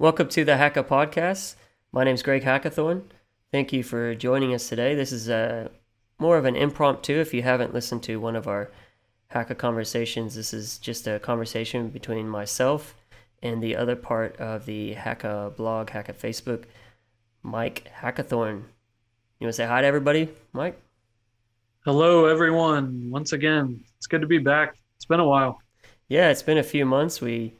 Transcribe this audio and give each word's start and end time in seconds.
Welcome 0.00 0.28
to 0.28 0.46
the 0.46 0.52
Hacka 0.52 0.82
Podcast. 0.82 1.56
My 1.92 2.04
name 2.04 2.14
is 2.14 2.22
Greg 2.22 2.42
Hackathorn. 2.42 3.02
Thank 3.52 3.70
you 3.70 3.82
for 3.82 4.14
joining 4.14 4.54
us 4.54 4.66
today. 4.66 4.94
This 4.94 5.12
is 5.12 5.28
a, 5.28 5.70
more 6.18 6.38
of 6.38 6.46
an 6.46 6.56
impromptu. 6.56 7.20
If 7.20 7.34
you 7.34 7.42
haven't 7.42 7.74
listened 7.74 8.02
to 8.04 8.16
one 8.16 8.34
of 8.34 8.48
our 8.48 8.70
Hacka 9.30 9.58
conversations, 9.58 10.34
this 10.34 10.54
is 10.54 10.78
just 10.78 11.06
a 11.06 11.18
conversation 11.18 11.90
between 11.90 12.26
myself 12.26 12.94
and 13.42 13.62
the 13.62 13.76
other 13.76 13.94
part 13.94 14.38
of 14.38 14.64
the 14.64 14.94
Hacka 14.94 15.54
blog, 15.54 15.88
Hacka 15.88 16.14
Facebook, 16.14 16.64
Mike 17.42 17.92
Hackathorn. 17.94 18.62
You 19.38 19.44
want 19.44 19.50
to 19.50 19.52
say 19.52 19.66
hi 19.66 19.82
to 19.82 19.86
everybody, 19.86 20.30
Mike? 20.54 20.80
Hello, 21.84 22.24
everyone. 22.24 23.10
Once 23.10 23.34
again, 23.34 23.84
it's 23.98 24.06
good 24.06 24.22
to 24.22 24.26
be 24.26 24.38
back. 24.38 24.78
It's 24.96 25.04
been 25.04 25.20
a 25.20 25.28
while. 25.28 25.60
Yeah, 26.08 26.30
it's 26.30 26.42
been 26.42 26.56
a 26.56 26.62
few 26.62 26.86
months. 26.86 27.20
We 27.20 27.52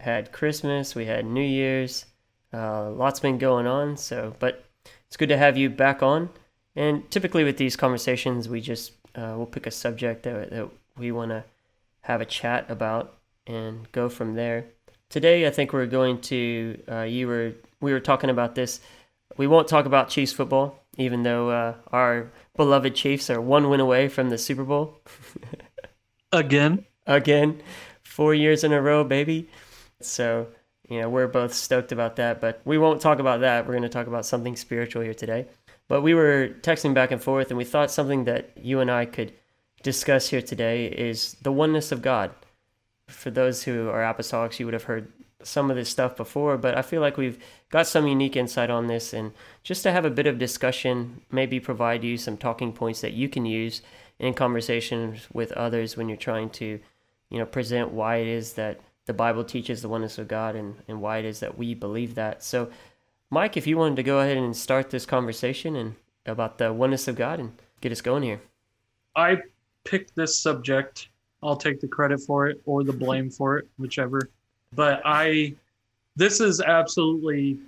had 0.00 0.32
Christmas, 0.32 0.94
we 0.94 1.06
had 1.06 1.26
New 1.26 1.44
Year's, 1.44 2.06
uh, 2.52 2.90
lots 2.90 3.20
been 3.20 3.38
going 3.38 3.66
on. 3.66 3.96
So, 3.96 4.34
but 4.38 4.64
it's 5.06 5.16
good 5.16 5.28
to 5.28 5.36
have 5.36 5.56
you 5.56 5.70
back 5.70 6.02
on. 6.02 6.30
And 6.74 7.10
typically 7.10 7.44
with 7.44 7.56
these 7.56 7.76
conversations, 7.76 8.48
we 8.48 8.60
just 8.60 8.92
uh, 9.14 9.34
we'll 9.36 9.46
pick 9.46 9.66
a 9.66 9.70
subject 9.70 10.24
that, 10.24 10.50
that 10.50 10.68
we 10.98 11.10
want 11.10 11.30
to 11.30 11.44
have 12.02 12.20
a 12.20 12.26
chat 12.26 12.70
about 12.70 13.16
and 13.46 13.90
go 13.92 14.08
from 14.08 14.34
there. 14.34 14.66
Today, 15.08 15.46
I 15.46 15.50
think 15.50 15.72
we're 15.72 15.86
going 15.86 16.20
to. 16.22 16.82
Uh, 16.90 17.02
you 17.02 17.28
were 17.28 17.52
we 17.80 17.92
were 17.92 18.00
talking 18.00 18.30
about 18.30 18.54
this. 18.54 18.80
We 19.36 19.46
won't 19.46 19.68
talk 19.68 19.86
about 19.86 20.08
Chiefs 20.08 20.32
football, 20.32 20.82
even 20.96 21.22
though 21.22 21.50
uh, 21.50 21.74
our 21.92 22.30
beloved 22.56 22.94
Chiefs 22.94 23.30
are 23.30 23.40
one 23.40 23.70
win 23.70 23.80
away 23.80 24.08
from 24.08 24.30
the 24.30 24.38
Super 24.38 24.64
Bowl. 24.64 25.00
Again. 26.32 26.84
Again, 27.06 27.62
four 28.02 28.34
years 28.34 28.64
in 28.64 28.72
a 28.72 28.82
row, 28.82 29.04
baby. 29.04 29.48
So 30.00 30.48
you 30.88 31.00
know 31.00 31.08
we're 31.08 31.28
both 31.28 31.52
stoked 31.54 31.92
about 31.92 32.16
that, 32.16 32.40
but 32.40 32.60
we 32.64 32.78
won't 32.78 33.00
talk 33.00 33.18
about 33.18 33.40
that. 33.40 33.66
We're 33.66 33.72
going 33.72 33.82
to 33.82 33.88
talk 33.88 34.06
about 34.06 34.26
something 34.26 34.56
spiritual 34.56 35.02
here 35.02 35.14
today. 35.14 35.46
But 35.88 36.02
we 36.02 36.14
were 36.14 36.56
texting 36.62 36.94
back 36.94 37.10
and 37.10 37.22
forth, 37.22 37.50
and 37.50 37.58
we 37.58 37.64
thought 37.64 37.90
something 37.90 38.24
that 38.24 38.50
you 38.56 38.80
and 38.80 38.90
I 38.90 39.04
could 39.04 39.32
discuss 39.82 40.28
here 40.28 40.42
today 40.42 40.86
is 40.86 41.36
the 41.42 41.52
oneness 41.52 41.92
of 41.92 42.02
God. 42.02 42.32
For 43.08 43.30
those 43.30 43.62
who 43.62 43.88
are 43.88 44.02
apostolics, 44.02 44.58
you 44.58 44.66
would 44.66 44.74
have 44.74 44.84
heard 44.84 45.12
some 45.42 45.70
of 45.70 45.76
this 45.76 45.88
stuff 45.88 46.16
before, 46.16 46.56
but 46.56 46.76
I 46.76 46.82
feel 46.82 47.00
like 47.00 47.16
we've 47.16 47.38
got 47.70 47.86
some 47.86 48.08
unique 48.08 48.36
insight 48.36 48.68
on 48.68 48.88
this. 48.88 49.12
And 49.12 49.32
just 49.62 49.84
to 49.84 49.92
have 49.92 50.04
a 50.04 50.10
bit 50.10 50.26
of 50.26 50.38
discussion, 50.38 51.20
maybe 51.30 51.60
provide 51.60 52.02
you 52.02 52.16
some 52.16 52.36
talking 52.36 52.72
points 52.72 53.00
that 53.02 53.12
you 53.12 53.28
can 53.28 53.46
use 53.46 53.82
in 54.18 54.34
conversations 54.34 55.28
with 55.32 55.52
others 55.52 55.96
when 55.96 56.08
you're 56.08 56.16
trying 56.16 56.50
to, 56.50 56.80
you 57.30 57.38
know, 57.38 57.46
present 57.46 57.92
why 57.92 58.16
it 58.16 58.26
is 58.26 58.54
that 58.54 58.80
the 59.06 59.14
Bible 59.14 59.44
teaches 59.44 59.82
the 59.82 59.88
oneness 59.88 60.18
of 60.18 60.28
God 60.28 60.54
and, 60.56 60.76
and 60.88 61.00
why 61.00 61.18
it 61.18 61.24
is 61.24 61.40
that 61.40 61.56
we 61.56 61.74
believe 61.74 62.16
that. 62.16 62.42
So, 62.42 62.70
Mike, 63.30 63.56
if 63.56 63.66
you 63.66 63.78
wanted 63.78 63.96
to 63.96 64.02
go 64.02 64.20
ahead 64.20 64.36
and 64.36 64.56
start 64.56 64.90
this 64.90 65.06
conversation 65.06 65.76
and 65.76 65.94
about 66.26 66.58
the 66.58 66.72
oneness 66.72 67.08
of 67.08 67.16
God 67.16 67.40
and 67.40 67.52
get 67.80 67.92
us 67.92 68.00
going 68.00 68.22
here. 68.22 68.40
I 69.14 69.38
picked 69.84 70.14
this 70.14 70.38
subject. 70.38 71.08
I'll 71.42 71.56
take 71.56 71.80
the 71.80 71.88
credit 71.88 72.20
for 72.20 72.48
it 72.48 72.60
or 72.66 72.84
the 72.84 72.92
blame 72.92 73.30
for 73.30 73.58
it, 73.58 73.68
whichever. 73.78 74.30
But 74.74 75.00
I, 75.04 75.54
this 76.16 76.40
is 76.40 76.60
absolutely 76.60 77.58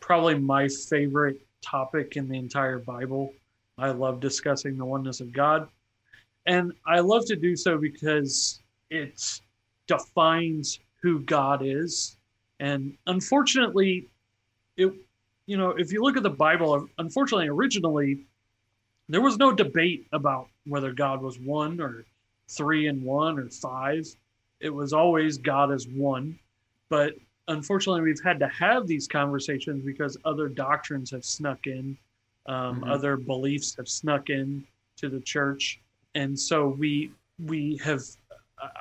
probably 0.00 0.38
my 0.38 0.68
favorite 0.68 1.40
topic 1.60 2.16
in 2.16 2.28
the 2.28 2.38
entire 2.38 2.78
Bible. 2.78 3.32
I 3.78 3.90
love 3.90 4.20
discussing 4.20 4.78
the 4.78 4.84
oneness 4.84 5.20
of 5.20 5.32
God. 5.32 5.68
And 6.46 6.72
I 6.86 7.00
love 7.00 7.26
to 7.26 7.36
do 7.36 7.56
so 7.56 7.76
because 7.76 8.60
it 8.90 9.40
defines 9.86 10.78
who 11.06 11.20
God 11.20 11.62
is. 11.62 12.16
And 12.58 12.96
unfortunately, 13.06 14.08
it, 14.76 14.92
you 15.46 15.56
know, 15.56 15.70
if 15.70 15.92
you 15.92 16.02
look 16.02 16.16
at 16.16 16.24
the 16.24 16.30
Bible, 16.30 16.88
unfortunately, 16.98 17.46
originally, 17.46 18.24
there 19.08 19.20
was 19.20 19.38
no 19.38 19.52
debate 19.52 20.08
about 20.12 20.48
whether 20.66 20.92
God 20.92 21.22
was 21.22 21.38
one 21.38 21.80
or 21.80 22.04
three 22.48 22.88
and 22.88 23.04
one 23.04 23.38
or 23.38 23.48
five. 23.48 24.04
It 24.58 24.70
was 24.70 24.92
always 24.92 25.38
God 25.38 25.70
as 25.70 25.86
one. 25.86 26.36
But 26.88 27.14
unfortunately, 27.46 28.02
we've 28.02 28.22
had 28.24 28.40
to 28.40 28.48
have 28.48 28.88
these 28.88 29.06
conversations 29.06 29.84
because 29.84 30.16
other 30.24 30.48
doctrines 30.48 31.12
have 31.12 31.24
snuck 31.24 31.68
in, 31.68 31.96
um, 32.46 32.80
mm-hmm. 32.80 32.90
other 32.90 33.16
beliefs 33.16 33.76
have 33.76 33.88
snuck 33.88 34.28
in 34.28 34.66
to 34.96 35.08
the 35.08 35.20
church, 35.20 35.78
and 36.16 36.36
so 36.36 36.66
we 36.66 37.12
we 37.46 37.76
have. 37.84 38.02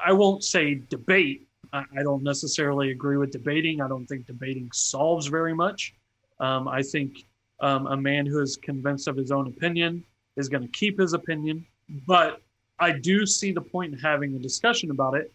I 0.03 0.13
won't 0.13 0.43
say 0.43 0.81
debate. 0.89 1.45
I, 1.75 1.99
I 1.99 2.03
don't 2.03 2.23
necessarily 2.23 2.91
agree 2.91 3.17
with 3.17 3.31
debating. 3.31 3.81
I 3.81 3.87
don't 3.87 4.05
think 4.07 4.25
debating 4.25 4.69
solves 4.73 5.27
very 5.27 5.53
much. 5.53 5.93
Um, 6.39 6.67
I 6.67 6.81
think 6.81 7.25
um, 7.59 7.87
a 7.87 7.97
man 7.97 8.25
who 8.25 8.41
is 8.41 8.55
convinced 8.57 9.07
of 9.07 9.17
his 9.17 9.31
own 9.31 9.47
opinion 9.47 10.03
is 10.37 10.49
going 10.49 10.63
to 10.63 10.69
keep 10.69 10.99
his 10.99 11.13
opinion. 11.13 11.65
But 12.07 12.41
I 12.79 12.91
do 12.91 13.25
see 13.25 13.51
the 13.51 13.61
point 13.61 13.93
in 13.93 13.99
having 13.99 14.35
a 14.35 14.39
discussion 14.39 14.91
about 14.91 15.15
it. 15.15 15.31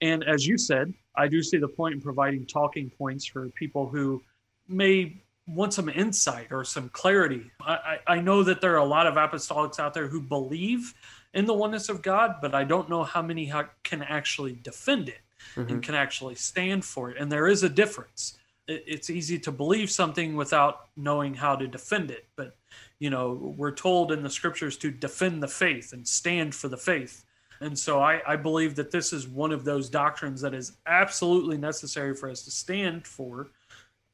And 0.00 0.24
as 0.24 0.46
you 0.46 0.58
said, 0.58 0.92
I 1.16 1.28
do 1.28 1.42
see 1.42 1.58
the 1.58 1.68
point 1.68 1.94
in 1.94 2.00
providing 2.00 2.46
talking 2.46 2.90
points 2.90 3.24
for 3.24 3.48
people 3.50 3.88
who 3.88 4.22
may 4.68 5.16
want 5.46 5.74
some 5.74 5.88
insight 5.88 6.48
or 6.50 6.64
some 6.64 6.88
clarity. 6.90 7.50
I, 7.60 7.98
I, 8.06 8.20
know 8.20 8.42
that 8.42 8.62
there 8.62 8.72
are 8.72 8.78
a 8.78 8.84
lot 8.84 9.06
of 9.06 9.14
apostolics 9.14 9.78
out 9.78 9.92
there 9.92 10.08
who 10.08 10.22
believe 10.22 10.94
in 11.34 11.44
the 11.44 11.52
oneness 11.52 11.90
of 11.90 12.00
God, 12.00 12.36
but 12.40 12.54
I 12.54 12.64
don't 12.64 12.88
know 12.88 13.04
how 13.04 13.20
many 13.20 13.52
can 13.82 14.02
actually 14.02 14.54
defend 14.62 15.10
it 15.10 15.20
mm-hmm. 15.54 15.68
and 15.72 15.82
can 15.82 15.94
actually 15.94 16.34
stand 16.34 16.84
for 16.84 17.10
it. 17.10 17.16
And 17.18 17.30
there 17.30 17.46
is 17.46 17.62
a 17.62 17.68
difference. 17.68 18.38
It's 18.66 19.10
easy 19.10 19.38
to 19.40 19.52
believe 19.52 19.90
something 19.90 20.36
without 20.36 20.88
knowing 20.96 21.34
how 21.34 21.54
to 21.56 21.66
defend 21.66 22.10
it. 22.10 22.26
But, 22.36 22.56
you 22.98 23.10
know, 23.10 23.54
we're 23.56 23.74
told 23.74 24.10
in 24.10 24.22
the 24.22 24.30
scriptures 24.30 24.78
to 24.78 24.90
defend 24.90 25.42
the 25.42 25.48
faith 25.48 25.92
and 25.92 26.06
stand 26.06 26.54
for 26.54 26.68
the 26.68 26.76
faith. 26.76 27.24
And 27.60 27.78
so 27.78 28.00
I, 28.00 28.20
I 28.26 28.36
believe 28.36 28.74
that 28.76 28.90
this 28.90 29.12
is 29.12 29.28
one 29.28 29.52
of 29.52 29.64
those 29.64 29.88
doctrines 29.88 30.40
that 30.40 30.54
is 30.54 30.78
absolutely 30.86 31.58
necessary 31.58 32.14
for 32.14 32.28
us 32.30 32.42
to 32.44 32.50
stand 32.50 33.06
for. 33.06 33.48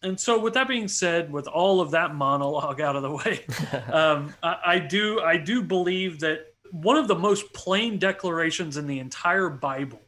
And 0.02 0.18
so, 0.18 0.38
with 0.38 0.54
that 0.54 0.66
being 0.66 0.88
said, 0.88 1.30
with 1.30 1.46
all 1.46 1.80
of 1.80 1.90
that 1.90 2.14
monologue 2.14 2.80
out 2.80 2.96
of 2.96 3.02
the 3.02 3.10
way, 3.10 3.44
um, 3.92 4.34
I, 4.42 4.56
I 4.64 4.78
do 4.78 5.20
I 5.20 5.36
do 5.36 5.62
believe 5.62 6.20
that 6.20 6.54
one 6.70 6.96
of 6.96 7.08
the 7.08 7.14
most 7.14 7.52
plain 7.52 7.98
declarations 7.98 8.76
in 8.76 8.86
the 8.86 8.98
entire 8.98 9.50
Bible 9.50 10.00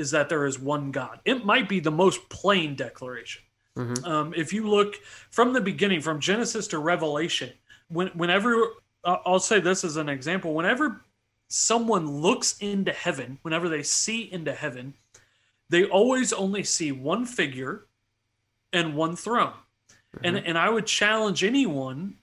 is 0.00 0.10
that 0.10 0.28
there 0.28 0.46
is 0.46 0.58
one 0.58 0.90
God. 0.90 1.20
It 1.24 1.44
might 1.44 1.68
be 1.68 1.78
the 1.78 1.90
most 1.90 2.28
plain 2.30 2.74
declaration. 2.74 3.42
Mm-hmm. 3.76 4.04
Um, 4.04 4.34
if 4.34 4.52
you 4.52 4.66
look 4.66 4.96
from 5.30 5.52
the 5.52 5.60
beginning, 5.60 6.00
from 6.00 6.18
Genesis 6.18 6.66
to 6.68 6.78
Revelation, 6.78 7.50
when, 7.88 8.08
whenever 8.08 8.56
uh, 9.04 9.18
I'll 9.24 9.38
say 9.38 9.60
this 9.60 9.84
as 9.84 9.96
an 9.96 10.08
example, 10.08 10.54
whenever 10.54 11.02
someone 11.48 12.10
looks 12.10 12.56
into 12.58 12.92
heaven, 12.92 13.38
whenever 13.42 13.68
they 13.68 13.82
see 13.82 14.32
into 14.32 14.52
heaven, 14.52 14.94
they 15.68 15.84
always 15.84 16.32
only 16.32 16.64
see 16.64 16.90
one 16.90 17.24
figure 17.26 17.86
and 18.72 18.96
one 18.96 19.16
throne. 19.16 19.52
Mm-hmm. 20.16 20.24
And, 20.24 20.36
and 20.38 20.58
I 20.58 20.70
would 20.70 20.86
challenge 20.86 21.44
anyone 21.44 22.16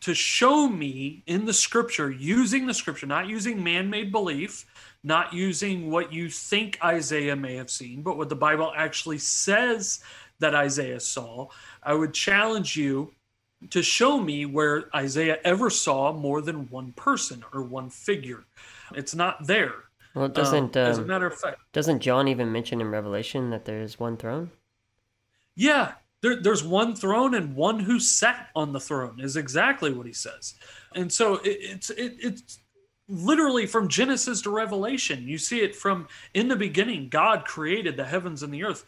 to 0.00 0.14
show 0.14 0.68
me 0.68 1.22
in 1.26 1.44
the 1.44 1.52
scripture, 1.52 2.10
using 2.10 2.66
the 2.66 2.74
scripture, 2.74 3.06
not 3.06 3.28
using 3.28 3.62
man 3.62 3.90
made 3.90 4.12
belief, 4.12 4.64
not 5.04 5.32
using 5.32 5.90
what 5.90 6.12
you 6.12 6.28
think 6.28 6.78
Isaiah 6.82 7.36
may 7.36 7.56
have 7.56 7.70
seen, 7.70 8.02
but 8.02 8.16
what 8.16 8.28
the 8.28 8.36
Bible 8.36 8.72
actually 8.76 9.18
says 9.18 10.00
that 10.38 10.54
Isaiah 10.54 11.00
saw. 11.00 11.48
I 11.82 11.94
would 11.94 12.14
challenge 12.14 12.76
you 12.76 13.12
to 13.70 13.82
show 13.82 14.20
me 14.20 14.46
where 14.46 14.94
Isaiah 14.94 15.38
ever 15.44 15.70
saw 15.70 16.12
more 16.12 16.40
than 16.40 16.68
one 16.68 16.92
person 16.92 17.44
or 17.52 17.62
one 17.62 17.90
figure. 17.90 18.44
It's 18.94 19.14
not 19.14 19.46
there. 19.46 19.74
Well, 20.14 20.26
it 20.26 20.34
doesn't. 20.34 20.76
Um, 20.76 20.86
as 20.86 20.98
a 20.98 21.02
um, 21.02 21.06
matter 21.06 21.26
of 21.26 21.38
fact, 21.38 21.58
doesn't 21.72 22.00
John 22.00 22.28
even 22.28 22.52
mention 22.52 22.80
in 22.80 22.90
Revelation 22.90 23.50
that 23.50 23.64
there 23.64 23.80
is 23.80 23.98
one 23.98 24.16
throne? 24.16 24.50
Yeah, 25.54 25.92
there, 26.22 26.40
there's 26.40 26.64
one 26.64 26.94
throne 26.94 27.34
and 27.34 27.54
one 27.54 27.80
who 27.80 28.00
sat 28.00 28.48
on 28.54 28.72
the 28.72 28.80
throne 28.80 29.20
is 29.20 29.36
exactly 29.36 29.92
what 29.92 30.06
he 30.06 30.12
says. 30.12 30.54
And 30.94 31.12
so 31.12 31.36
it, 31.36 31.58
it's 31.60 31.90
it, 31.90 32.16
it's 32.20 32.58
literally 33.08 33.66
from 33.66 33.88
Genesis 33.88 34.40
to 34.42 34.50
Revelation. 34.50 35.28
You 35.28 35.38
see 35.38 35.60
it 35.60 35.76
from 35.76 36.08
in 36.32 36.48
the 36.48 36.56
beginning, 36.56 37.08
God 37.08 37.44
created 37.44 37.96
the 37.96 38.04
heavens 38.04 38.42
and 38.42 38.54
the 38.54 38.64
earth 38.64 38.84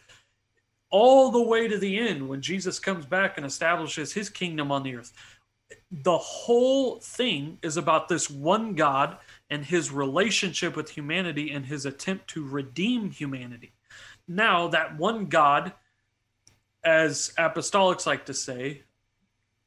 all 0.89 1.29
the 1.29 1.41
way 1.41 1.67
to 1.67 1.77
the 1.77 1.99
end 1.99 2.27
when 2.27 2.41
Jesus 2.41 2.79
comes 2.79 3.05
back 3.05 3.37
and 3.37 3.45
establishes 3.45 4.13
his 4.13 4.29
kingdom 4.29 4.71
on 4.71 4.83
the 4.83 4.95
earth. 4.95 5.11
The 5.91 6.17
whole 6.17 6.99
thing 6.99 7.57
is 7.61 7.75
about 7.75 8.07
this 8.07 8.29
one 8.29 8.75
God 8.75 9.17
and 9.49 9.65
his 9.65 9.91
relationship 9.91 10.75
with 10.75 10.89
humanity 10.89 11.51
and 11.51 11.65
his 11.65 11.85
attempt 11.85 12.27
to 12.29 12.47
redeem 12.47 13.11
humanity. 13.11 13.73
Now, 14.27 14.67
that 14.69 14.97
one 14.97 15.25
God, 15.25 15.73
as 16.85 17.33
apostolics 17.37 18.05
like 18.05 18.25
to 18.27 18.33
say, 18.33 18.83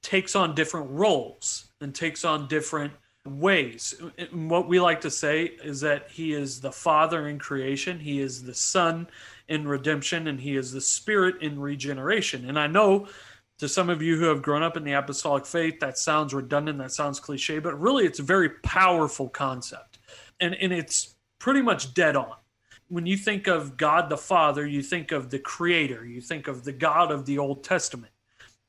takes 0.02 0.36
on 0.36 0.54
different 0.54 0.88
roles 0.90 1.72
and 1.80 1.94
takes 1.94 2.24
on 2.24 2.48
different 2.48 2.92
ways. 3.26 3.94
And 4.16 4.48
What 4.48 4.68
we 4.68 4.80
like 4.80 5.00
to 5.02 5.10
say 5.10 5.44
is 5.44 5.80
that 5.80 6.10
he 6.10 6.32
is 6.32 6.60
the 6.60 6.72
Father 6.72 7.28
in 7.28 7.38
creation, 7.38 7.98
he 7.98 8.20
is 8.20 8.42
the 8.42 8.54
Son 8.54 9.08
in 9.48 9.66
redemption, 9.66 10.28
and 10.28 10.40
he 10.40 10.56
is 10.56 10.72
the 10.72 10.80
Spirit 10.80 11.42
in 11.42 11.58
regeneration. 11.58 12.48
And 12.48 12.58
I 12.58 12.68
know 12.68 13.08
to 13.58 13.68
some 13.68 13.90
of 13.90 14.00
you 14.00 14.16
who 14.16 14.26
have 14.26 14.40
grown 14.40 14.62
up 14.62 14.76
in 14.76 14.84
the 14.84 14.92
apostolic 14.92 15.44
faith, 15.44 15.80
that 15.80 15.98
sounds 15.98 16.32
redundant, 16.32 16.78
that 16.78 16.92
sounds 16.92 17.18
cliche, 17.18 17.58
but 17.58 17.78
really 17.78 18.04
it's 18.06 18.20
a 18.20 18.22
very 18.24 18.50
powerful 18.62 19.28
concept. 19.28 19.98
And, 20.40 20.54
and 20.54 20.72
it's 20.72 21.16
pretty 21.40 21.60
much 21.60 21.92
dead 21.92 22.14
on. 22.14 22.34
When 22.88 23.06
you 23.06 23.16
think 23.16 23.46
of 23.46 23.76
God 23.76 24.08
the 24.08 24.16
Father, 24.16 24.66
you 24.66 24.82
think 24.82 25.12
of 25.12 25.30
the 25.30 25.38
Creator, 25.38 26.06
you 26.06 26.20
think 26.20 26.48
of 26.48 26.64
the 26.64 26.72
God 26.72 27.10
of 27.10 27.26
the 27.26 27.38
Old 27.38 27.62
Testament. 27.64 28.12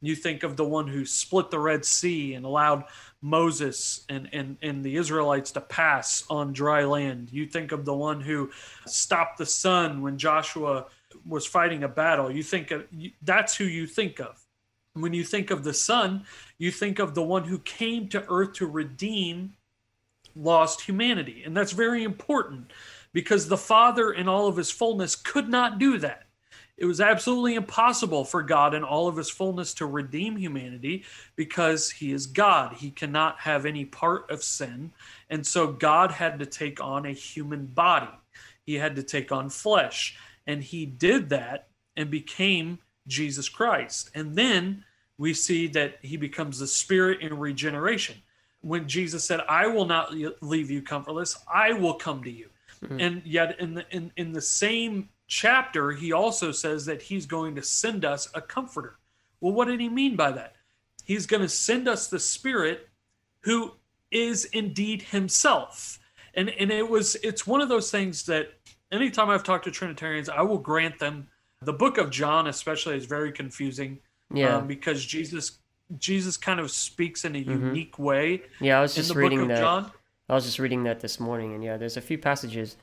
You 0.02 0.16
think 0.16 0.44
of 0.44 0.56
the 0.56 0.66
one 0.66 0.88
who 0.88 1.06
split 1.06 1.52
the 1.52 1.60
Red 1.60 1.84
Sea 1.84 2.34
and 2.34 2.46
allowed 2.46 2.86
Moses 3.22 4.06
and, 4.08 4.30
and, 4.32 4.58
and 4.62 4.84
the 4.84 4.96
Israelites 4.96 5.52
to 5.52 5.62
pass 5.62 6.24
on 6.30 6.54
dry 6.54 6.86
land. 6.86 7.32
You 7.32 7.46
think 7.46 7.74
of 7.74 7.84
the 7.84 7.94
one 7.94 8.22
who 8.22 8.50
stopped 8.86 9.38
the 9.38 9.46
sun 9.46 10.02
when 10.02 10.18
Joshua 10.18 10.86
was 11.28 11.46
fighting 11.46 11.84
a 11.84 11.90
battle. 11.90 12.32
You 12.32 12.44
think 12.44 12.72
of 12.72 12.86
that's 13.22 13.56
who 13.56 13.66
you 13.66 13.88
think 13.88 14.20
of. 14.20 14.46
When 14.94 15.14
you 15.14 15.24
think 15.24 15.52
of 15.52 15.64
the 15.64 15.74
Son, 15.74 16.26
you 16.58 16.72
think 16.72 17.00
of 17.00 17.14
the 17.14 17.24
one 17.24 17.44
who 17.44 17.60
came 17.60 18.10
to 18.10 18.26
earth 18.28 18.54
to 18.54 18.68
redeem 18.68 19.54
lost 20.36 20.82
humanity. 20.82 21.44
And 21.46 21.56
that's 21.56 21.72
very 21.72 22.04
important 22.04 22.72
because 23.14 23.48
the 23.48 23.58
Father, 23.58 24.12
in 24.12 24.28
all 24.28 24.48
of 24.48 24.58
his 24.58 24.72
fullness, 24.72 25.16
could 25.16 25.50
not 25.50 25.80
do 25.80 25.98
that. 25.98 26.24
It 26.78 26.86
was 26.86 27.02
absolutely 27.02 27.56
impossible 27.56 28.24
for 28.24 28.42
God, 28.42 28.74
in 28.74 28.86
all 28.86 29.10
of 29.10 29.18
his 29.18 29.30
fullness, 29.30 29.74
to 29.76 29.86
redeem 29.86 30.38
humanity 30.38 31.04
because 31.36 31.92
he 31.92 32.14
is 32.14 32.26
God. 32.26 32.74
He 32.74 32.90
cannot 32.90 33.38
have 33.40 33.66
any 33.66 33.84
part 33.84 34.32
of 34.32 34.42
sin. 34.42 34.94
And 35.30 35.46
so 35.46 35.74
God 35.74 36.12
had 36.12 36.40
to 36.40 36.46
take 36.46 36.82
on 36.82 37.06
a 37.06 37.12
human 37.12 37.66
body, 37.66 38.08
he 38.66 38.76
had 38.76 38.96
to 38.96 39.04
take 39.04 39.32
on 39.32 39.50
flesh. 39.50 40.18
And 40.48 40.64
he 40.64 40.86
did 40.86 41.30
that 41.30 41.68
and 41.98 42.10
became 42.10 42.80
Jesus 43.08 43.50
Christ. 43.50 44.10
And 44.16 44.36
then 44.36 44.86
we 45.18 45.34
see 45.34 45.68
that 45.68 46.00
he 46.02 46.16
becomes 46.16 46.60
the 46.60 46.68
spirit 46.68 47.20
in 47.22 47.38
regeneration. 47.38 48.16
When 48.62 48.88
Jesus 48.88 49.26
said, 49.26 49.42
I 49.50 49.68
will 49.68 49.86
not 49.86 50.14
leave 50.42 50.72
you 50.72 50.82
comfortless, 50.82 51.38
I 51.54 51.74
will 51.74 51.96
come 51.96 52.24
to 52.24 52.32
you. 52.32 52.50
Mm-hmm. 52.84 53.00
And 53.00 53.22
yet 53.26 53.60
in 53.60 53.74
the 53.74 53.86
in, 53.92 54.12
in 54.16 54.32
the 54.32 54.42
same 54.42 55.10
chapter, 55.28 55.92
he 55.92 56.12
also 56.12 56.52
says 56.52 56.86
that 56.86 57.02
he's 57.02 57.26
going 57.26 57.56
to 57.56 57.64
send 57.64 58.06
us 58.06 58.30
a 58.34 58.42
comforter. 58.42 58.98
Well, 59.42 59.54
what 59.54 59.68
did 59.68 59.80
he 59.80 59.90
mean 59.90 60.16
by 60.16 60.32
that? 60.32 60.56
He's 61.04 61.26
going 61.26 61.42
to 61.42 61.50
send 61.50 61.88
us 61.88 62.08
the 62.08 62.20
spirit 62.20 62.90
who 63.42 63.74
is 64.12 64.46
indeed 64.46 65.02
himself. 65.02 66.00
And 66.34 66.50
and 66.50 66.72
it 66.72 66.88
was 66.88 67.16
it's 67.16 67.46
one 67.46 67.62
of 67.62 67.70
those 67.70 67.92
things 67.92 68.26
that 68.26 68.54
anytime 68.92 69.30
I've 69.30 69.44
talked 69.44 69.66
to 69.66 69.72
Trinitarians, 69.72 70.30
I 70.30 70.42
will 70.42 70.58
grant 70.58 71.00
them 71.00 71.28
the 71.62 71.74
book 71.74 71.98
of 71.98 72.10
John 72.10 72.48
especially 72.48 72.96
is 72.96 73.06
very 73.06 73.32
confusing 73.32 74.00
yeah. 74.34 74.58
Um, 74.58 74.68
because 74.68 75.04
Jesus 75.06 75.58
Jesus 75.98 76.38
kind 76.38 76.60
of 76.60 76.70
speaks 76.70 77.26
in 77.26 77.36
a 77.36 77.40
mm-hmm. 77.40 77.68
unique 77.68 77.98
way. 77.98 78.44
Yeah, 78.60 78.78
I 78.78 78.82
was 78.82 78.94
just 78.94 79.16
reading 79.16 79.48
that. 79.48 79.60
John. 79.60 79.92
I 80.30 80.36
was 80.36 80.46
just 80.46 80.60
reading 80.60 80.84
that 80.84 81.00
this 81.00 81.20
morning, 81.20 81.54
and 81.54 81.64
yeah, 81.64 81.78
there's 81.78 81.98
a 81.98 82.02
few 82.02 82.18
passages 82.18 82.78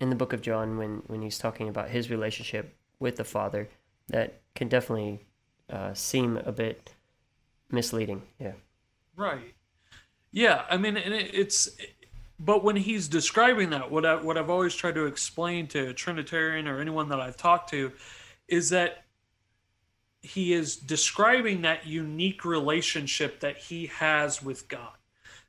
in 0.00 0.10
the 0.10 0.16
book 0.16 0.32
of 0.32 0.42
John 0.42 0.78
when 0.78 1.02
when 1.06 1.22
he's 1.22 1.38
talking 1.38 1.68
about 1.68 1.90
his 1.90 2.10
relationship 2.10 2.74
with 2.98 3.16
the 3.16 3.24
Father 3.24 3.68
that 4.08 4.40
can 4.54 4.68
definitely 4.68 5.20
uh, 5.70 5.92
seem 5.94 6.36
a 6.36 6.52
bit 6.52 6.94
misleading. 7.70 8.22
Yeah. 8.38 8.52
Right. 9.16 9.54
Yeah, 10.30 10.64
I 10.70 10.76
mean, 10.76 10.96
and 10.96 11.14
it, 11.14 11.34
it's. 11.34 11.68
But 12.38 12.64
when 12.64 12.76
he's 12.76 13.06
describing 13.06 13.70
that, 13.70 13.90
what 13.90 14.04
I, 14.04 14.16
what 14.16 14.36
I've 14.36 14.50
always 14.50 14.74
tried 14.74 14.96
to 14.96 15.06
explain 15.06 15.68
to 15.68 15.90
a 15.90 15.94
Trinitarian 15.94 16.66
or 16.66 16.80
anyone 16.80 17.08
that 17.10 17.20
I've 17.20 17.36
talked 17.36 17.70
to, 17.70 17.92
is 18.48 18.70
that 18.70 19.04
he 20.20 20.52
is 20.52 20.76
describing 20.76 21.62
that 21.62 21.86
unique 21.86 22.44
relationship 22.44 23.40
that 23.40 23.58
he 23.58 23.86
has 23.86 24.42
with 24.42 24.68
God. 24.68 24.96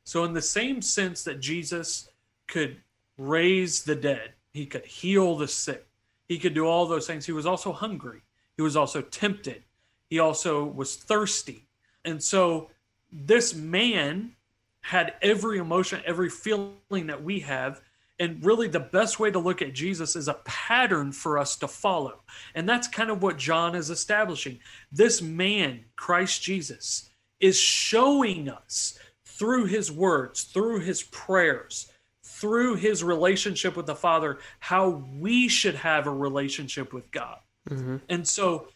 So, 0.06 0.24
in 0.24 0.34
the 0.34 0.42
same 0.42 0.82
sense 0.82 1.24
that 1.24 1.42
Jesus 1.42 2.10
could 2.48 2.78
raise 3.18 3.84
the 3.84 3.96
dead, 3.96 4.34
he 4.54 4.66
could 4.66 4.86
heal 4.86 5.36
the 5.36 5.48
sick, 5.48 5.86
he 6.28 6.40
could 6.40 6.54
do 6.54 6.66
all 6.66 6.86
those 6.86 7.08
things, 7.08 7.26
he 7.26 7.32
was 7.32 7.46
also 7.46 7.74
hungry, 7.74 8.22
he 8.56 8.62
was 8.62 8.78
also 8.78 9.02
tempted, 9.02 9.64
he 10.10 10.20
also 10.20 10.64
was 10.64 10.96
thirsty. 10.96 11.66
And 12.06 12.24
so, 12.24 12.70
this 13.12 13.54
man 13.54 14.36
had 14.82 15.16
every 15.22 15.58
emotion, 15.58 16.02
every 16.06 16.30
feeling 16.30 17.08
that 17.08 17.24
we 17.24 17.40
have, 17.40 17.82
and 18.20 18.46
really, 18.46 18.70
the 18.70 18.80
best 18.80 19.20
way 19.20 19.30
to 19.30 19.40
look 19.40 19.62
at 19.62 19.74
Jesus 19.74 20.16
is 20.16 20.30
a 20.30 20.40
pattern 20.46 21.12
for 21.12 21.38
us 21.38 21.58
to 21.58 21.68
follow. 21.68 22.22
And 22.54 22.70
that's 22.70 22.88
kind 22.88 23.10
of 23.10 23.22
what 23.22 23.38
John 23.38 23.76
is 23.76 23.90
establishing. 23.90 24.60
This 24.90 25.22
man, 25.22 25.84
Christ 25.98 26.42
Jesus, 26.42 27.10
is 27.42 27.60
showing 27.60 28.48
us 28.48 28.98
through 29.38 29.66
his 29.66 29.92
words, 29.92 30.44
through 30.44 30.80
his 30.80 31.04
prayers, 31.04 31.92
through 32.24 32.76
his 32.76 33.04
relationship 33.04 33.76
with 33.76 33.86
the 33.86 33.96
Father, 33.96 34.40
how 34.60 35.04
we 35.18 35.48
should 35.48 35.76
have 35.76 36.08
a 36.08 36.12
relationship 36.12 36.94
with 36.94 37.10
God. 37.12 37.40
Mm-hmm. 37.70 37.98
And 38.10 38.28
so, 38.28 38.70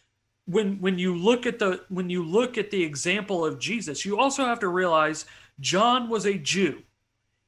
when 0.46 0.80
when 0.80 0.98
you 0.98 1.14
look 1.14 1.46
at 1.46 1.58
the 1.58 1.84
when 1.88 2.10
you 2.10 2.24
look 2.24 2.58
at 2.58 2.70
the 2.70 2.82
example 2.82 3.44
of 3.44 3.58
Jesus, 3.58 4.04
you 4.04 4.18
also 4.18 4.44
have 4.44 4.60
to 4.60 4.68
realize 4.68 5.26
John 5.60 6.08
was 6.08 6.26
a 6.26 6.38
Jew 6.38 6.82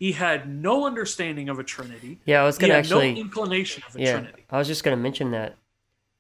he 0.03 0.11
had 0.11 0.53
no 0.53 0.85
understanding 0.85 1.49
of 1.49 1.61
a 1.61 1.63
Trinity. 1.63 2.19
Yeah, 2.25 2.43
I 2.43 2.45
was 2.45 2.59
going 2.59 2.71
to 2.71 2.77
actually 2.77 3.15
no 3.15 3.21
inclination 3.21 3.85
of 3.89 3.95
a 3.95 4.01
yeah, 4.01 4.13
Trinity. 4.15 4.45
I 4.51 4.59
was 4.59 4.67
just 4.67 4.83
going 4.83 4.99
to 4.99 5.01
mention 5.01 5.31
that 5.31 5.55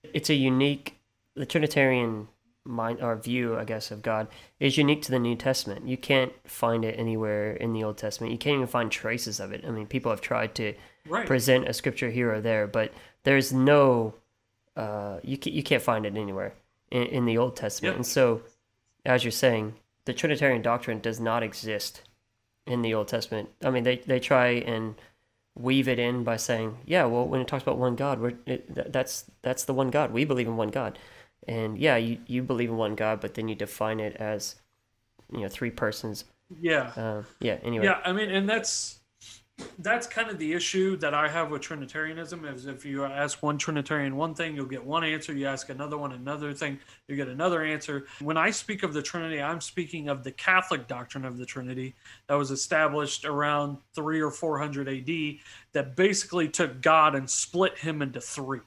it's 0.04 0.30
a 0.30 0.34
unique 0.34 1.00
the 1.34 1.44
Trinitarian 1.44 2.28
mind 2.64 3.00
or 3.02 3.16
view, 3.16 3.58
I 3.58 3.64
guess, 3.64 3.90
of 3.90 4.02
God 4.02 4.28
is 4.60 4.76
unique 4.76 5.02
to 5.02 5.10
the 5.10 5.18
New 5.18 5.34
Testament. 5.34 5.86
You 5.86 5.96
can't 5.96 6.32
find 6.44 6.84
it 6.84 6.98
anywhere 6.98 7.52
in 7.52 7.72
the 7.72 7.84
Old 7.84 7.98
Testament. 7.98 8.32
You 8.32 8.38
can't 8.38 8.56
even 8.56 8.66
find 8.66 8.90
traces 8.90 9.40
of 9.40 9.52
it. 9.52 9.64
I 9.66 9.70
mean, 9.70 9.86
people 9.86 10.10
have 10.10 10.20
tried 10.20 10.54
to 10.56 10.74
right. 11.08 11.26
present 11.26 11.68
a 11.68 11.72
scripture 11.72 12.10
here 12.10 12.32
or 12.32 12.40
there, 12.40 12.66
but 12.66 12.92
there's 13.24 13.52
no 13.52 14.14
uh, 14.76 15.18
you 15.22 15.36
can, 15.36 15.52
you 15.52 15.62
can't 15.62 15.82
find 15.82 16.06
it 16.06 16.16
anywhere 16.16 16.54
in, 16.90 17.02
in 17.04 17.24
the 17.26 17.38
Old 17.38 17.56
Testament. 17.56 17.92
Yep. 17.92 17.96
And 17.96 18.06
so, 18.06 18.42
as 19.04 19.24
you're 19.24 19.30
saying, 19.30 19.74
the 20.04 20.12
Trinitarian 20.12 20.62
doctrine 20.62 21.00
does 21.00 21.20
not 21.20 21.42
exist 21.42 22.02
in 22.66 22.82
the 22.82 22.94
Old 22.94 23.08
Testament. 23.08 23.50
I 23.62 23.70
mean, 23.70 23.84
they 23.84 23.96
they 23.98 24.20
try 24.20 24.48
and 24.48 24.94
weave 25.54 25.88
it 25.88 25.98
in 25.98 26.24
by 26.24 26.36
saying, 26.36 26.78
yeah, 26.86 27.04
well, 27.04 27.26
when 27.26 27.40
it 27.40 27.46
talks 27.46 27.62
about 27.62 27.76
one 27.76 27.96
God, 27.96 28.20
we're, 28.20 28.34
it, 28.46 28.92
that's 28.92 29.30
that's 29.42 29.64
the 29.64 29.74
one 29.74 29.90
God. 29.90 30.12
We 30.12 30.24
believe 30.24 30.46
in 30.46 30.56
one 30.56 30.70
God, 30.70 30.98
and 31.48 31.78
yeah, 31.78 31.96
you 31.96 32.18
you 32.26 32.42
believe 32.42 32.70
in 32.70 32.76
one 32.76 32.94
God, 32.94 33.20
but 33.20 33.34
then 33.34 33.48
you 33.48 33.54
define 33.54 34.00
it 34.00 34.16
as 34.16 34.56
you 35.32 35.40
know 35.40 35.48
three 35.48 35.70
persons. 35.70 36.24
Yeah. 36.60 36.92
Uh, 36.96 37.22
yeah. 37.40 37.58
Anyway. 37.62 37.86
Yeah, 37.86 38.00
I 38.04 38.12
mean, 38.12 38.30
and 38.30 38.48
that's 38.48 39.00
that's 39.78 40.06
kind 40.06 40.30
of 40.30 40.38
the 40.38 40.52
issue 40.52 40.96
that 40.96 41.14
I 41.14 41.28
have 41.28 41.50
with 41.50 41.62
Trinitarianism 41.62 42.44
is 42.46 42.66
if 42.66 42.84
you 42.84 43.04
ask 43.04 43.42
one 43.42 43.58
Trinitarian 43.58 44.16
one 44.16 44.34
thing, 44.34 44.56
you'll 44.56 44.66
get 44.66 44.84
one 44.84 45.04
answer. 45.04 45.32
You 45.32 45.46
ask 45.46 45.68
another 45.68 45.98
one 45.98 46.12
another 46.12 46.52
thing, 46.52 46.78
you 47.06 47.16
get 47.16 47.28
another 47.28 47.62
answer. 47.62 48.06
When 48.20 48.36
I 48.36 48.50
speak 48.50 48.82
of 48.82 48.92
the 48.92 49.02
Trinity, 49.02 49.40
I'm 49.40 49.60
speaking 49.60 50.08
of 50.08 50.24
the 50.24 50.32
Catholic 50.32 50.86
doctrine 50.86 51.24
of 51.24 51.36
the 51.36 51.46
Trinity 51.46 51.94
that 52.28 52.34
was 52.34 52.50
established 52.50 53.24
around 53.24 53.78
three 53.94 54.20
or 54.20 54.30
four 54.30 54.58
hundred 54.58 54.88
AD 54.88 55.36
that 55.72 55.96
basically 55.96 56.48
took 56.48 56.80
God 56.80 57.14
and 57.14 57.28
split 57.28 57.78
him 57.78 58.02
into 58.02 58.20
three. 58.20 58.60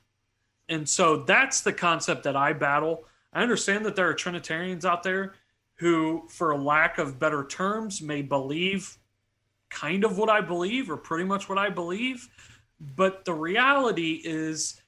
And 0.70 0.88
so 0.88 1.18
that's 1.18 1.62
the 1.62 1.74
concept 1.74 2.24
that 2.24 2.36
I 2.36 2.54
battle. 2.54 3.06
I 3.34 3.42
understand 3.42 3.86
that 3.86 3.96
there 3.96 4.10
are 4.10 4.14
Trinitarians 4.14 4.86
out 4.86 5.04
there 5.04 5.34
who, 5.76 6.28
for 6.30 6.58
lack 6.58 6.98
of 6.98 7.20
better 7.20 7.46
terms, 7.46 8.02
may 8.02 8.22
believe 8.22 8.98
kind 9.70 10.04
of 10.04 10.18
what 10.18 10.30
I 10.30 10.42
believe 10.42 10.90
or 10.90 10.98
pretty 10.98 11.26
much 11.26 11.50
what 11.50 11.58
I 11.58 11.70
believe. 11.70 12.30
But 12.80 13.26
the 13.26 13.34
reality 13.34 14.22
is 14.24 14.82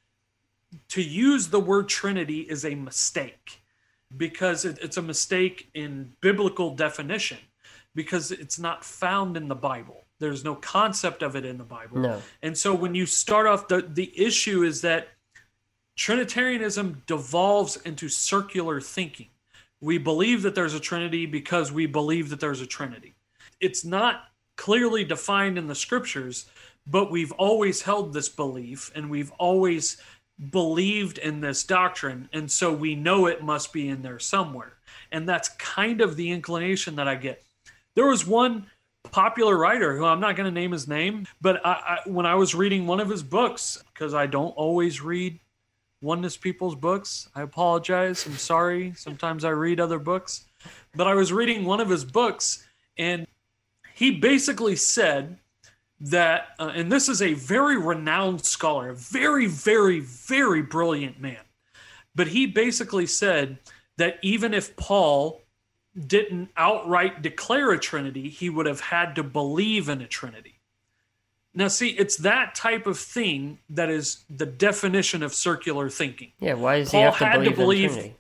to 0.90 1.02
use 1.02 1.48
the 1.48 1.60
word 1.60 1.90
Trinity 1.90 2.42
is 2.42 2.66
a 2.66 2.76
mistake 2.76 3.62
because 4.16 4.66
it, 4.66 4.80
it's 4.82 4.98
a 4.98 5.02
mistake 5.02 5.70
in 5.74 6.14
biblical 6.22 6.76
definition 6.76 7.38
because 7.96 8.32
it's 8.32 8.60
not 8.60 8.86
found 8.86 9.36
in 9.36 9.48
the 9.48 9.56
Bible. 9.56 10.06
There's 10.20 10.44
no 10.44 10.56
concept 10.56 11.22
of 11.22 11.36
it 11.36 11.46
in 11.46 11.58
the 11.58 11.64
Bible. 11.64 12.00
No. 12.00 12.22
And 12.42 12.58
so 12.58 12.74
when 12.74 12.96
you 12.96 13.06
start 13.06 13.46
off, 13.46 13.68
the, 13.68 13.82
the 13.82 14.12
issue 14.20 14.64
is 14.64 14.82
that 14.82 15.10
Trinitarianism 15.98 17.02
devolves 17.08 17.78
into 17.78 18.08
circular 18.08 18.80
thinking. 18.80 19.28
We 19.82 19.98
believe 19.98 20.44
that 20.44 20.56
there's 20.56 20.76
a 20.76 20.80
Trinity 20.80 21.26
because 21.26 21.72
we 21.72 21.88
believe 21.88 22.30
that 22.30 22.40
there's 22.40 22.62
a 22.62 22.68
Trinity. 22.68 23.16
It's 23.60 23.84
not 23.84 24.26
clearly 24.56 25.04
defined 25.04 25.58
in 25.58 25.68
the 25.68 25.76
scriptures, 25.76 26.46
but 26.86 27.12
we've 27.12 27.32
always 27.34 27.82
held 27.82 28.14
this 28.14 28.30
belief 28.30 28.92
and 28.96 29.10
we've 29.10 29.32
always 29.40 29.98
believed 30.52 31.18
in 31.18 31.42
this 31.42 31.64
doctrine. 31.64 32.30
And 32.32 32.50
so 32.50 32.72
we 32.72 32.96
know 32.96 33.26
it 33.26 33.44
must 33.44 33.74
be 33.74 33.90
in 33.90 34.04
there 34.04 34.20
somewhere. 34.20 34.74
And 35.12 35.28
that's 35.28 35.50
kind 35.58 36.02
of 36.02 36.16
the 36.16 36.30
inclination 36.30 36.96
that 36.96 37.08
I 37.08 37.16
get. 37.16 37.44
There 37.96 38.08
was 38.08 38.26
one 38.26 38.68
popular 39.04 39.58
writer 39.58 39.98
who 39.98 40.06
I'm 40.06 40.20
not 40.20 40.36
going 40.36 40.46
to 40.46 40.60
name 40.60 40.72
his 40.72 40.88
name, 40.88 41.26
but 41.42 41.66
I, 41.66 41.72
I, 42.06 42.10
when 42.10 42.28
I 42.28 42.36
was 42.36 42.54
reading 42.54 42.86
one 42.86 43.00
of 43.00 43.10
his 43.10 43.24
books, 43.24 43.84
because 43.94 44.14
I 44.14 44.28
don't 44.28 44.52
always 44.52 45.02
read 45.02 45.40
oneness 46.02 46.38
people's 46.38 46.76
books, 46.76 47.28
I 47.36 47.42
apologize. 47.42 48.26
I'm 48.26 48.38
sorry. 48.38 48.94
Sometimes 48.96 49.44
I 49.44 49.50
read 49.50 49.80
other 49.80 50.00
books, 50.00 50.46
but 50.96 51.08
I 51.08 51.14
was 51.14 51.34
reading 51.34 51.66
one 51.66 51.80
of 51.80 51.90
his 51.90 52.06
books, 52.06 52.68
and 52.98 53.28
he 53.94 54.12
basically 54.12 54.76
said 54.76 55.40
that, 56.00 56.50
uh, 56.60 56.72
and 56.76 56.92
this 56.92 57.10
is 57.10 57.22
a 57.22 57.34
very 57.34 57.78
renowned 57.78 58.46
scholar, 58.46 58.90
a 58.90 58.96
very, 58.96 59.48
very, 59.48 60.00
very 60.00 60.62
brilliant 60.62 61.20
man, 61.20 61.42
but 62.14 62.28
he 62.28 62.46
basically 62.46 63.08
said 63.08 63.58
that 63.98 64.20
even 64.22 64.54
if 64.54 64.76
Paul 64.76 65.42
didn't 66.06 66.50
outright 66.56 67.24
declare 67.24 67.72
a 67.72 67.80
trinity, 67.80 68.30
he 68.30 68.50
would 68.50 68.68
have 68.68 68.80
had 68.80 69.16
to 69.16 69.24
believe 69.24 69.90
in 69.90 70.02
a 70.02 70.08
trinity. 70.08 70.57
Now, 71.58 71.70
see, 71.70 71.90
it's 71.90 72.18
that 72.18 72.54
type 72.54 72.86
of 72.86 73.00
thing 73.00 73.58
that 73.72 73.90
is 73.90 74.24
the 74.30 74.46
definition 74.46 75.24
of 75.24 75.34
circular 75.34 75.90
thinking. 75.90 76.32
Yeah, 76.40 76.54
why 76.54 76.78
does 76.78 76.92
Paul 76.92 77.00
he 77.00 77.06
have 77.06 77.18
to 77.18 77.26
had 77.26 77.34
believe, 77.34 77.50
to 77.50 77.58
believe 77.58 77.90
in 77.90 77.96
Trinity? 77.96 78.18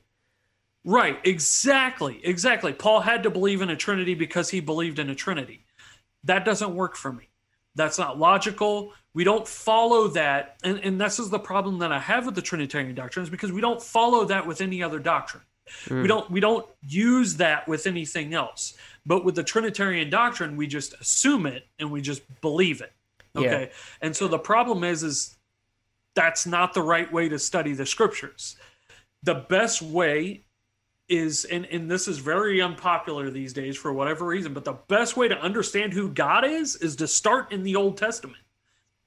Right, 0.83 1.19
exactly, 1.23 2.19
exactly. 2.23 2.73
Paul 2.73 3.01
had 3.01 3.21
to 3.21 3.29
believe 3.29 3.61
in 3.61 3.69
a 3.69 3.75
Trinity 3.75 4.15
because 4.15 4.49
he 4.49 4.59
believed 4.59 4.97
in 4.97 5.11
a 5.11 5.15
Trinity. 5.15 5.65
That 6.23 6.45
doesn't 6.45 6.73
work 6.73 6.95
for 6.95 7.13
me. 7.13 7.29
That's 7.75 7.99
not 7.99 8.17
logical. 8.17 8.93
We 9.13 9.23
don't 9.23 9.47
follow 9.47 10.07
that. 10.07 10.57
And, 10.63 10.79
and 10.79 10.99
this 10.99 11.19
is 11.19 11.29
the 11.29 11.37
problem 11.37 11.77
that 11.77 11.91
I 11.91 11.99
have 11.99 12.25
with 12.25 12.33
the 12.33 12.41
Trinitarian 12.41 12.95
doctrine 12.95 13.21
is 13.21 13.29
because 13.29 13.51
we 13.51 13.61
don't 13.61 13.83
follow 13.83 14.25
that 14.25 14.47
with 14.47 14.61
any 14.61 14.81
other 14.81 14.97
doctrine. 14.97 15.43
Mm. 15.85 16.01
We 16.01 16.07
don't 16.07 16.31
we 16.31 16.39
don't 16.39 16.65
use 16.81 17.35
that 17.35 17.67
with 17.67 17.85
anything 17.85 18.33
else. 18.33 18.75
But 19.05 19.23
with 19.23 19.35
the 19.35 19.43
Trinitarian 19.43 20.09
doctrine, 20.09 20.57
we 20.57 20.65
just 20.65 20.95
assume 20.99 21.45
it 21.45 21.67
and 21.77 21.91
we 21.91 22.01
just 22.01 22.23
believe 22.41 22.81
it. 22.81 22.93
Okay. 23.37 23.61
Yeah. 23.63 23.67
And 24.01 24.15
so 24.15 24.27
the 24.27 24.39
problem 24.39 24.83
is 24.83 25.03
is 25.03 25.37
that's 26.15 26.45
not 26.45 26.73
the 26.73 26.81
right 26.81 27.11
way 27.11 27.29
to 27.29 27.37
study 27.37 27.73
the 27.73 27.85
scriptures. 27.85 28.55
The 29.23 29.35
best 29.35 29.81
way 29.81 30.45
is 31.09 31.45
and, 31.45 31.65
and 31.67 31.89
this 31.89 32.07
is 32.07 32.17
very 32.17 32.61
unpopular 32.61 33.29
these 33.29 33.53
days 33.53 33.77
for 33.77 33.93
whatever 33.93 34.25
reason, 34.25 34.53
but 34.53 34.65
the 34.65 34.73
best 34.87 35.15
way 35.15 35.27
to 35.27 35.37
understand 35.39 35.93
who 35.93 36.09
God 36.09 36.45
is 36.45 36.75
is 36.75 36.95
to 36.97 37.07
start 37.07 37.51
in 37.51 37.63
the 37.63 37.75
Old 37.75 37.97
Testament. 37.97 38.43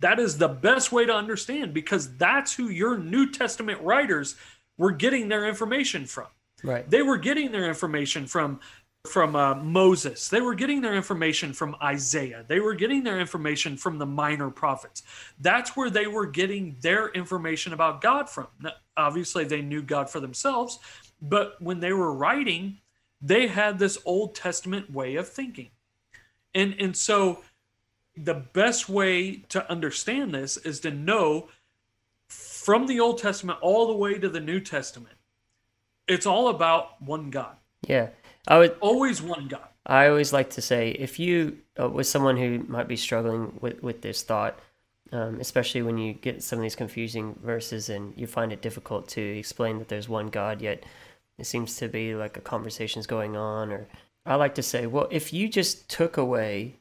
That 0.00 0.18
is 0.18 0.38
the 0.38 0.49
best 0.49 0.92
way 0.92 1.04
to 1.04 1.12
understand 1.12 1.75
because 1.75 2.16
that's 2.16 2.54
who 2.54 2.70
your 2.70 2.96
New 2.96 3.30
Testament 3.30 3.82
writers 3.82 4.34
were 4.78 4.92
getting 4.92 5.28
their 5.28 5.46
information 5.46 6.06
from. 6.06 6.28
Right. 6.62 6.88
They 6.88 7.02
were 7.02 7.18
getting 7.18 7.52
their 7.52 7.68
information 7.68 8.26
from 8.26 8.60
from 9.07 9.35
uh, 9.35 9.54
Moses. 9.54 10.28
They 10.28 10.40
were 10.40 10.54
getting 10.54 10.80
their 10.80 10.95
information 10.95 11.52
from 11.52 11.76
Isaiah. 11.83 12.45
They 12.47 12.61
were 12.61 12.75
getting 12.75 13.02
their 13.02 13.19
information 13.19 13.76
from 13.76 13.99
the 13.99 14.07
minor 14.07 14.50
prophets. 14.50 15.02
That's 15.40 15.76
where 15.76 15.90
they 15.90 16.07
were 16.07 16.26
getting 16.26 16.76
their 16.80 17.09
information 17.09 17.73
about 17.73 18.00
God 18.02 18.28
from. 18.28 18.49
Now, 18.61 18.73
obviously, 18.97 19.45
they 19.45 19.62
knew 19.62 19.83
God 19.83 20.11
for 20.11 20.21
themselves, 20.21 20.78
but 21.23 21.61
when 21.61 21.80
they 21.80 21.92
were 21.92 22.12
writing, 22.12 22.78
they 23.23 23.47
had 23.47 23.78
this 23.78 23.99
Old 24.04 24.35
Testament 24.35 24.90
way 24.92 25.16
of 25.16 25.28
thinking. 25.28 25.71
And, 26.54 26.75
and 26.78 26.97
so 26.97 27.42
the 28.16 28.35
best 28.35 28.88
way 28.88 29.37
to 29.49 29.71
understand 29.71 30.35
this 30.35 30.57
is 30.59 30.80
to 30.80 30.90
know 30.90 31.49
from 32.28 32.87
the 32.87 33.00
Old 33.00 33.19
Testament 33.19 33.59
all 33.62 33.87
the 33.87 33.97
way 33.97 34.19
to 34.19 34.28
the 34.28 34.40
New 34.40 34.61
Testament 34.61 35.16
it's 36.11 36.26
all 36.26 36.49
about 36.49 37.00
one 37.00 37.30
God. 37.30 37.57
Yeah, 37.87 38.09
I 38.47 38.59
would 38.59 38.76
always 38.80 39.20
one 39.23 39.49
God. 39.49 39.68
I 39.87 40.09
always 40.09 40.32
like 40.32 40.50
to 40.50 40.62
say 40.62 40.90
if 40.90 41.18
you 41.18 41.59
uh, 41.80 41.88
with 41.88 42.06
someone 42.06 42.37
who 42.37 42.64
might 42.68 42.88
be 42.88 42.97
struggling 42.97 43.59
with 43.61 43.82
with 43.82 44.02
this 44.02 44.23
thought, 44.23 44.59
um, 45.12 45.40
especially 45.40 45.82
when 45.82 45.99
you 45.99 46.12
get 46.12 46.42
some 46.42 46.59
of 46.59 46.62
these 46.62 46.76
confusing 46.76 47.35
verses 47.42 47.88
and 47.88 48.12
you 48.16 48.26
find 48.26 48.52
it 48.52 48.62
difficult 48.62 49.09
to 49.09 49.20
explain 49.20 49.78
that 49.78 49.88
there's 49.88 50.09
one 50.09 50.28
God, 50.28 50.62
yet 50.62 50.85
it 51.38 51.47
seems 51.47 51.76
to 51.76 51.88
be 51.88 52.14
like 52.14 52.37
a 52.37 52.40
conversation's 52.40 53.06
going 53.06 53.37
on. 53.37 53.73
Or 53.73 53.88
I 54.25 54.37
like 54.37 54.54
to 54.56 54.62
say, 54.62 54.87
well, 54.87 55.09
if 55.11 55.32
you 55.32 55.49
just 55.49 55.88
took 55.88 56.16
away 56.16 56.76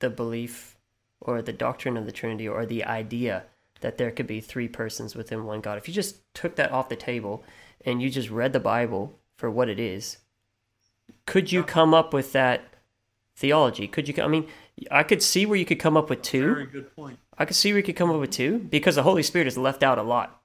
the 0.00 0.10
belief 0.10 0.76
or 1.20 1.42
the 1.42 1.52
doctrine 1.52 1.96
of 1.96 2.06
the 2.06 2.12
Trinity 2.12 2.46
or 2.46 2.64
the 2.64 2.84
idea 2.84 3.44
that 3.80 3.98
there 3.98 4.10
could 4.10 4.26
be 4.26 4.40
three 4.40 4.68
persons 4.68 5.16
within 5.16 5.44
one 5.44 5.60
God, 5.60 5.78
if 5.78 5.88
you 5.88 5.94
just 5.94 6.18
took 6.34 6.56
that 6.56 6.70
off 6.70 6.88
the 6.88 6.96
table 6.96 7.42
and 7.84 8.02
you 8.02 8.10
just 8.10 8.30
read 8.30 8.52
the 8.52 8.60
Bible 8.60 9.18
for 9.36 9.50
what 9.50 9.68
it 9.68 9.80
is, 9.80 10.18
could 11.26 11.52
you 11.52 11.62
come 11.62 11.94
up 11.94 12.12
with 12.12 12.32
that 12.32 12.62
theology? 13.36 13.86
Could 13.86 14.08
you? 14.08 14.22
I 14.22 14.28
mean, 14.28 14.46
I 14.90 15.02
could 15.02 15.22
see 15.22 15.46
where 15.46 15.58
you 15.58 15.64
could 15.64 15.78
come 15.78 15.96
up 15.96 16.10
with 16.10 16.22
two. 16.22 16.54
Very 16.54 16.66
good 16.66 16.94
point. 16.94 17.18
I 17.36 17.44
could 17.44 17.56
see 17.56 17.72
where 17.72 17.78
you 17.78 17.84
could 17.84 17.96
come 17.96 18.10
up 18.10 18.20
with 18.20 18.30
two 18.30 18.58
because 18.58 18.96
the 18.96 19.02
Holy 19.02 19.22
Spirit 19.22 19.46
is 19.46 19.56
left 19.56 19.82
out 19.82 19.98
a 19.98 20.02
lot. 20.02 20.40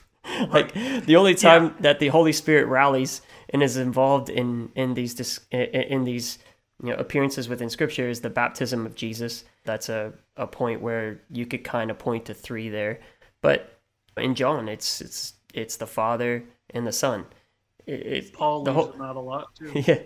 like 0.50 0.72
the 0.72 1.16
only 1.16 1.34
time 1.34 1.64
yeah. 1.64 1.72
that 1.80 1.98
the 1.98 2.08
Holy 2.08 2.32
Spirit 2.32 2.66
rallies 2.66 3.22
and 3.50 3.62
is 3.62 3.76
involved 3.76 4.28
in 4.28 4.70
in 4.74 4.94
these 4.94 5.40
in 5.50 6.04
these 6.04 6.38
you 6.82 6.90
know 6.90 6.96
appearances 6.96 7.48
within 7.48 7.68
Scripture 7.68 8.08
is 8.08 8.20
the 8.20 8.30
baptism 8.30 8.86
of 8.86 8.94
Jesus. 8.94 9.44
That's 9.64 9.88
a 9.88 10.12
a 10.36 10.46
point 10.46 10.80
where 10.80 11.20
you 11.30 11.46
could 11.46 11.64
kind 11.64 11.90
of 11.90 11.98
point 11.98 12.26
to 12.26 12.34
three 12.34 12.68
there, 12.68 13.00
but 13.42 13.80
in 14.16 14.34
John, 14.34 14.68
it's 14.68 15.00
it's 15.00 15.34
it's 15.52 15.76
the 15.76 15.86
Father, 15.86 16.44
and 16.70 16.86
the 16.86 16.92
Son. 16.92 17.26
It, 17.90 18.06
it, 18.06 18.32
Paul 18.32 18.62
leaves 18.62 18.76
whole, 18.76 19.02
out 19.02 19.16
a 19.16 19.20
lot 19.20 19.54
too. 19.56 19.72
Yeah. 19.74 19.98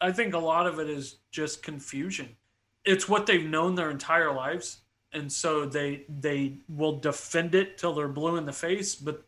I 0.00 0.12
think 0.12 0.34
a 0.34 0.38
lot 0.38 0.66
of 0.66 0.78
it 0.78 0.88
is 0.88 1.18
just 1.30 1.62
confusion. 1.62 2.36
It's 2.84 3.08
what 3.08 3.26
they've 3.26 3.44
known 3.44 3.74
their 3.74 3.90
entire 3.90 4.32
lives, 4.32 4.80
and 5.12 5.30
so 5.30 5.66
they 5.66 6.04
they 6.08 6.58
will 6.68 6.98
defend 6.98 7.54
it 7.54 7.78
till 7.78 7.94
they're 7.94 8.08
blue 8.08 8.36
in 8.36 8.46
the 8.46 8.52
face. 8.52 8.94
But 8.94 9.24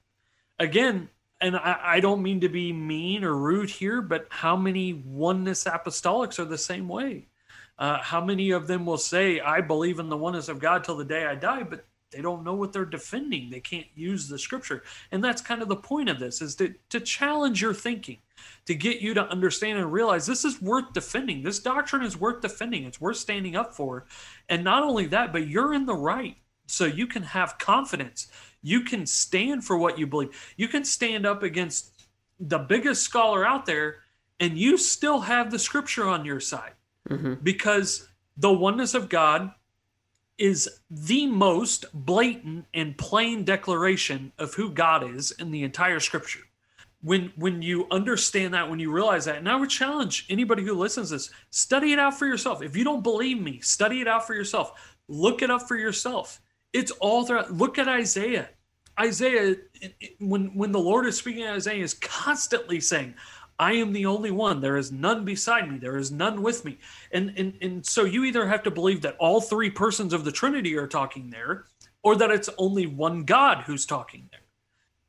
again, 0.58 1.08
and 1.40 1.56
I, 1.56 1.78
I 1.82 2.00
don't 2.00 2.22
mean 2.22 2.40
to 2.40 2.48
be 2.48 2.72
mean 2.72 3.24
or 3.24 3.36
rude 3.36 3.70
here, 3.70 4.00
but 4.00 4.26
how 4.30 4.56
many 4.56 4.92
oneness 4.92 5.64
apostolics 5.64 6.38
are 6.38 6.44
the 6.44 6.58
same 6.58 6.88
way? 6.88 7.26
Uh, 7.78 7.98
how 7.98 8.24
many 8.24 8.52
of 8.52 8.68
them 8.68 8.86
will 8.86 8.98
say, 8.98 9.40
"I 9.40 9.60
believe 9.60 9.98
in 9.98 10.08
the 10.08 10.16
oneness 10.16 10.48
of 10.48 10.60
God 10.60 10.84
till 10.84 10.96
the 10.96 11.04
day 11.04 11.26
I 11.26 11.34
die," 11.34 11.64
but 11.64 11.84
they 12.14 12.22
don't 12.22 12.44
know 12.44 12.54
what 12.54 12.72
they're 12.72 12.84
defending. 12.84 13.50
They 13.50 13.60
can't 13.60 13.86
use 13.94 14.28
the 14.28 14.38
scripture. 14.38 14.82
And 15.10 15.22
that's 15.22 15.42
kind 15.42 15.62
of 15.62 15.68
the 15.68 15.76
point 15.76 16.08
of 16.08 16.18
this 16.18 16.40
is 16.40 16.54
to, 16.56 16.74
to 16.90 17.00
challenge 17.00 17.60
your 17.60 17.74
thinking 17.74 18.18
to 18.66 18.74
get 18.74 19.00
you 19.00 19.14
to 19.14 19.28
understand 19.28 19.78
and 19.78 19.92
realize 19.92 20.26
this 20.26 20.44
is 20.44 20.62
worth 20.62 20.92
defending. 20.92 21.42
This 21.42 21.58
doctrine 21.58 22.02
is 22.02 22.18
worth 22.18 22.40
defending. 22.40 22.84
It's 22.84 23.00
worth 23.00 23.16
standing 23.16 23.56
up 23.56 23.74
for. 23.74 24.06
And 24.48 24.62
not 24.62 24.82
only 24.82 25.06
that 25.06 25.32
but 25.32 25.48
you're 25.48 25.74
in 25.74 25.86
the 25.86 25.94
right. 25.94 26.36
So 26.66 26.84
you 26.86 27.06
can 27.06 27.22
have 27.22 27.58
confidence. 27.58 28.28
You 28.62 28.82
can 28.82 29.06
stand 29.06 29.64
for 29.64 29.76
what 29.76 29.98
you 29.98 30.06
believe. 30.06 30.54
You 30.56 30.68
can 30.68 30.84
stand 30.84 31.26
up 31.26 31.42
against 31.42 32.06
the 32.40 32.58
biggest 32.58 33.02
scholar 33.02 33.46
out 33.46 33.66
there 33.66 33.96
and 34.40 34.56
you 34.56 34.78
still 34.78 35.20
have 35.20 35.50
the 35.50 35.58
scripture 35.58 36.06
on 36.06 36.24
your 36.24 36.40
side. 36.40 36.72
Mm-hmm. 37.10 37.34
because 37.42 38.08
the 38.38 38.50
oneness 38.50 38.94
of 38.94 39.10
god 39.10 39.52
is 40.38 40.68
the 40.90 41.26
most 41.26 41.86
blatant 41.92 42.66
and 42.74 42.98
plain 42.98 43.44
declaration 43.44 44.32
of 44.38 44.54
who 44.54 44.70
God 44.70 45.08
is 45.08 45.30
in 45.32 45.50
the 45.50 45.62
entire 45.62 46.00
scripture. 46.00 46.40
When 47.02 47.32
when 47.36 47.60
you 47.60 47.86
understand 47.90 48.54
that, 48.54 48.68
when 48.70 48.78
you 48.80 48.90
realize 48.90 49.26
that, 49.26 49.36
and 49.36 49.48
I 49.48 49.56
would 49.56 49.68
challenge 49.70 50.26
anybody 50.30 50.64
who 50.64 50.74
listens 50.74 51.08
to 51.08 51.16
this, 51.16 51.30
study 51.50 51.92
it 51.92 51.98
out 51.98 52.18
for 52.18 52.26
yourself. 52.26 52.62
If 52.62 52.76
you 52.76 52.82
don't 52.82 53.02
believe 53.02 53.40
me, 53.40 53.60
study 53.60 54.00
it 54.00 54.08
out 54.08 54.26
for 54.26 54.34
yourself. 54.34 54.96
Look 55.06 55.42
it 55.42 55.50
up 55.50 55.68
for 55.68 55.76
yourself. 55.76 56.40
It's 56.72 56.90
all 56.92 57.26
throughout. 57.26 57.52
Look 57.52 57.78
at 57.78 57.88
Isaiah. 57.88 58.48
Isaiah, 58.98 59.56
when 60.18 60.56
when 60.56 60.72
the 60.72 60.78
Lord 60.80 61.06
is 61.06 61.18
speaking, 61.18 61.46
Isaiah 61.46 61.82
is 61.82 61.94
constantly 61.94 62.80
saying, 62.80 63.14
I 63.58 63.74
am 63.74 63.92
the 63.92 64.06
only 64.06 64.30
one. 64.30 64.60
There 64.60 64.76
is 64.76 64.90
none 64.90 65.24
beside 65.24 65.70
me. 65.70 65.78
There 65.78 65.96
is 65.96 66.10
none 66.10 66.42
with 66.42 66.64
me. 66.64 66.78
And, 67.12 67.32
and, 67.36 67.54
and 67.60 67.86
so 67.86 68.04
you 68.04 68.24
either 68.24 68.46
have 68.46 68.62
to 68.64 68.70
believe 68.70 69.02
that 69.02 69.16
all 69.18 69.40
three 69.40 69.70
persons 69.70 70.12
of 70.12 70.24
the 70.24 70.32
Trinity 70.32 70.76
are 70.76 70.88
talking 70.88 71.30
there, 71.30 71.64
or 72.02 72.16
that 72.16 72.30
it's 72.30 72.50
only 72.58 72.86
one 72.86 73.24
God 73.24 73.64
who's 73.64 73.86
talking 73.86 74.28
there. 74.30 74.40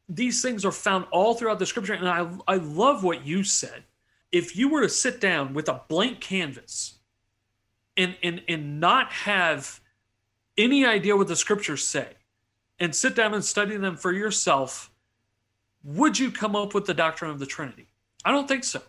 These 0.08 0.42
things 0.42 0.64
are 0.64 0.72
found 0.72 1.06
all 1.12 1.34
throughout 1.34 1.60
the 1.60 1.66
scripture. 1.66 1.94
And 1.94 2.08
I, 2.08 2.30
I 2.48 2.58
love 2.58 3.04
what 3.04 3.26
you 3.26 3.44
said. 3.44 3.84
If 4.32 4.56
you 4.56 4.70
were 4.70 4.82
to 4.82 4.90
sit 4.90 5.20
down 5.20 5.54
with 5.54 5.68
a 5.68 5.82
blank 5.88 6.22
canvas 6.22 7.00
and, 7.98 8.16
and, 8.22 8.42
and 8.48 8.80
not 8.80 9.12
have 9.12 9.80
any 10.58 10.86
idea 10.86 11.18
what 11.18 11.28
the 11.28 11.36
scriptures 11.36 11.84
say, 11.84 12.10
and 12.80 12.94
sit 12.94 13.16
down 13.16 13.34
and 13.34 13.44
study 13.44 13.78
them 13.78 13.96
for 13.96 14.12
yourself, 14.12 14.92
would 15.84 16.20
you 16.20 16.30
come 16.32 16.56
up 16.56 16.74
with 16.74 16.86
the 16.86 16.94
doctrine 16.94 17.32
of 17.32 17.40
the 17.40 17.46
Trinity? 17.46 17.88
I 18.26 18.32
don't 18.32 18.48
think 18.48 18.64
so. 18.64 18.82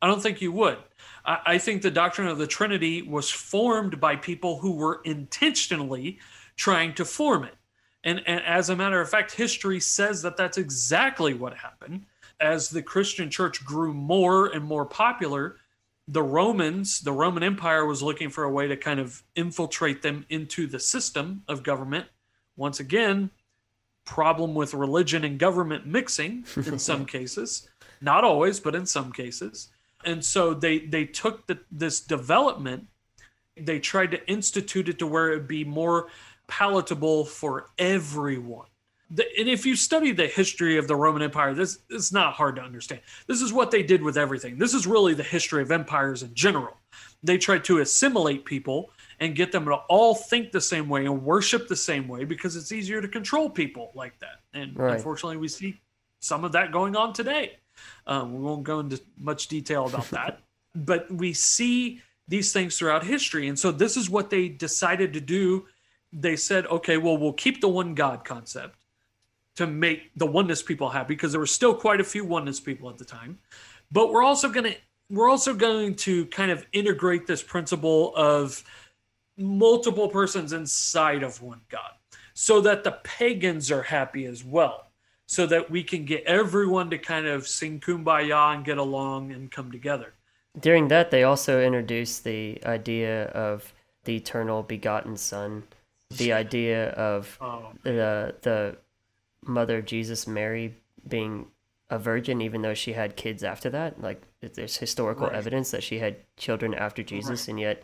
I 0.00 0.06
don't 0.06 0.22
think 0.22 0.40
you 0.40 0.52
would. 0.52 0.78
I, 1.24 1.38
I 1.46 1.58
think 1.58 1.82
the 1.82 1.90
doctrine 1.90 2.28
of 2.28 2.38
the 2.38 2.46
Trinity 2.46 3.02
was 3.02 3.28
formed 3.28 4.00
by 4.00 4.16
people 4.16 4.58
who 4.58 4.72
were 4.72 5.00
intentionally 5.04 6.18
trying 6.56 6.94
to 6.94 7.04
form 7.04 7.44
it. 7.44 7.56
And, 8.04 8.22
and, 8.26 8.42
as 8.44 8.70
a 8.70 8.76
matter 8.76 9.00
of 9.00 9.08
fact, 9.08 9.32
history 9.32 9.80
says 9.80 10.22
that 10.22 10.36
that's 10.36 10.58
exactly 10.58 11.34
what 11.34 11.56
happened. 11.56 12.04
As 12.40 12.68
the 12.68 12.82
Christian 12.82 13.30
church 13.30 13.64
grew 13.64 13.94
more 13.94 14.46
and 14.48 14.62
more 14.62 14.84
popular, 14.84 15.56
the 16.06 16.22
Romans, 16.22 17.00
the 17.00 17.12
Roman 17.12 17.42
Empire 17.42 17.86
was 17.86 18.02
looking 18.02 18.28
for 18.28 18.44
a 18.44 18.50
way 18.50 18.68
to 18.68 18.76
kind 18.76 19.00
of 19.00 19.22
infiltrate 19.36 20.02
them 20.02 20.26
into 20.28 20.66
the 20.66 20.78
system 20.78 21.42
of 21.48 21.62
government. 21.62 22.06
Once 22.56 22.78
again, 22.78 23.30
problem 24.04 24.54
with 24.54 24.74
religion 24.74 25.24
and 25.24 25.38
government 25.38 25.86
mixing 25.86 26.44
in 26.56 26.78
some 26.78 27.06
cases, 27.06 27.68
not 28.04 28.24
always, 28.24 28.60
but 28.60 28.74
in 28.74 28.86
some 28.86 29.12
cases. 29.12 29.70
And 30.04 30.24
so 30.24 30.54
they 30.54 30.80
they 30.80 31.06
took 31.06 31.46
the, 31.46 31.58
this 31.72 32.00
development, 32.00 32.86
they 33.56 33.80
tried 33.80 34.10
to 34.12 34.28
institute 34.28 34.88
it 34.88 34.98
to 34.98 35.06
where 35.06 35.32
it 35.32 35.36
would 35.36 35.48
be 35.48 35.64
more 35.64 36.08
palatable 36.46 37.24
for 37.24 37.70
everyone 37.78 38.66
the, 39.10 39.24
and 39.38 39.48
if 39.48 39.66
you 39.66 39.76
study 39.76 40.12
the 40.12 40.26
history 40.26 40.76
of 40.76 40.88
the 40.88 40.96
Roman 40.96 41.22
Empire, 41.22 41.54
this 41.54 41.78
is 41.90 42.12
not 42.12 42.34
hard 42.34 42.56
to 42.56 42.62
understand. 42.62 43.00
This 43.26 43.42
is 43.42 43.52
what 43.52 43.70
they 43.70 43.82
did 43.82 44.02
with 44.02 44.16
everything. 44.16 44.58
This 44.58 44.74
is 44.74 44.86
really 44.86 45.14
the 45.14 45.22
history 45.22 45.62
of 45.62 45.70
empires 45.70 46.22
in 46.22 46.34
general. 46.34 46.76
They 47.22 47.38
tried 47.38 47.64
to 47.64 47.80
assimilate 47.80 48.44
people 48.44 48.90
and 49.20 49.36
get 49.36 49.52
them 49.52 49.66
to 49.66 49.74
all 49.74 50.14
think 50.14 50.52
the 50.52 50.60
same 50.60 50.88
way 50.88 51.04
and 51.04 51.22
worship 51.22 51.68
the 51.68 51.76
same 51.76 52.08
way 52.08 52.24
because 52.24 52.56
it's 52.56 52.72
easier 52.72 53.00
to 53.00 53.08
control 53.08 53.48
people 53.48 53.92
like 53.94 54.18
that. 54.20 54.40
And 54.52 54.76
right. 54.76 54.96
unfortunately, 54.96 55.36
we 55.36 55.48
see 55.48 55.80
some 56.20 56.44
of 56.44 56.52
that 56.52 56.72
going 56.72 56.96
on 56.96 57.12
today. 57.12 57.58
Um, 58.06 58.34
we 58.34 58.42
won't 58.42 58.64
go 58.64 58.80
into 58.80 59.00
much 59.18 59.48
detail 59.48 59.86
about 59.86 60.10
that, 60.10 60.40
but 60.74 61.10
we 61.10 61.32
see 61.32 62.00
these 62.28 62.52
things 62.52 62.78
throughout 62.78 63.04
history. 63.04 63.48
And 63.48 63.58
so 63.58 63.70
this 63.70 63.96
is 63.96 64.08
what 64.08 64.30
they 64.30 64.48
decided 64.48 65.12
to 65.12 65.20
do. 65.20 65.66
They 66.12 66.36
said, 66.36 66.66
okay, 66.66 66.96
well, 66.96 67.16
we'll 67.16 67.32
keep 67.32 67.60
the 67.60 67.68
one 67.68 67.94
God 67.94 68.24
concept 68.24 68.78
to 69.56 69.66
make 69.66 70.10
the 70.16 70.26
oneness 70.26 70.62
people 70.62 70.88
happy 70.88 71.14
because 71.14 71.32
there 71.32 71.40
were 71.40 71.46
still 71.46 71.74
quite 71.74 72.00
a 72.00 72.04
few 72.04 72.24
oneness 72.24 72.60
people 72.60 72.88
at 72.90 72.98
the 72.98 73.04
time. 73.04 73.38
But 73.92 74.12
we're 74.12 74.24
also 74.24 74.48
going 74.48 74.72
to 74.72 74.76
we're 75.10 75.28
also 75.28 75.54
going 75.54 75.94
to 75.94 76.26
kind 76.26 76.50
of 76.50 76.66
integrate 76.72 77.26
this 77.26 77.42
principle 77.42 78.16
of 78.16 78.64
multiple 79.36 80.08
persons 80.08 80.52
inside 80.52 81.22
of 81.22 81.42
one 81.42 81.60
God 81.68 81.90
so 82.32 82.60
that 82.62 82.84
the 82.84 82.92
pagans 83.04 83.70
are 83.70 83.82
happy 83.82 84.24
as 84.24 84.42
well 84.42 84.83
so 85.34 85.46
that 85.46 85.70
we 85.70 85.82
can 85.82 86.04
get 86.04 86.22
everyone 86.24 86.90
to 86.90 86.98
kind 86.98 87.26
of 87.26 87.48
sing 87.48 87.80
kumbaya 87.80 88.54
and 88.54 88.64
get 88.64 88.78
along 88.78 89.32
and 89.32 89.50
come 89.50 89.72
together. 89.72 90.14
During 90.58 90.88
that 90.88 91.10
they 91.10 91.24
also 91.24 91.60
introduced 91.60 92.22
the 92.22 92.60
idea 92.64 93.24
of 93.26 93.72
the 94.04 94.16
eternal 94.16 94.62
begotten 94.62 95.16
son, 95.16 95.64
the 96.10 96.32
idea 96.32 96.90
of 96.90 97.36
oh. 97.40 97.72
the 97.82 98.36
the 98.42 98.76
mother 99.42 99.78
of 99.78 99.86
Jesus, 99.86 100.26
Mary, 100.26 100.76
being 101.08 101.46
a 101.90 101.98
virgin, 101.98 102.40
even 102.40 102.62
though 102.62 102.74
she 102.74 102.92
had 102.92 103.16
kids 103.16 103.42
after 103.42 103.68
that. 103.70 104.00
Like 104.00 104.22
there's 104.40 104.76
historical 104.76 105.26
right. 105.26 105.34
evidence 105.34 105.72
that 105.72 105.82
she 105.82 105.98
had 105.98 106.16
children 106.36 106.74
after 106.74 107.02
Jesus, 107.02 107.42
right. 107.42 107.48
and 107.48 107.60
yet 107.60 107.82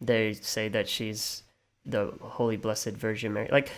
they 0.00 0.34
say 0.34 0.68
that 0.68 0.88
she's 0.88 1.42
the 1.84 2.12
Holy 2.20 2.56
Blessed 2.56 2.90
Virgin 2.90 3.32
Mary. 3.32 3.48
Like 3.50 3.72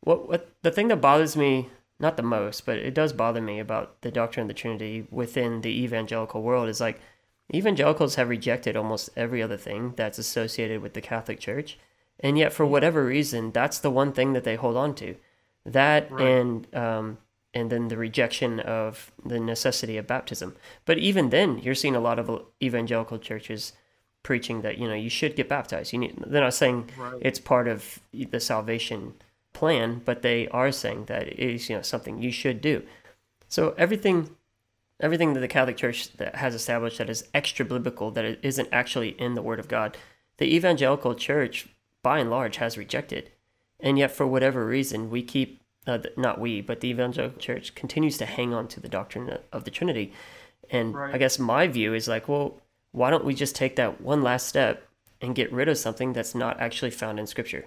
what 0.00 0.28
what 0.28 0.50
the 0.60 0.70
thing 0.70 0.88
that 0.88 1.00
bothers 1.00 1.36
me 1.36 1.68
not 2.02 2.16
the 2.16 2.22
most, 2.22 2.66
but 2.66 2.78
it 2.78 2.94
does 2.94 3.12
bother 3.12 3.40
me 3.40 3.60
about 3.60 4.02
the 4.02 4.10
doctrine 4.10 4.42
of 4.42 4.48
the 4.48 4.54
Trinity 4.54 5.06
within 5.10 5.60
the 5.60 5.82
evangelical 5.84 6.42
world 6.42 6.68
is 6.68 6.80
like 6.80 7.00
evangelicals 7.54 8.16
have 8.16 8.28
rejected 8.28 8.76
almost 8.76 9.10
every 9.16 9.40
other 9.40 9.56
thing 9.56 9.94
that's 9.96 10.18
associated 10.18 10.82
with 10.82 10.94
the 10.94 11.00
Catholic 11.00 11.38
Church. 11.38 11.78
And 12.20 12.36
yet, 12.36 12.52
for 12.52 12.66
whatever 12.66 13.04
reason, 13.04 13.52
that's 13.52 13.78
the 13.78 13.90
one 13.90 14.12
thing 14.12 14.32
that 14.32 14.44
they 14.44 14.56
hold 14.56 14.76
on 14.76 14.94
to. 14.96 15.14
That 15.64 16.10
right. 16.10 16.26
and 16.26 16.74
um, 16.74 17.18
and 17.54 17.70
then 17.70 17.88
the 17.88 17.96
rejection 17.96 18.60
of 18.60 19.12
the 19.24 19.38
necessity 19.38 19.96
of 19.96 20.06
baptism. 20.06 20.56
But 20.84 20.98
even 20.98 21.30
then, 21.30 21.58
you're 21.58 21.74
seeing 21.74 21.96
a 21.96 22.00
lot 22.00 22.18
of 22.18 22.42
evangelical 22.62 23.18
churches 23.18 23.72
preaching 24.22 24.62
that 24.62 24.78
you 24.78 24.88
know 24.88 24.94
you 24.94 25.10
should 25.10 25.36
get 25.36 25.48
baptized. 25.48 25.92
You 25.92 26.00
need. 26.00 26.16
They're 26.26 26.42
not 26.42 26.54
saying 26.54 26.90
right. 26.98 27.18
it's 27.20 27.38
part 27.38 27.68
of 27.68 28.00
the 28.12 28.40
salvation 28.40 29.14
plan, 29.52 30.02
but 30.04 30.22
they 30.22 30.48
are 30.48 30.72
saying 30.72 31.06
that 31.06 31.28
it 31.28 31.38
is 31.38 31.68
you 31.68 31.76
know 31.76 31.82
something 31.82 32.20
you 32.20 32.30
should 32.30 32.60
do. 32.60 32.82
So 33.48 33.74
everything, 33.76 34.30
everything 35.00 35.34
that 35.34 35.40
the 35.40 35.48
Catholic 35.48 35.76
Church 35.76 36.12
that 36.16 36.36
has 36.36 36.54
established 36.54 36.98
that 36.98 37.10
is 37.10 37.28
extra 37.34 37.64
biblical, 37.64 38.10
that 38.12 38.24
it 38.24 38.40
isn't 38.42 38.68
actually 38.72 39.10
in 39.20 39.34
the 39.34 39.42
Word 39.42 39.58
of 39.58 39.68
God, 39.68 39.96
the 40.38 40.54
evangelical 40.54 41.14
church 41.14 41.68
by 42.02 42.18
and 42.18 42.30
large 42.30 42.56
has 42.56 42.78
rejected. 42.78 43.30
And 43.78 43.98
yet, 43.98 44.10
for 44.10 44.26
whatever 44.26 44.64
reason, 44.64 45.10
we 45.10 45.22
keep, 45.22 45.60
uh, 45.86 45.98
not 46.16 46.40
we, 46.40 46.60
but 46.60 46.80
the 46.80 46.88
evangelical 46.88 47.40
church 47.40 47.74
continues 47.74 48.16
to 48.18 48.26
hang 48.26 48.54
on 48.54 48.68
to 48.68 48.80
the 48.80 48.88
doctrine 48.88 49.38
of 49.52 49.64
the 49.64 49.70
Trinity. 49.70 50.12
And 50.70 50.94
right. 50.94 51.14
I 51.14 51.18
guess 51.18 51.38
my 51.38 51.66
view 51.66 51.92
is 51.92 52.08
like, 52.08 52.28
well, 52.28 52.60
why 52.92 53.10
don't 53.10 53.24
we 53.24 53.34
just 53.34 53.56
take 53.56 53.76
that 53.76 54.00
one 54.00 54.22
last 54.22 54.46
step 54.46 54.88
and 55.20 55.34
get 55.34 55.52
rid 55.52 55.68
of 55.68 55.78
something 55.78 56.12
that's 56.12 56.34
not 56.34 56.60
actually 56.60 56.90
found 56.90 57.18
in 57.18 57.26
Scripture? 57.26 57.66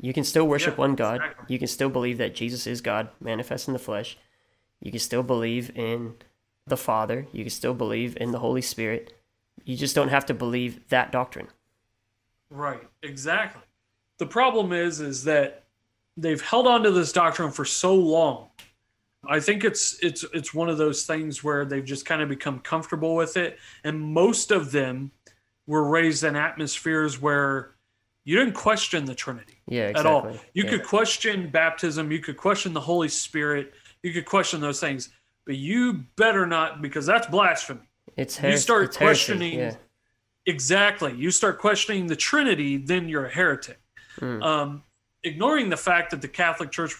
You 0.00 0.12
can 0.12 0.24
still 0.24 0.46
worship 0.46 0.74
yeah, 0.74 0.80
one 0.80 0.94
God. 0.94 1.16
Exactly. 1.16 1.44
You 1.48 1.58
can 1.58 1.68
still 1.68 1.88
believe 1.88 2.18
that 2.18 2.34
Jesus 2.34 2.66
is 2.66 2.80
God 2.80 3.08
manifest 3.20 3.68
in 3.68 3.72
the 3.72 3.80
flesh. 3.80 4.16
You 4.80 4.90
can 4.90 5.00
still 5.00 5.22
believe 5.22 5.76
in 5.76 6.14
the 6.66 6.76
Father. 6.76 7.26
You 7.32 7.44
can 7.44 7.50
still 7.50 7.74
believe 7.74 8.16
in 8.20 8.30
the 8.30 8.38
Holy 8.38 8.62
Spirit. 8.62 9.12
You 9.64 9.76
just 9.76 9.94
don't 9.94 10.08
have 10.08 10.26
to 10.26 10.34
believe 10.34 10.88
that 10.88 11.10
doctrine. 11.10 11.48
Right, 12.50 12.88
exactly 13.02 13.62
the 14.18 14.26
problem 14.26 14.72
is 14.72 15.00
is 15.00 15.24
that 15.24 15.64
they've 16.16 16.42
held 16.42 16.66
on 16.66 16.82
to 16.82 16.90
this 16.90 17.12
doctrine 17.12 17.50
for 17.50 17.64
so 17.64 17.94
long. 17.94 18.48
I 19.26 19.40
think 19.40 19.64
it's 19.64 19.98
it's 20.02 20.24
it's 20.34 20.52
one 20.52 20.68
of 20.68 20.78
those 20.78 21.04
things 21.04 21.42
where 21.42 21.64
they've 21.64 21.84
just 21.84 22.04
kind 22.04 22.22
of 22.22 22.28
become 22.28 22.60
comfortable 22.60 23.14
with 23.14 23.36
it, 23.36 23.58
and 23.84 24.00
most 24.00 24.50
of 24.50 24.70
them 24.70 25.10
were 25.66 25.88
raised 25.88 26.24
in 26.24 26.36
atmospheres 26.36 27.20
where 27.20 27.74
you 28.28 28.36
didn't 28.36 28.52
question 28.52 29.06
the 29.06 29.14
Trinity 29.14 29.54
yeah, 29.66 29.86
exactly. 29.86 30.00
at 30.00 30.06
all. 30.06 30.30
You 30.52 30.64
yeah. 30.64 30.70
could 30.70 30.84
question 30.84 31.48
baptism, 31.48 32.12
you 32.12 32.18
could 32.18 32.36
question 32.36 32.74
the 32.74 32.80
Holy 32.80 33.08
Spirit, 33.08 33.72
you 34.02 34.12
could 34.12 34.26
question 34.26 34.60
those 34.60 34.78
things, 34.78 35.08
but 35.46 35.56
you 35.56 36.04
better 36.16 36.44
not 36.44 36.82
because 36.82 37.06
that's 37.06 37.26
blasphemy. 37.26 37.80
It's 38.18 38.36
her- 38.36 38.50
you 38.50 38.58
start 38.58 38.84
it's 38.84 38.98
questioning 38.98 39.58
heresy, 39.58 39.78
yeah. 39.78 40.52
exactly. 40.52 41.14
You 41.16 41.30
start 41.30 41.58
questioning 41.58 42.06
the 42.06 42.16
Trinity, 42.16 42.76
then 42.76 43.08
you're 43.08 43.24
a 43.24 43.30
heretic. 43.30 43.80
Mm. 44.20 44.42
Um, 44.44 44.82
ignoring 45.24 45.70
the 45.70 45.78
fact 45.78 46.10
that 46.10 46.20
the 46.20 46.28
Catholic 46.28 46.70
Church, 46.70 46.96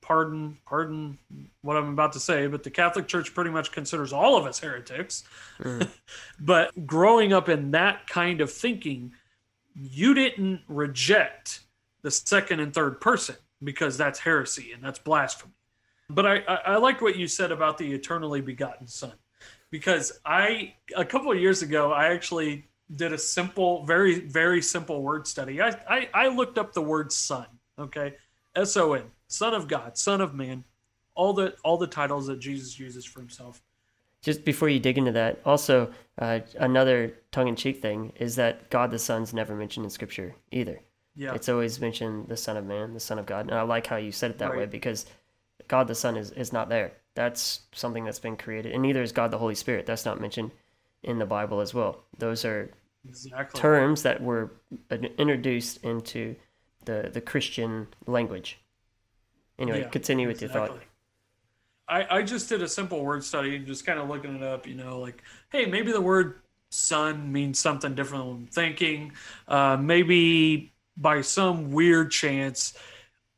pardon, 0.00 0.56
pardon 0.64 1.18
what 1.60 1.76
I'm 1.76 1.90
about 1.90 2.14
to 2.14 2.20
say, 2.20 2.46
but 2.46 2.62
the 2.62 2.70
Catholic 2.70 3.08
Church 3.08 3.34
pretty 3.34 3.50
much 3.50 3.72
considers 3.72 4.10
all 4.10 4.38
of 4.38 4.46
us 4.46 4.58
heretics. 4.58 5.24
Mm. 5.60 5.86
but 6.40 6.86
growing 6.86 7.34
up 7.34 7.50
in 7.50 7.72
that 7.72 8.06
kind 8.06 8.40
of 8.40 8.50
thinking, 8.50 9.12
you 9.74 10.14
didn't 10.14 10.60
reject 10.68 11.60
the 12.02 12.10
second 12.10 12.60
and 12.60 12.74
third 12.74 13.00
person 13.00 13.36
because 13.62 13.96
that's 13.96 14.18
heresy 14.18 14.72
and 14.72 14.82
that's 14.82 14.98
blasphemy. 14.98 15.52
But 16.10 16.26
I, 16.26 16.36
I, 16.48 16.56
I 16.74 16.92
what 17.00 17.16
you 17.16 17.26
said 17.26 17.52
about 17.52 17.78
the 17.78 17.92
eternally 17.92 18.40
begotten 18.40 18.86
Son 18.86 19.12
because 19.70 20.20
I 20.24 20.74
a 20.96 21.04
couple 21.04 21.32
of 21.32 21.38
years 21.38 21.62
ago 21.62 21.92
I 21.92 22.12
actually 22.12 22.68
did 22.94 23.12
a 23.12 23.18
simple, 23.18 23.84
very, 23.84 24.20
very 24.20 24.62
simple 24.62 25.02
word 25.02 25.26
study. 25.26 25.60
I, 25.60 25.70
I, 25.88 26.08
I 26.12 26.28
looked 26.28 26.58
up 26.58 26.72
the 26.72 26.82
word 26.82 27.10
son, 27.10 27.46
okay? 27.78 28.14
S 28.54 28.76
O 28.76 28.92
N, 28.92 29.04
Son 29.28 29.54
of 29.54 29.66
God, 29.66 29.96
Son 29.96 30.20
of 30.20 30.34
Man, 30.34 30.64
all 31.14 31.32
the 31.32 31.56
all 31.64 31.78
the 31.78 31.86
titles 31.86 32.26
that 32.26 32.38
Jesus 32.38 32.78
uses 32.78 33.04
for 33.04 33.20
himself. 33.20 33.62
Just 34.22 34.44
before 34.44 34.68
you 34.68 34.78
dig 34.78 34.98
into 34.98 35.12
that, 35.12 35.40
also 35.44 35.92
uh, 36.18 36.40
another 36.58 37.12
tongue-in-cheek 37.32 37.82
thing 37.82 38.12
is 38.16 38.36
that 38.36 38.70
God 38.70 38.90
the 38.92 38.98
Son's 38.98 39.34
never 39.34 39.54
mentioned 39.54 39.84
in 39.84 39.90
Scripture 39.90 40.36
either. 40.52 40.80
Yeah, 41.14 41.34
it's 41.34 41.48
always 41.48 41.80
mentioned 41.80 42.28
the 42.28 42.36
Son 42.36 42.56
of 42.56 42.64
Man, 42.64 42.94
the 42.94 43.00
Son 43.00 43.18
of 43.18 43.26
God, 43.26 43.46
and 43.46 43.54
I 43.54 43.62
like 43.62 43.86
how 43.86 43.96
you 43.96 44.12
said 44.12 44.30
it 44.30 44.38
that 44.38 44.50
right. 44.50 44.60
way 44.60 44.66
because 44.66 45.06
God 45.68 45.88
the 45.88 45.94
Son 45.94 46.16
is 46.16 46.30
is 46.30 46.52
not 46.52 46.68
there. 46.68 46.92
That's 47.14 47.60
something 47.72 48.04
that's 48.04 48.18
been 48.18 48.36
created, 48.36 48.72
and 48.72 48.80
neither 48.80 49.02
is 49.02 49.12
God 49.12 49.30
the 49.30 49.38
Holy 49.38 49.54
Spirit. 49.54 49.84
That's 49.84 50.06
not 50.06 50.20
mentioned 50.20 50.52
in 51.02 51.18
the 51.18 51.26
Bible 51.26 51.60
as 51.60 51.74
well. 51.74 52.04
Those 52.16 52.44
are 52.44 52.70
exactly. 53.06 53.60
terms 53.60 54.04
that 54.04 54.22
were 54.22 54.52
introduced 55.18 55.84
into 55.84 56.36
the 56.84 57.10
the 57.12 57.20
Christian 57.20 57.88
language. 58.06 58.60
Anyway, 59.58 59.80
yeah, 59.80 59.88
continue 59.88 60.28
with 60.28 60.42
exactly. 60.42 60.60
your 60.60 60.68
thought. 60.68 60.86
I, 61.92 62.18
I 62.18 62.22
just 62.22 62.48
did 62.48 62.62
a 62.62 62.68
simple 62.68 63.04
word 63.04 63.22
study, 63.22 63.58
just 63.58 63.84
kind 63.84 63.98
of 63.98 64.08
looking 64.08 64.34
it 64.34 64.42
up. 64.42 64.66
You 64.66 64.74
know, 64.74 64.98
like, 64.98 65.22
hey, 65.50 65.66
maybe 65.66 65.92
the 65.92 66.00
word 66.00 66.40
"son" 66.70 67.30
means 67.30 67.58
something 67.58 67.94
different 67.94 68.24
than 68.24 68.46
thinking. 68.46 69.12
Uh, 69.46 69.76
maybe 69.78 70.72
by 70.96 71.20
some 71.20 71.70
weird 71.70 72.10
chance, 72.10 72.72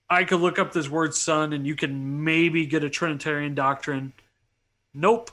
I 0.08 0.22
could 0.22 0.40
look 0.40 0.60
up 0.60 0.72
this 0.72 0.88
word 0.88 1.14
"son" 1.14 1.52
and 1.52 1.66
you 1.66 1.74
can 1.74 2.22
maybe 2.22 2.64
get 2.64 2.84
a 2.84 2.90
Trinitarian 2.90 3.56
doctrine. 3.56 4.12
Nope, 4.94 5.32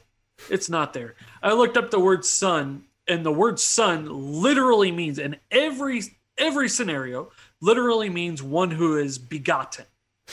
it's 0.50 0.68
not 0.68 0.94
there. 0.94 1.14
I 1.44 1.54
looked 1.54 1.78
up 1.78 1.92
the 1.92 2.00
word 2.00 2.26
"son" 2.26 2.86
and 3.08 3.24
the 3.24 3.32
word 3.32 3.60
son 3.60 4.08
literally 4.42 4.92
means 4.92 5.20
in 5.20 5.36
every 5.52 6.02
every 6.38 6.70
scenario 6.70 7.32
literally 7.60 8.10
means 8.10 8.42
one 8.42 8.72
who 8.72 8.98
is 8.98 9.20
begotten 9.20 9.86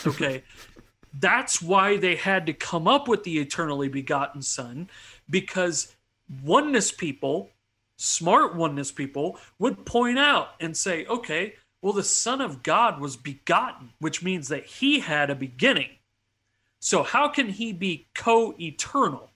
okay 0.06 0.42
that's 1.12 1.62
why 1.62 1.96
they 1.96 2.16
had 2.16 2.46
to 2.46 2.52
come 2.52 2.88
up 2.88 3.08
with 3.08 3.24
the 3.24 3.38
eternally 3.38 3.88
begotten 3.88 4.42
son 4.42 4.88
because 5.30 5.94
oneness 6.42 6.90
people, 6.92 7.50
smart 7.96 8.54
oneness 8.54 8.92
people, 8.92 9.38
would 9.58 9.86
point 9.86 10.18
out 10.18 10.50
and 10.60 10.76
say, 10.76 11.06
okay, 11.06 11.54
well, 11.80 11.92
the 11.92 12.02
Son 12.02 12.40
of 12.40 12.62
God 12.62 13.00
was 13.00 13.16
begotten, 13.16 13.90
which 14.00 14.22
means 14.22 14.48
that 14.48 14.66
he 14.66 15.00
had 15.00 15.30
a 15.30 15.34
beginning. 15.34 15.90
So, 16.80 17.02
how 17.02 17.28
can 17.28 17.48
he 17.48 17.72
be 17.72 18.08
co 18.14 18.54
eternal? 18.60 19.30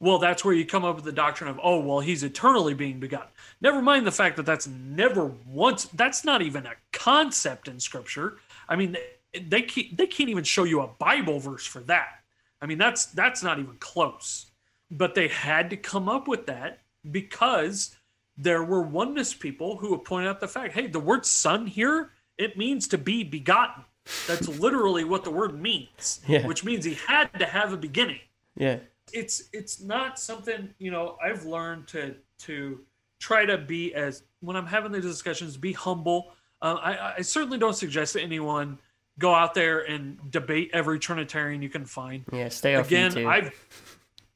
Well, 0.00 0.18
that's 0.18 0.44
where 0.44 0.54
you 0.54 0.64
come 0.64 0.84
up 0.84 0.94
with 0.94 1.04
the 1.04 1.12
doctrine 1.12 1.50
of, 1.50 1.58
oh, 1.62 1.80
well, 1.80 1.98
he's 1.98 2.22
eternally 2.22 2.72
being 2.72 3.00
begotten. 3.00 3.30
Never 3.60 3.82
mind 3.82 4.06
the 4.06 4.12
fact 4.12 4.36
that 4.36 4.46
that's 4.46 4.68
never 4.68 5.32
once, 5.46 5.86
that's 5.86 6.24
not 6.24 6.40
even 6.40 6.66
a 6.66 6.74
concept 6.92 7.66
in 7.66 7.80
scripture. 7.80 8.36
I 8.68 8.76
mean, 8.76 8.96
they 9.32 9.62
can't, 9.62 9.96
they 9.96 10.06
can't 10.06 10.30
even 10.30 10.44
show 10.44 10.64
you 10.64 10.80
a 10.80 10.88
Bible 10.88 11.40
verse 11.40 11.66
for 11.66 11.80
that. 11.80 12.20
I 12.60 12.66
mean, 12.66 12.78
that's 12.78 13.06
that's 13.06 13.42
not 13.42 13.58
even 13.58 13.76
close. 13.78 14.46
But 14.90 15.14
they 15.14 15.28
had 15.28 15.70
to 15.70 15.76
come 15.76 16.08
up 16.08 16.28
with 16.28 16.46
that 16.46 16.80
because 17.10 17.96
there 18.36 18.62
were 18.64 18.82
oneness 18.82 19.34
people 19.34 19.76
who 19.76 19.90
would 19.90 20.04
point 20.04 20.26
out 20.26 20.40
the 20.40 20.48
fact, 20.48 20.72
hey, 20.72 20.86
the 20.86 21.00
word 21.00 21.26
son 21.26 21.66
here, 21.66 22.12
it 22.38 22.56
means 22.56 22.88
to 22.88 22.98
be 22.98 23.24
begotten. 23.24 23.84
That's 24.26 24.48
literally 24.48 25.04
what 25.04 25.24
the 25.24 25.30
word 25.30 25.60
means. 25.60 26.20
Yeah. 26.28 26.46
Which 26.46 26.64
means 26.64 26.84
he 26.84 26.94
had 26.94 27.26
to 27.38 27.46
have 27.46 27.72
a 27.72 27.76
beginning. 27.76 28.20
Yeah. 28.56 28.78
It's 29.12 29.48
it's 29.52 29.80
not 29.80 30.18
something, 30.18 30.74
you 30.78 30.90
know, 30.90 31.16
I've 31.22 31.44
learned 31.44 31.88
to 31.88 32.14
to 32.40 32.80
try 33.18 33.44
to 33.44 33.58
be 33.58 33.94
as 33.94 34.22
when 34.40 34.56
I'm 34.56 34.66
having 34.66 34.92
the 34.92 35.00
discussions, 35.00 35.56
be 35.56 35.72
humble. 35.72 36.32
Uh, 36.60 36.76
I, 36.80 37.14
I 37.16 37.20
certainly 37.22 37.58
don't 37.58 37.74
suggest 37.74 38.14
that 38.14 38.22
anyone 38.22 38.78
go 39.18 39.34
out 39.34 39.54
there 39.54 39.80
and 39.80 40.18
debate 40.30 40.70
every 40.72 40.98
Trinitarian 40.98 41.62
you 41.62 41.68
can 41.68 41.84
find. 41.84 42.24
Yeah. 42.32 42.48
Stay 42.48 42.76
off 42.76 42.86
Again, 42.86 43.12
YouTube. 43.12 43.26
I've 43.26 43.52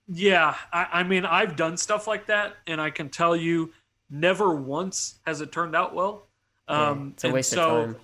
yeah, 0.08 0.56
I, 0.72 0.86
I 0.92 1.02
mean 1.04 1.24
I've 1.24 1.56
done 1.56 1.76
stuff 1.76 2.06
like 2.06 2.26
that, 2.26 2.56
and 2.66 2.80
I 2.80 2.90
can 2.90 3.08
tell 3.08 3.36
you, 3.36 3.72
never 4.10 4.54
once 4.54 5.20
has 5.24 5.40
it 5.40 5.52
turned 5.52 5.74
out 5.74 5.94
well. 5.94 6.26
Yeah, 6.68 6.90
Um, 6.90 7.12
it's 7.14 7.24
a 7.24 7.30
waste 7.30 7.50
so, 7.50 7.76
of 7.76 7.86
time. 7.86 7.96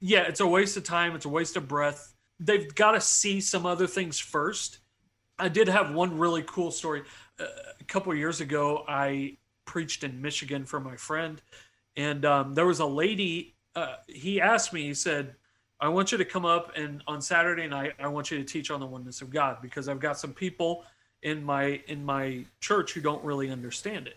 Yeah, 0.00 0.22
it's 0.22 0.40
a 0.40 0.46
waste 0.46 0.76
of 0.76 0.84
time. 0.84 1.14
It's 1.14 1.24
a 1.24 1.28
waste 1.28 1.56
of 1.56 1.68
breath. 1.68 2.14
They've 2.40 2.72
got 2.74 2.92
to 2.92 3.00
see 3.00 3.40
some 3.40 3.66
other 3.66 3.86
things 3.86 4.18
first. 4.18 4.78
I 5.38 5.48
did 5.48 5.68
have 5.68 5.92
one 5.92 6.18
really 6.18 6.42
cool 6.46 6.70
story. 6.70 7.02
Uh, 7.38 7.46
a 7.80 7.84
couple 7.84 8.10
of 8.12 8.18
years 8.18 8.40
ago, 8.40 8.84
I 8.88 9.36
preached 9.64 10.04
in 10.04 10.20
Michigan 10.20 10.64
for 10.64 10.80
my 10.80 10.96
friend, 10.96 11.40
and 11.96 12.24
um, 12.24 12.54
there 12.54 12.66
was 12.66 12.80
a 12.80 12.86
lady. 12.86 13.56
Uh, 13.74 13.96
he 14.06 14.40
asked 14.40 14.72
me. 14.72 14.82
He 14.82 14.94
said, 14.94 15.34
"I 15.80 15.88
want 15.88 16.10
you 16.12 16.18
to 16.18 16.24
come 16.24 16.44
up 16.44 16.72
and 16.76 17.02
on 17.06 17.20
Saturday 17.22 17.66
night, 17.68 17.94
I 17.98 18.08
want 18.08 18.30
you 18.30 18.38
to 18.38 18.44
teach 18.44 18.70
on 18.70 18.80
the 18.80 18.86
oneness 18.86 19.22
of 19.22 19.30
God 19.30 19.58
because 19.62 19.88
I've 19.88 20.00
got 20.00 20.18
some 20.18 20.32
people 20.32 20.84
in 21.22 21.42
my 21.44 21.80
in 21.86 22.04
my 22.04 22.44
church 22.60 22.92
who 22.92 23.00
don't 23.00 23.22
really 23.24 23.50
understand 23.50 24.06
it." 24.06 24.16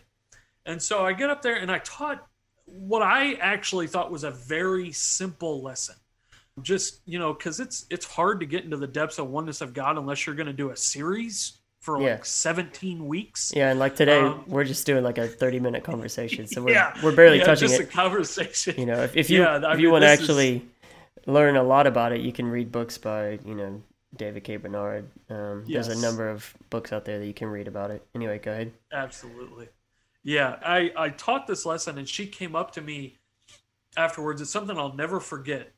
And 0.66 0.80
so 0.80 1.04
I 1.04 1.12
get 1.12 1.30
up 1.30 1.42
there 1.42 1.56
and 1.56 1.70
I 1.70 1.78
taught 1.80 2.26
what 2.66 3.02
I 3.02 3.34
actually 3.34 3.86
thought 3.88 4.10
was 4.10 4.24
a 4.24 4.30
very 4.30 4.92
simple 4.92 5.62
lesson. 5.62 5.96
Just, 6.60 7.00
you 7.06 7.18
know, 7.18 7.32
cuz 7.34 7.58
it's 7.60 7.86
it's 7.90 8.06
hard 8.06 8.38
to 8.40 8.46
get 8.46 8.62
into 8.64 8.76
the 8.76 8.86
depths 8.86 9.18
of 9.18 9.28
oneness 9.30 9.60
of 9.60 9.72
God 9.74 9.96
unless 9.98 10.26
you're 10.26 10.36
going 10.36 10.46
to 10.46 10.52
do 10.52 10.70
a 10.70 10.76
series 10.76 11.58
for 11.80 12.00
Yeah. 12.00 12.12
like 12.12 12.24
17 12.24 13.08
weeks. 13.08 13.52
Yeah, 13.56 13.70
and 13.70 13.80
like 13.80 13.96
today, 13.96 14.20
Um, 14.20 14.44
we're 14.46 14.62
just 14.64 14.86
doing 14.86 15.02
like 15.02 15.18
a 15.18 15.26
thirty-minute 15.26 15.82
conversation, 15.82 16.46
so 16.46 16.62
we're 16.62 16.72
yeah. 16.74 16.94
we're 17.02 17.16
barely 17.16 17.38
yeah, 17.38 17.44
touching 17.46 17.68
just 17.68 17.80
it. 17.80 17.88
a 17.88 17.90
conversation. 17.92 18.74
You 18.78 18.86
know, 18.86 19.02
if, 19.02 19.16
if 19.16 19.30
you 19.30 19.40
Yeah, 19.42 19.56
I 19.66 19.74
if 19.74 19.80
you 19.80 19.90
want 19.90 20.02
to 20.02 20.06
this 20.08 20.20
is- 20.20 20.28
actually 20.30 20.68
learn 21.26 21.56
a 21.56 21.62
lot 21.62 21.86
about 21.86 22.12
it, 22.12 22.20
you 22.20 22.32
can 22.32 22.46
read 22.46 22.72
books 22.72 22.98
by 22.98 23.38
you 23.44 23.54
know 23.54 23.82
David 24.16 24.44
K. 24.44 24.56
Bernard. 24.56 25.08
Um, 25.30 25.64
There's 25.66 25.88
a 25.88 26.00
number 26.00 26.28
of 26.28 26.54
books 26.70 26.92
out 26.92 27.04
there 27.04 27.18
that 27.18 27.26
you 27.26 27.34
can 27.34 27.48
read 27.48 27.68
about 27.68 27.90
it. 27.90 28.06
Anyway, 28.14 28.38
go 28.38 28.52
ahead. 28.52 28.72
Absolutely. 28.92 29.68
Yeah, 30.22 30.56
I, 30.64 30.92
I 30.96 31.08
taught 31.10 31.46
this 31.46 31.66
lesson 31.66 31.98
and 31.98 32.08
she 32.08 32.26
came 32.26 32.54
up 32.54 32.72
to 32.72 32.80
me 32.80 33.18
afterwards. 33.96 34.40
It's 34.40 34.50
something 34.50 34.78
I'll 34.78 34.94
never 34.94 35.18
forget. 35.18 35.72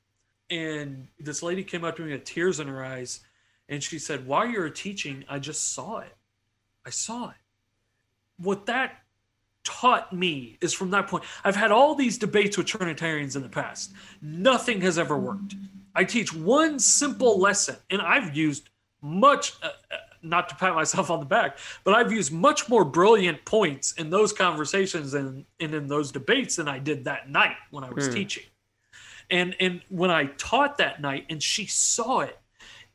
And 0.50 1.08
this 1.18 1.42
lady 1.42 1.64
came 1.64 1.84
up 1.84 1.96
to 1.96 2.02
me 2.02 2.12
with 2.12 2.24
tears 2.24 2.60
in 2.60 2.68
her 2.68 2.84
eyes 2.84 3.20
and 3.68 3.82
she 3.82 3.98
said, 3.98 4.26
While 4.26 4.46
you 4.46 4.60
were 4.60 4.70
teaching, 4.70 5.24
I 5.28 5.38
just 5.38 5.72
saw 5.72 5.98
it. 5.98 6.14
I 6.84 6.90
saw 6.90 7.30
it. 7.30 7.36
What 8.36 8.66
that 8.66 9.03
taught 9.64 10.12
me 10.12 10.58
is 10.60 10.72
from 10.72 10.90
that 10.90 11.08
point, 11.08 11.24
I've 11.42 11.56
had 11.56 11.72
all 11.72 11.94
these 11.94 12.18
debates 12.18 12.56
with 12.56 12.66
Trinitarians 12.66 13.34
in 13.36 13.42
the 13.42 13.48
past. 13.48 13.92
Nothing 14.22 14.80
has 14.82 14.98
ever 14.98 15.18
worked. 15.18 15.56
I 15.94 16.04
teach 16.04 16.32
one 16.34 16.78
simple 16.78 17.38
lesson 17.40 17.76
and 17.90 18.00
I've 18.02 18.36
used 18.36 18.68
much, 19.00 19.54
uh, 19.62 19.66
uh, 19.66 19.96
not 20.22 20.48
to 20.48 20.54
pat 20.54 20.74
myself 20.74 21.10
on 21.10 21.20
the 21.20 21.26
back, 21.26 21.58
but 21.84 21.94
I've 21.94 22.10
used 22.12 22.32
much 22.32 22.68
more 22.68 22.84
brilliant 22.84 23.44
points 23.44 23.92
in 23.92 24.10
those 24.10 24.32
conversations 24.32 25.14
and, 25.14 25.44
and 25.60 25.74
in 25.74 25.86
those 25.86 26.10
debates 26.12 26.56
than 26.56 26.68
I 26.68 26.78
did 26.78 27.04
that 27.04 27.30
night 27.30 27.56
when 27.70 27.84
I 27.84 27.90
was 27.90 28.06
Hmm. 28.06 28.14
teaching. 28.14 28.44
And 29.30 29.56
and 29.58 29.80
when 29.88 30.10
I 30.10 30.26
taught 30.36 30.76
that 30.78 31.00
night 31.00 31.26
and 31.30 31.42
she 31.42 31.66
saw 31.66 32.20
it, 32.20 32.38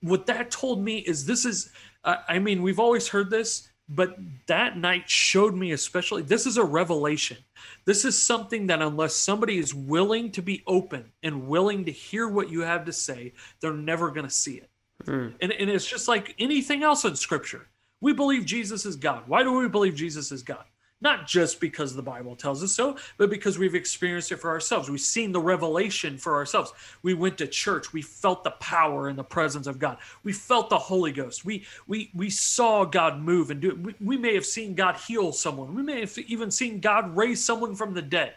what 0.01 0.27
that 0.27 0.51
told 0.51 0.83
me 0.83 0.99
is 0.99 1.25
this 1.25 1.45
is 1.45 1.71
I 2.03 2.17
I 2.27 2.39
mean 2.39 2.61
we've 2.61 2.79
always 2.79 3.07
heard 3.07 3.29
this, 3.29 3.68
but 3.89 4.17
that 4.45 4.77
night 4.77 5.09
showed 5.09 5.55
me 5.55 5.71
especially 5.71 6.21
this 6.21 6.45
is 6.45 6.57
a 6.57 6.63
revelation. 6.63 7.37
This 7.85 8.05
is 8.05 8.21
something 8.21 8.67
that 8.67 8.81
unless 8.81 9.15
somebody 9.15 9.57
is 9.57 9.73
willing 9.73 10.31
to 10.33 10.43
be 10.43 10.63
open 10.67 11.11
and 11.23 11.47
willing 11.47 11.85
to 11.85 11.91
hear 11.91 12.27
what 12.27 12.51
you 12.51 12.61
have 12.61 12.85
to 12.85 12.93
say, 12.93 13.33
they're 13.59 13.73
never 13.73 14.11
going 14.11 14.27
to 14.27 14.33
see 14.33 14.57
it. 14.57 14.69
Mm. 15.05 15.33
And, 15.41 15.51
and 15.51 15.69
it's 15.69 15.87
just 15.87 16.07
like 16.07 16.35
anything 16.37 16.83
else 16.83 17.03
in 17.03 17.15
scripture. 17.15 17.67
We 17.99 18.13
believe 18.13 18.45
Jesus 18.45 18.85
is 18.85 18.95
God. 18.95 19.23
Why 19.27 19.43
do 19.43 19.53
we 19.53 19.67
believe 19.67 19.95
Jesus 19.95 20.31
is 20.31 20.43
God? 20.43 20.65
Not 21.01 21.27
just 21.27 21.61
because 21.61 21.95
the 21.95 22.01
Bible 22.01 22.35
tells 22.35 22.61
us 22.61 22.73
so, 22.73 22.97
but 23.17 23.29
because 23.29 23.57
we've 23.57 23.75
experienced 23.75 24.33
it 24.33 24.37
for 24.37 24.49
ourselves. 24.49 24.89
We've 24.89 24.99
seen 24.99 25.31
the 25.31 25.39
revelation 25.39 26.17
for 26.17 26.35
ourselves. 26.35 26.73
We 27.03 27.13
went 27.13 27.37
to 27.37 27.47
church. 27.47 27.93
We 27.93 28.01
felt 28.01 28.43
the 28.43 28.51
power 28.51 29.07
and 29.07 29.17
the 29.17 29.23
presence 29.23 29.65
of 29.65 29.79
God. 29.79 29.97
We 30.23 30.33
felt 30.33 30.69
the 30.69 30.77
Holy 30.77 31.13
Ghost. 31.13 31.45
We 31.45 31.65
we 31.87 32.11
we 32.13 32.29
saw 32.29 32.83
God 32.83 33.21
move 33.21 33.49
and 33.49 33.61
do 33.61 33.69
it. 33.69 33.79
We, 33.79 33.95
we 34.01 34.17
may 34.17 34.33
have 34.35 34.45
seen 34.45 34.75
God 34.75 34.97
heal 34.97 35.31
someone. 35.31 35.73
We 35.73 35.83
may 35.83 36.01
have 36.01 36.17
even 36.17 36.51
seen 36.51 36.81
God 36.81 37.15
raise 37.15 37.43
someone 37.43 37.75
from 37.75 37.93
the 37.93 38.01
dead. 38.01 38.33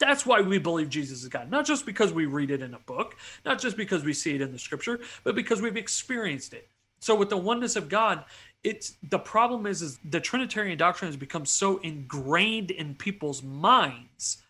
That's 0.00 0.24
why 0.24 0.40
we 0.40 0.58
believe 0.58 0.88
Jesus 0.88 1.22
is 1.22 1.28
God. 1.28 1.50
Not 1.50 1.66
just 1.66 1.84
because 1.86 2.12
we 2.12 2.24
read 2.26 2.50
it 2.50 2.62
in 2.62 2.74
a 2.74 2.78
book, 2.80 3.16
not 3.44 3.60
just 3.60 3.76
because 3.76 4.02
we 4.02 4.14
see 4.14 4.34
it 4.34 4.40
in 4.40 4.50
the 4.50 4.58
scripture, 4.58 4.98
but 5.24 5.34
because 5.36 5.60
we've 5.60 5.76
experienced 5.76 6.54
it. 6.54 6.68
So 7.00 7.14
with 7.14 7.30
the 7.30 7.36
oneness 7.36 7.76
of 7.76 7.88
God, 7.88 8.24
it's 8.62 8.94
the 9.08 9.18
problem 9.18 9.66
is 9.66 9.82
is 9.82 9.98
the 10.04 10.20
Trinitarian 10.20 10.76
doctrine 10.76 11.08
has 11.08 11.16
become 11.16 11.46
so 11.46 11.78
ingrained 11.78 12.70
in 12.70 12.94
people's 12.94 13.42
minds 13.42 14.42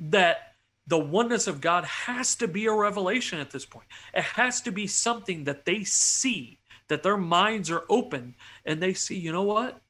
that 0.00 0.54
the 0.86 0.98
oneness 0.98 1.46
of 1.46 1.60
God 1.60 1.84
has 1.84 2.34
to 2.36 2.48
be 2.48 2.66
a 2.66 2.72
revelation 2.72 3.38
at 3.38 3.50
this 3.50 3.64
point. 3.64 3.86
It 4.14 4.22
has 4.22 4.60
to 4.62 4.72
be 4.72 4.86
something 4.86 5.44
that 5.44 5.64
they 5.64 5.84
see, 5.84 6.58
that 6.88 7.02
their 7.02 7.16
minds 7.16 7.70
are 7.70 7.84
open 7.88 8.34
and 8.64 8.80
they 8.80 8.94
see, 8.94 9.18
you 9.18 9.32
know 9.32 9.42
what? 9.42 9.80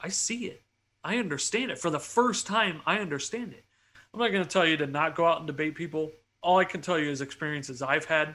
I 0.00 0.08
see 0.08 0.46
it. 0.46 0.62
I 1.04 1.18
understand 1.18 1.70
it. 1.70 1.78
For 1.78 1.90
the 1.90 2.00
first 2.00 2.46
time, 2.46 2.80
I 2.84 2.98
understand 2.98 3.52
it. 3.52 3.64
I'm 4.12 4.20
not 4.20 4.32
going 4.32 4.42
to 4.42 4.48
tell 4.48 4.66
you 4.66 4.76
to 4.78 4.86
not 4.86 5.14
go 5.14 5.26
out 5.26 5.38
and 5.38 5.46
debate 5.46 5.74
people. 5.74 6.10
All 6.42 6.58
I 6.58 6.64
can 6.64 6.80
tell 6.80 6.98
you 6.98 7.10
is 7.10 7.20
experiences 7.20 7.82
I've 7.82 8.04
had. 8.04 8.34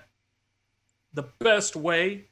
The 1.13 1.29
best 1.39 1.75
way 1.75 2.29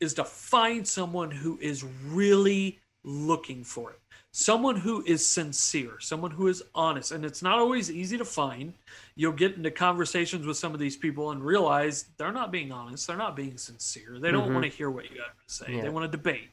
is 0.00 0.14
to 0.14 0.24
find 0.24 0.86
someone 0.86 1.30
who 1.30 1.58
is 1.60 1.84
really 2.06 2.78
looking 3.04 3.64
for 3.64 3.92
it. 3.92 4.00
Someone 4.32 4.76
who 4.76 5.02
is 5.06 5.24
sincere, 5.26 5.98
someone 5.98 6.30
who 6.30 6.48
is 6.48 6.62
honest. 6.74 7.12
And 7.12 7.24
it's 7.24 7.42
not 7.42 7.58
always 7.58 7.90
easy 7.90 8.18
to 8.18 8.24
find. 8.24 8.74
You'll 9.14 9.32
get 9.32 9.56
into 9.56 9.70
conversations 9.70 10.46
with 10.46 10.58
some 10.58 10.74
of 10.74 10.80
these 10.80 10.96
people 10.96 11.30
and 11.30 11.42
realize 11.42 12.06
they're 12.18 12.32
not 12.32 12.52
being 12.52 12.70
honest. 12.70 13.06
They're 13.06 13.16
not 13.16 13.34
being 13.34 13.56
sincere. 13.56 14.18
They 14.18 14.30
don't 14.30 14.50
Mhm. 14.50 14.54
want 14.54 14.64
to 14.64 14.70
hear 14.76 14.90
what 14.90 15.10
you 15.10 15.22
have 15.22 15.36
to 15.46 15.54
say. 15.54 15.76
Yeah. 15.76 15.82
They 15.82 15.88
want 15.88 16.04
to 16.04 16.14
debate. 16.14 16.50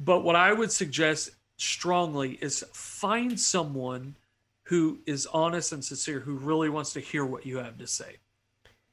But 0.00 0.20
what 0.20 0.34
I 0.34 0.52
would 0.52 0.72
suggest 0.72 1.32
strongly 1.58 2.38
is 2.40 2.64
find 2.72 3.38
someone 3.38 4.16
who 4.64 5.00
is 5.04 5.26
honest 5.26 5.72
and 5.72 5.84
sincere, 5.84 6.20
who 6.20 6.34
really 6.34 6.70
wants 6.70 6.94
to 6.94 7.00
hear 7.00 7.26
what 7.26 7.44
you 7.44 7.58
have 7.58 7.76
to 7.78 7.86
say. 7.86 8.16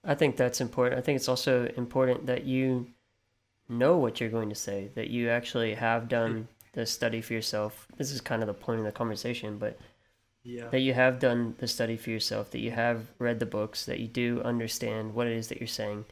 I 0.03 0.15
think 0.15 0.35
that's 0.35 0.59
important. 0.59 0.99
I 0.99 1.01
think 1.01 1.15
it's 1.15 1.29
also 1.29 1.67
important 1.77 2.25
that 2.25 2.43
you 2.43 2.87
know 3.69 3.97
what 3.97 4.19
you're 4.19 4.29
going 4.29 4.49
to 4.49 4.55
say, 4.55 4.89
that 4.95 5.09
you 5.09 5.29
actually 5.29 5.75
have 5.75 6.09
done 6.09 6.47
the 6.73 6.85
study 6.85 7.21
for 7.21 7.33
yourself. 7.33 7.87
This 7.97 8.11
is 8.11 8.21
kind 8.21 8.41
of 8.41 8.47
the 8.47 8.53
point 8.53 8.79
of 8.79 8.85
the 8.85 8.91
conversation, 8.91 9.57
but 9.57 9.79
Yeah. 10.43 10.67
that 10.69 10.79
you 10.79 10.93
have 10.93 11.19
done 11.19 11.55
the 11.59 11.67
study 11.67 11.95
for 11.97 12.09
yourself, 12.09 12.51
that 12.51 12.59
you 12.59 12.71
have 12.71 13.07
read 13.19 13.39
the 13.39 13.45
books, 13.45 13.85
that 13.85 13.99
you 13.99 14.07
do 14.07 14.41
understand 14.41 15.13
what 15.13 15.27
it 15.27 15.33
is 15.33 15.47
that 15.49 15.59
you're 15.59 15.67
saying, 15.67 16.05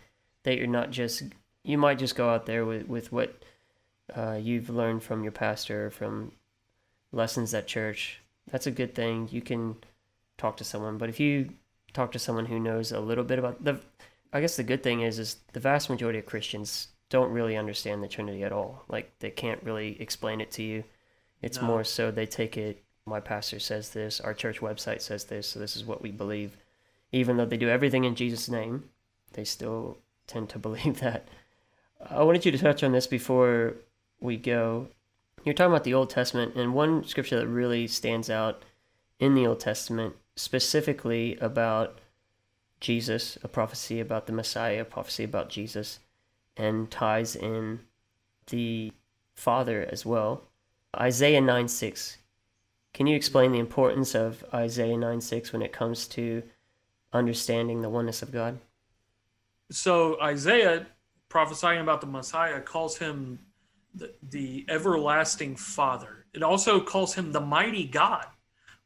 that 0.44 0.58
you're 0.58 0.68
not 0.68 0.92
just, 0.92 1.24
you 1.64 1.78
might 1.78 2.00
just 2.00 2.16
go 2.16 2.30
out 2.30 2.46
there 2.46 2.66
with, 2.66 2.88
with 2.88 3.12
what 3.12 3.42
uh, 4.16 4.38
you've 4.42 4.70
learned 4.70 5.04
from 5.04 5.24
your 5.24 5.32
pastor, 5.32 5.90
from 5.90 6.32
lessons 7.12 7.54
at 7.54 7.68
church. 7.68 8.22
That's 8.52 8.68
a 8.68 8.72
good 8.72 8.94
thing. 8.96 9.28
You 9.32 9.42
can 9.42 9.76
talk 10.38 10.58
to 10.58 10.64
someone, 10.64 10.98
but 10.98 11.10
if 11.10 11.20
you 11.20 11.50
talk 11.94 12.12
to 12.12 12.20
someone 12.20 12.46
who 12.46 12.60
knows 12.60 12.92
a 12.92 13.00
little 13.00 13.24
bit 13.24 13.40
about 13.40 13.64
the, 13.64 13.80
I 14.32 14.42
guess 14.42 14.56
the 14.56 14.64
good 14.64 14.84
thing 14.84 15.02
is, 15.02 15.20
is 15.20 15.38
the 15.54 15.60
vast 15.60 15.90
majority 15.90 16.20
of 16.20 16.26
Christians 16.26 16.90
don't 17.10 17.32
really 17.32 17.56
understand 17.56 18.04
the 18.04 18.08
Trinity 18.08 18.44
at 18.44 18.52
all. 18.52 18.84
Like 18.88 19.12
they 19.20 19.30
can't 19.32 19.64
really 19.64 20.00
explain 20.02 20.42
it 20.42 20.52
to 20.52 20.64
you. 20.64 20.84
It's 21.42 21.62
No. 21.62 21.68
more 21.68 21.84
so 21.84 22.12
they 22.12 22.26
take 22.26 22.58
it. 22.58 22.84
My 23.06 23.20
pastor 23.20 23.60
says 23.60 23.92
this. 23.92 24.20
Our 24.20 24.34
church 24.34 24.60
website 24.60 25.02
says 25.02 25.26
this. 25.26 25.48
So 25.48 25.60
this 25.60 25.76
is 25.76 25.86
what 25.86 26.02
we 26.02 26.12
believe. 26.12 26.58
Even 27.12 27.38
though 27.38 27.46
they 27.46 27.58
do 27.58 27.70
everything 27.70 28.04
in 28.04 28.16
Jesus' 28.16 28.50
name, 28.50 28.90
they 29.34 29.46
still 29.46 29.98
tend 30.26 30.50
to 30.50 30.60
believe 30.68 31.00
that. 31.00 31.28
I 32.10 32.24
wanted 32.24 32.46
you 32.46 32.52
to 32.52 32.58
touch 32.58 32.84
on 32.84 32.92
this 32.92 33.08
before 33.08 33.76
we 34.20 34.38
go. 34.38 34.90
You're 35.44 35.54
talking 35.54 35.72
about 35.72 35.84
the 35.86 35.94
Old 35.94 36.10
Testament, 36.10 36.56
and 36.56 36.74
one 36.74 37.06
scripture 37.06 37.40
that 37.40 37.48
really 37.48 37.88
stands 37.88 38.30
out 38.30 38.64
in 39.20 39.34
the 39.34 39.48
Old 39.48 39.60
Testament, 39.62 40.16
specifically 40.36 41.38
about 41.40 42.00
Jesus, 42.82 43.38
a 43.44 43.48
prophecy 43.48 44.00
about 44.00 44.28
the 44.28 44.34
Messiah, 44.34 44.82
a 44.82 44.86
prophecy 44.86 45.24
about 45.24 45.50
Jesus, 45.50 46.00
and 46.58 46.90
ties 46.90 47.36
in 47.36 47.80
the 48.48 48.92
Father 49.36 49.88
as 49.92 50.06
well. 50.06 50.44
Isaiah 51.00 51.42
9 51.42 51.68
6. 51.68 52.18
Can 52.94 53.06
you 53.08 53.16
explain 53.16 53.52
the 53.52 53.60
importance 53.60 54.16
of 54.16 54.44
Isaiah 54.54 54.98
9 54.98 55.22
6 55.22 55.54
when 55.54 55.62
it 55.62 55.72
comes 55.72 56.08
to 56.10 56.44
understanding 57.14 57.82
the 57.82 57.90
oneness 57.90 58.22
of 58.22 58.32
God? 58.32 58.60
So 59.70 60.20
Isaiah 60.22 60.88
prophesying 61.30 61.82
about 61.82 62.02
the 62.02 62.08
Messiah 62.08 62.62
calls 62.62 62.98
him 62.98 63.40
the, 63.94 64.14
the 64.30 64.66
everlasting 64.70 65.56
Father. 65.56 66.26
It 66.34 66.44
also 66.44 66.80
calls 66.80 67.14
him 67.14 67.32
the 67.32 67.42
mighty 67.42 67.86
God, 67.86 68.26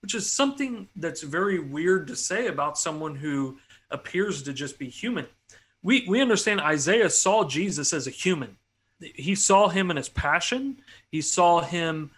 which 0.01 0.15
is 0.15 0.31
something 0.31 0.87
that's 0.95 1.21
very 1.21 1.59
weird 1.59 2.07
to 2.07 2.15
say 2.15 2.47
about 2.47 2.77
someone 2.77 3.15
who 3.15 3.57
appears 3.91 4.43
to 4.43 4.53
just 4.53 4.79
be 4.79 4.89
human. 4.89 5.27
We 5.83 6.05
we 6.07 6.21
understand 6.21 6.61
Isaiah 6.61 7.09
saw 7.09 7.43
Jesus 7.43 7.93
as 7.93 8.07
a 8.07 8.11
human. 8.11 8.57
He 8.99 9.33
saw 9.35 9.67
him 9.67 9.89
in 9.89 9.97
his 9.97 10.09
passion. 10.09 10.81
He 11.11 11.21
saw 11.21 11.61
him 11.61 12.11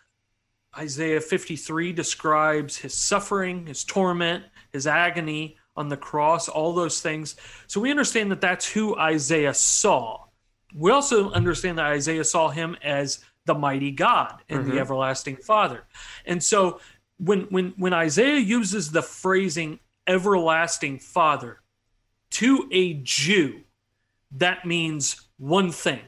Isaiah 0.78 1.21
53 1.21 1.93
describes 1.93 2.78
his 2.78 2.93
suffering, 2.93 3.67
his 3.67 3.84
torment, 3.84 4.43
his 4.71 4.88
agony 4.88 5.58
on 5.76 5.88
the 5.89 5.97
cross, 5.97 6.49
all 6.49 6.73
those 6.73 6.99
things. 6.99 7.36
So 7.67 7.80
we 7.80 7.91
understand 7.91 8.32
that 8.32 8.41
that's 8.41 8.67
who 8.67 8.97
Isaiah 8.97 9.54
saw. 9.54 10.26
We 10.73 10.91
also 10.91 11.32
understand 11.32 11.78
that 11.78 11.86
Isaiah 11.86 12.23
saw 12.23 12.49
him 12.49 12.76
as 12.84 13.23
the 13.45 13.54
mighty 13.54 13.91
God 13.91 14.41
and 14.49 14.65
the 14.65 14.71
Mhm. 14.73 14.80
everlasting 14.80 15.38
Father. 15.38 15.86
And 16.26 16.43
so 16.43 16.80
when 17.17 17.41
when 17.49 17.73
when 17.78 17.93
Isaiah 17.93 18.39
uses 18.39 18.91
the 18.91 19.02
phrasing 19.04 19.80
everlasting 20.08 20.99
Father 20.99 21.62
to 22.34 22.67
a 22.72 22.96
Jew, 22.96 23.62
that 24.32 24.65
means 24.65 25.28
one 25.38 25.72
thing. 25.72 26.02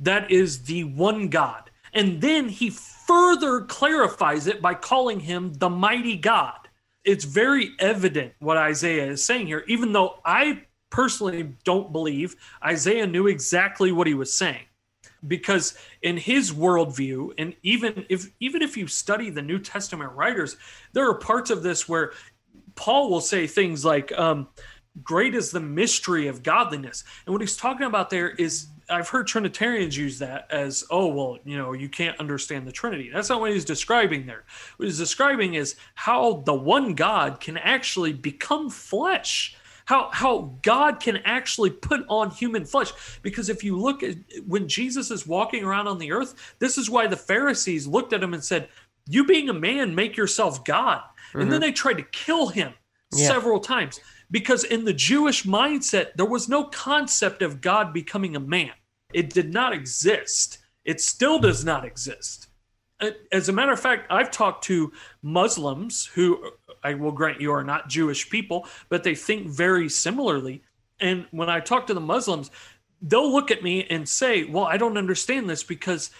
That 0.00 0.30
is 0.30 0.64
the 0.64 0.84
one 0.84 1.28
God. 1.28 1.70
And 1.92 2.20
then 2.20 2.48
he 2.48 2.70
further 2.70 3.62
clarifies 3.62 4.46
it 4.46 4.60
by 4.60 4.74
calling 4.74 5.20
him 5.20 5.54
the 5.54 5.70
mighty 5.70 6.16
God. 6.16 6.68
It's 7.04 7.24
very 7.24 7.70
evident 7.78 8.34
what 8.38 8.56
Isaiah 8.56 9.06
is 9.06 9.24
saying 9.24 9.46
here, 9.46 9.64
even 9.66 9.92
though 9.92 10.20
I 10.24 10.64
personally 10.90 11.54
don't 11.64 11.92
believe 11.92 12.36
Isaiah 12.64 13.06
knew 13.06 13.26
exactly 13.26 13.92
what 13.92 14.06
he 14.06 14.14
was 14.14 14.32
saying. 14.32 14.64
Because 15.26 15.76
in 16.02 16.16
his 16.16 16.52
worldview, 16.52 17.32
and 17.38 17.54
even 17.62 18.06
if 18.08 18.30
even 18.38 18.62
if 18.62 18.76
you 18.76 18.86
study 18.86 19.30
the 19.30 19.42
New 19.42 19.58
Testament 19.58 20.12
writers, 20.12 20.56
there 20.92 21.08
are 21.08 21.14
parts 21.14 21.50
of 21.50 21.64
this 21.64 21.88
where 21.88 22.12
Paul 22.76 23.10
will 23.10 23.20
say 23.20 23.48
things 23.48 23.84
like, 23.84 24.16
um, 24.16 24.46
great 25.02 25.34
is 25.34 25.50
the 25.50 25.60
mystery 25.60 26.26
of 26.26 26.42
godliness. 26.42 27.04
And 27.26 27.32
what 27.32 27.40
he's 27.40 27.56
talking 27.56 27.86
about 27.86 28.10
there 28.10 28.30
is 28.30 28.68
I've 28.90 29.08
heard 29.08 29.26
Trinitarians 29.26 29.96
use 29.96 30.18
that 30.20 30.46
as, 30.50 30.84
oh, 30.90 31.08
well, 31.08 31.38
you 31.44 31.58
know, 31.58 31.72
you 31.72 31.88
can't 31.88 32.18
understand 32.18 32.66
the 32.66 32.72
Trinity. 32.72 33.10
That's 33.12 33.28
not 33.28 33.40
what 33.40 33.52
he's 33.52 33.64
describing 33.64 34.26
there. 34.26 34.44
What 34.76 34.86
he's 34.86 34.98
describing 34.98 35.54
is 35.54 35.76
how 35.94 36.42
the 36.46 36.54
one 36.54 36.94
God 36.94 37.40
can 37.40 37.58
actually 37.58 38.12
become 38.12 38.70
flesh. 38.70 39.56
How, 39.84 40.10
how 40.12 40.54
God 40.62 41.00
can 41.00 41.18
actually 41.18 41.70
put 41.70 42.04
on 42.08 42.30
human 42.30 42.64
flesh. 42.64 42.92
Because 43.22 43.48
if 43.48 43.64
you 43.64 43.76
look 43.76 44.02
at 44.02 44.16
when 44.46 44.68
Jesus 44.68 45.10
is 45.10 45.26
walking 45.26 45.64
around 45.64 45.86
on 45.86 45.98
the 45.98 46.12
earth, 46.12 46.56
this 46.58 46.76
is 46.76 46.90
why 46.90 47.06
the 47.06 47.16
Pharisees 47.16 47.86
looked 47.86 48.12
at 48.12 48.22
him 48.22 48.34
and 48.34 48.44
said, 48.44 48.68
You 49.06 49.24
being 49.24 49.48
a 49.48 49.54
man, 49.54 49.94
make 49.94 50.16
yourself 50.16 50.62
God. 50.64 51.02
And 51.32 51.42
then 51.42 51.48
mm-hmm. 51.48 51.60
they 51.60 51.72
tried 51.72 51.98
to 51.98 52.02
kill 52.02 52.48
him 52.48 52.74
Yeah. 53.12 53.28
several 53.28 53.60
times 53.60 54.00
because 54.30 54.64
in 54.64 54.84
the 54.84 54.92
Jewish 54.92 55.44
mindset, 55.44 56.14
there 56.16 56.26
was 56.26 56.48
no 56.48 56.64
concept 56.64 57.42
of 57.42 57.60
God 57.60 57.92
becoming 57.92 58.36
a 58.36 58.40
man. 58.40 58.72
It 59.12 59.30
did 59.30 59.52
not 59.52 59.72
exist. 59.72 60.58
It 60.84 61.00
still 61.00 61.38
does 61.38 61.64
not 61.64 61.84
exist. 61.84 62.48
Uh, 63.00 63.10
As 63.32 63.48
a 63.48 63.52
matter 63.52 63.72
of 63.72 63.80
fact, 63.80 64.06
I've 64.10 64.30
talked 64.30 64.64
to 64.64 64.92
Muslims 65.22 66.06
who 66.06 66.50
I 66.82 66.94
will 66.94 67.12
grant 67.12 67.40
you 67.40 67.52
are 67.52 67.64
not 67.64 67.88
Jewish 67.88 68.28
people, 68.28 68.66
but 68.88 69.04
they 69.04 69.14
think 69.14 69.48
very 69.48 69.88
similarly. 69.88 70.62
And 71.00 71.26
when 71.30 71.48
I 71.48 71.60
talk 71.60 71.86
to 71.86 71.94
the 71.94 72.00
Muslims, 72.00 72.50
they'll 73.00 73.32
look 73.32 73.50
at 73.50 73.62
me 73.62 73.84
and 73.84 74.08
say, 74.08 74.44
Well, 74.44 74.64
I 74.64 74.76
don't 74.76 74.98
understand 74.98 75.48
this 75.48 75.62
because 75.62 76.10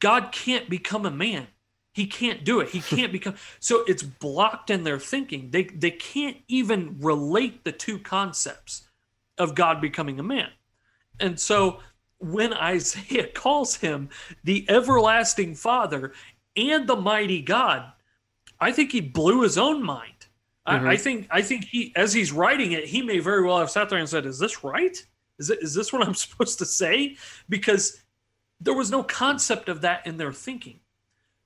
God 0.00 0.32
can't 0.32 0.68
become 0.68 1.06
a 1.06 1.10
man. 1.10 1.46
He 1.94 2.06
can't 2.06 2.44
do 2.44 2.60
it. 2.60 2.70
He 2.70 2.80
can't 2.96 3.12
become 3.12 3.36
so 3.60 3.84
it's 3.86 4.02
blocked 4.02 4.68
in 4.68 4.84
their 4.84 4.98
thinking. 4.98 5.50
They 5.50 5.64
they 5.64 5.92
can't 5.92 6.36
even 6.48 6.98
relate 7.00 7.64
the 7.64 7.72
two 7.72 7.98
concepts 7.98 8.82
of 9.38 9.54
God 9.54 9.80
becoming 9.80 10.20
a 10.20 10.22
man. 10.22 10.50
And 11.20 11.38
so 11.38 11.80
when 12.18 12.52
Isaiah 12.52 13.26
calls 13.34 13.76
him 13.76 14.10
the 14.42 14.66
everlasting 14.68 15.54
father 15.54 16.12
and 16.56 16.86
the 16.86 16.96
mighty 16.96 17.40
God, 17.40 17.92
I 18.60 18.72
think 18.72 18.92
he 18.92 19.00
blew 19.00 19.42
his 19.42 19.56
own 19.56 19.82
mind. 19.82 20.10
I, 20.66 20.76
mm-hmm. 20.76 20.88
I 20.88 20.96
think 20.96 21.28
I 21.30 21.42
think 21.42 21.64
he 21.64 21.92
as 21.94 22.12
he's 22.12 22.32
writing 22.32 22.72
it, 22.72 22.84
he 22.84 23.02
may 23.02 23.20
very 23.20 23.44
well 23.46 23.58
have 23.58 23.70
sat 23.70 23.88
there 23.88 23.98
and 23.98 24.08
said, 24.08 24.26
Is 24.26 24.38
this 24.38 24.64
right? 24.64 24.96
Is 25.38 25.50
it 25.50 25.60
is 25.62 25.74
this 25.74 25.92
what 25.92 26.06
I'm 26.06 26.14
supposed 26.26 26.58
to 26.58 26.66
say? 26.66 27.16
Because 27.48 28.02
there 28.60 28.74
was 28.74 28.90
no 28.90 29.02
concept 29.02 29.68
of 29.68 29.82
that 29.82 30.06
in 30.06 30.16
their 30.16 30.32
thinking. 30.32 30.80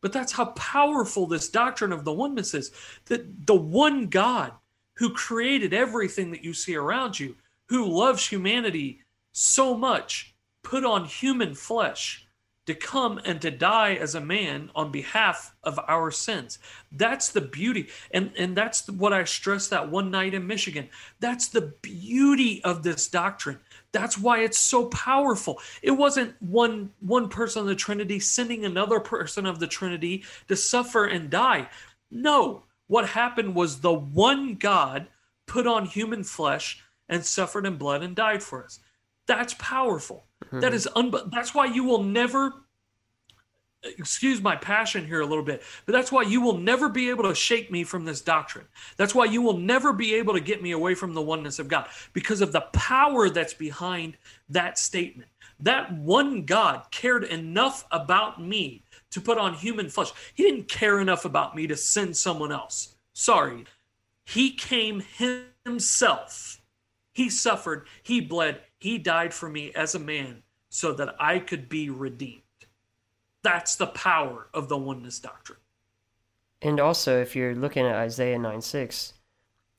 But 0.01 0.13
that's 0.13 0.33
how 0.33 0.47
powerful 0.47 1.27
this 1.27 1.49
doctrine 1.49 1.93
of 1.93 2.05
the 2.05 2.13
oneness 2.13 2.55
is 2.55 2.71
that 3.07 3.47
the 3.47 3.55
one 3.55 4.07
God 4.07 4.53
who 4.95 5.11
created 5.13 5.73
everything 5.73 6.31
that 6.33 6.45
you 6.45 6.53
see 6.53 6.77
around 6.77 7.19
you, 7.19 7.37
who 7.69 7.85
loves 7.87 8.27
humanity 8.27 9.01
so 9.33 9.77
much, 9.77 10.35
put 10.63 10.85
on 10.85 11.05
human 11.05 11.55
flesh 11.55 12.27
to 12.67 12.75
come 12.75 13.19
and 13.25 13.41
to 13.41 13.51
die 13.51 13.95
as 13.95 14.15
a 14.15 14.21
man 14.21 14.71
on 14.75 14.93
behalf 14.93 15.55
of 15.65 15.81
our 15.89 16.11
sins. 16.11 16.59
That's 16.93 17.31
the 17.31 17.41
beauty. 17.41 17.89
And, 18.11 18.31
and 18.37 18.55
that's 18.55 18.87
what 18.91 19.15
I 19.15 19.25
stressed 19.25 19.71
that 19.71 19.89
one 19.89 20.11
night 20.11 20.35
in 20.35 20.47
Michigan. 20.47 20.91
That's 21.19 21.49
the 21.49 21.73
beauty 21.81 22.63
of 22.65 22.83
this 22.83 23.09
doctrine. 23.09 23.59
That's 23.93 24.19
why 24.19 24.41
it's 24.41 24.59
so 24.59 24.87
powerful. 24.87 25.61
It 25.83 25.93
wasn't 25.93 26.35
one 26.41 26.91
one 27.01 27.29
person 27.29 27.63
of 27.63 27.69
the 27.69 27.75
Trinity 27.75 28.21
sending 28.21 28.65
another 28.65 29.01
person 29.01 29.47
of 29.47 29.59
the 29.59 29.67
Trinity 29.67 30.25
to 30.49 30.57
suffer 30.57 31.07
and 31.07 31.31
die. 31.31 31.69
No, 32.11 32.65
what 32.87 33.09
happened 33.09 33.55
was 33.55 33.81
the 33.81 33.93
one 33.93 34.55
God 34.55 35.09
put 35.47 35.67
on 35.67 35.87
human 35.87 36.23
flesh 36.23 36.83
and 37.09 37.25
suffered 37.25 37.67
in 37.67 37.77
blood 37.77 38.03
and 38.03 38.15
died 38.15 38.43
for 38.43 38.65
us. 38.65 38.81
That's 39.27 39.55
powerful. 39.55 40.27
That 40.53 40.71
hmm. 40.71 40.77
is 40.77 40.89
un- 40.95 41.15
that's 41.33 41.55
why 41.55 41.67
you 41.67 41.85
will 41.85 42.03
never 42.03 42.53
excuse 43.83 44.41
my 44.43 44.57
passion 44.57 45.07
here 45.07 45.21
a 45.21 45.27
little 45.27 45.45
bit, 45.45 45.63
but 45.87 45.93
that's 45.93 46.11
why 46.11 46.23
you 46.23 46.41
will 46.41 46.57
never 46.57 46.89
be 46.89 47.11
able 47.11 47.25
to 47.25 47.35
shake 47.35 47.71
me 47.71 47.85
from 47.85 48.05
this 48.05 48.21
doctrine. 48.21 48.67
That's 48.97 49.15
why 49.15 49.27
you 49.27 49.43
will 49.43 49.57
never 49.57 49.93
be 49.93 50.15
able 50.15 50.35
to 50.35 50.41
get 50.41 50.63
me 50.63 50.73
away 50.73 50.95
from 50.95 51.15
the 51.15 51.23
oneness 51.23 51.59
of 51.59 51.69
God 51.69 51.89
because 52.13 52.41
of 52.41 52.53
the 52.53 52.63
power 52.73 53.31
that's 53.31 53.55
behind 53.55 54.17
that 54.49 54.79
statement. 54.79 55.31
That 55.61 55.93
one 55.93 56.45
God 56.45 56.91
cared 56.91 57.25
enough 57.25 57.87
about 57.91 58.41
me 58.41 58.85
to 59.11 59.21
put 59.21 59.39
on 59.39 59.55
human 59.55 59.89
flesh. 59.89 60.13
He 60.35 60.43
didn't 60.45 60.69
care 60.69 61.01
enough 61.01 61.25
about 61.25 61.57
me 61.57 61.67
to 61.67 61.77
send 61.77 62.17
someone 62.17 62.53
else. 62.53 62.97
Sorry. 63.13 63.65
He 64.25 64.53
came 64.53 65.03
himself. 65.65 66.61
He 67.15 67.31
suffered, 67.31 67.89
he 68.05 68.21
bled, 68.21 68.61
he 68.79 68.99
died 68.99 69.35
for 69.35 69.49
me 69.49 69.73
as 69.75 69.95
a 69.95 69.99
man 69.99 70.43
so 70.69 70.93
that 70.93 71.17
I 71.19 71.41
could 71.41 71.69
be 71.69 71.91
redeemed. 71.91 72.43
That's 73.49 73.77
the 73.77 73.87
power 73.87 74.49
of 74.53 74.69
the 74.69 74.77
oneness 74.77 75.19
doctrine. 75.19 75.59
And 76.61 76.79
also, 76.79 77.19
if 77.23 77.35
you're 77.35 77.55
looking 77.55 77.87
at 77.87 77.95
Isaiah 77.95 78.39
9 78.39 78.61
6, 78.61 79.15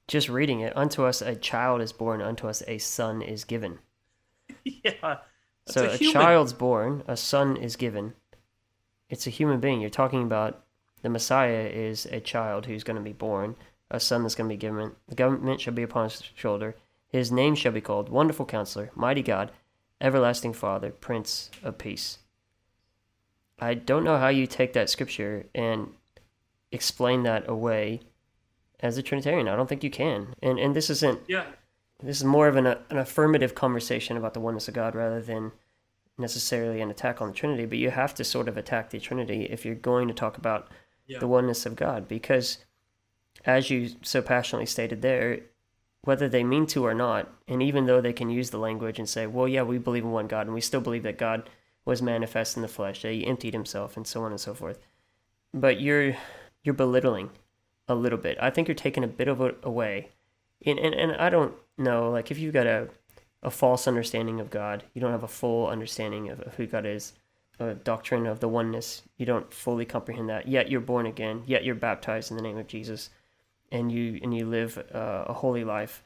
just 0.08 0.28
reading 0.28 0.62
it, 0.62 0.76
unto 0.76 1.04
us 1.04 1.22
a 1.22 1.36
child 1.36 1.80
is 1.80 1.94
born, 1.94 2.20
unto 2.20 2.48
us 2.48 2.64
a 2.68 2.80
son 2.80 3.22
is 3.22 3.44
given. 3.44 3.78
yeah. 4.64 5.18
So 5.68 5.86
a 5.86 5.94
a, 5.94 5.98
child's 6.00 6.52
born, 6.52 7.04
a 7.08 7.16
son 7.16 7.58
is 7.58 7.76
given. 7.76 8.16
It's 9.08 9.28
a 9.28 9.30
human 9.30 9.60
being. 9.60 9.82
You're 9.82 9.92
talking 9.92 10.24
about 10.24 10.66
the 11.04 11.10
Messiah 11.10 11.70
is 11.72 12.08
a 12.08 12.20
child 12.20 12.66
who's 12.66 12.84
going 12.84 12.98
to 12.98 13.04
be 13.04 13.14
born, 13.14 13.56
a 13.92 14.00
son 14.00 14.24
that's 14.24 14.34
going 14.34 14.50
to 14.50 14.54
be 14.54 14.58
given. 14.58 14.96
The 15.08 15.14
government 15.14 15.62
shall 15.62 15.76
be 15.76 15.84
upon 15.84 16.10
his 16.10 16.24
shoulder. 16.34 16.76
His 17.08 17.32
name 17.32 17.54
shall 17.54 17.72
be 17.72 17.82
called 17.82 18.10
Wonderful 18.10 18.48
Counselor, 18.48 18.90
Mighty 18.96 19.22
God, 19.22 19.52
everlasting 20.02 20.54
Father, 20.54 20.90
Prince 20.90 21.52
of 21.62 21.78
Peace. 21.78 22.18
I 23.62 23.74
don't 23.74 24.04
know 24.04 24.18
how 24.18 24.30
you 24.30 24.48
take 24.48 24.74
that 24.74 24.90
scripture 24.90 25.46
and 25.54 25.90
explain 26.72 27.24
that 27.24 27.48
away 27.50 28.02
as 28.80 28.98
a 28.98 29.04
Trinitarian. 29.04 29.48
I 29.48 29.56
don't 29.56 29.68
think 29.68 29.84
you 29.84 29.90
can. 29.90 30.36
And 30.42 30.60
and 30.60 30.76
this 30.76 30.90
isn't 30.90 31.22
Yeah. 31.28 31.46
this 32.02 32.18
is 32.18 32.24
more 32.24 32.48
of 32.48 32.56
an, 32.56 32.66
an 32.68 32.98
affirmative 32.98 33.56
conversation 33.56 34.16
about 34.18 34.34
the 34.34 34.40
oneness 34.40 34.68
of 34.68 34.74
God 34.74 34.96
rather 34.96 35.22
than 35.22 35.52
necessarily 36.18 36.82
an 36.82 36.90
attack 36.90 37.22
on 37.22 37.30
the 37.30 37.34
Trinity. 37.34 37.66
But 37.66 37.78
you 37.78 37.90
have 37.92 38.14
to 38.16 38.24
sort 38.24 38.48
of 38.48 38.58
attack 38.58 38.90
the 38.90 39.00
Trinity 39.00 39.44
if 39.46 39.66
you're 39.66 39.76
going 39.76 40.08
to 40.08 40.14
talk 40.14 40.38
about 40.38 40.68
Yeah. 41.08 41.20
the 41.20 41.28
oneness 41.28 41.66
of 41.66 41.76
God, 41.76 42.08
because 42.08 42.60
as 43.46 43.70
you 43.70 43.90
so 44.04 44.22
passionately 44.22 44.66
stated 44.66 45.02
there, 45.02 45.40
whether 46.04 46.30
they 46.30 46.44
mean 46.44 46.66
to 46.68 46.86
or 46.86 46.94
not, 46.94 47.30
and 47.48 47.62
even 47.64 47.86
though 47.86 48.00
they 48.02 48.14
can 48.14 48.30
use 48.30 48.50
the 48.52 48.58
language 48.58 49.00
and 49.00 49.08
say, 49.10 49.28
"Well, 49.28 49.48
yeah, 49.48 49.64
we 49.64 49.78
believe 49.78 50.04
in 50.04 50.12
one 50.12 50.28
God, 50.28 50.46
and 50.48 50.54
we 50.54 50.62
still 50.62 50.82
believe 50.82 51.04
that 51.04 51.18
God 51.18 51.50
was 51.90 52.02
manifest 52.02 52.56
in 52.56 52.62
the 52.62 52.70
flesh, 52.70 53.02
that 53.02 53.12
He 53.12 53.28
emptied 53.28 53.54
Himself, 53.54 53.98
and 53.98 54.08
so 54.08 54.24
on 54.24 54.32
and 54.32 54.40
so 54.40 54.54
forth," 54.54 54.80
but 55.54 55.82
you're 55.82 56.16
you're 56.64 56.74
belittling 56.74 57.32
a 57.88 57.96
little 57.96 58.20
bit. 58.20 58.38
I 58.40 58.50
think 58.50 58.68
you're 58.68 58.76
taking 58.76 59.04
a 59.04 59.08
bit 59.08 59.28
of 59.28 59.42
it 59.42 59.58
away, 59.64 60.10
and 60.66 60.80
and, 60.80 60.96
and 60.96 61.12
I 61.14 61.30
don't 61.30 61.54
know, 61.78 62.10
like 62.10 62.32
if 62.32 62.40
you've 62.40 62.54
got 62.54 62.68
a 62.68 62.90
a 63.42 63.52
false 63.52 63.88
understanding 63.88 64.40
of 64.40 64.50
God, 64.50 64.84
you 64.94 65.02
don't 65.02 65.12
have 65.12 65.24
a 65.24 65.28
full 65.28 65.68
understanding 65.68 66.30
of, 66.30 66.42
of 66.42 66.56
who 66.56 66.68
God 66.68 66.86
is, 66.86 67.14
a 67.60 67.74
doctrine 67.74 68.26
of 68.26 68.40
the 68.40 68.48
oneness, 68.48 69.02
you 69.18 69.26
don't 69.26 69.54
fully 69.54 69.86
comprehend 69.86 70.30
that. 70.30 70.48
Yet 70.48 70.70
you're 70.70 70.82
born 70.82 71.06
again, 71.06 71.44
yet 71.46 71.64
you're 71.64 71.76
baptized 71.76 72.32
in 72.32 72.38
the 72.38 72.44
name 72.44 72.58
of 72.58 72.68
Jesus, 72.68 73.10
and 73.72 73.92
you 73.92 74.20
and 74.24 74.34
you 74.34 74.46
live 74.46 74.78
uh, 74.94 75.26
a 75.28 75.34
holy 75.34 75.64
life. 75.64 76.04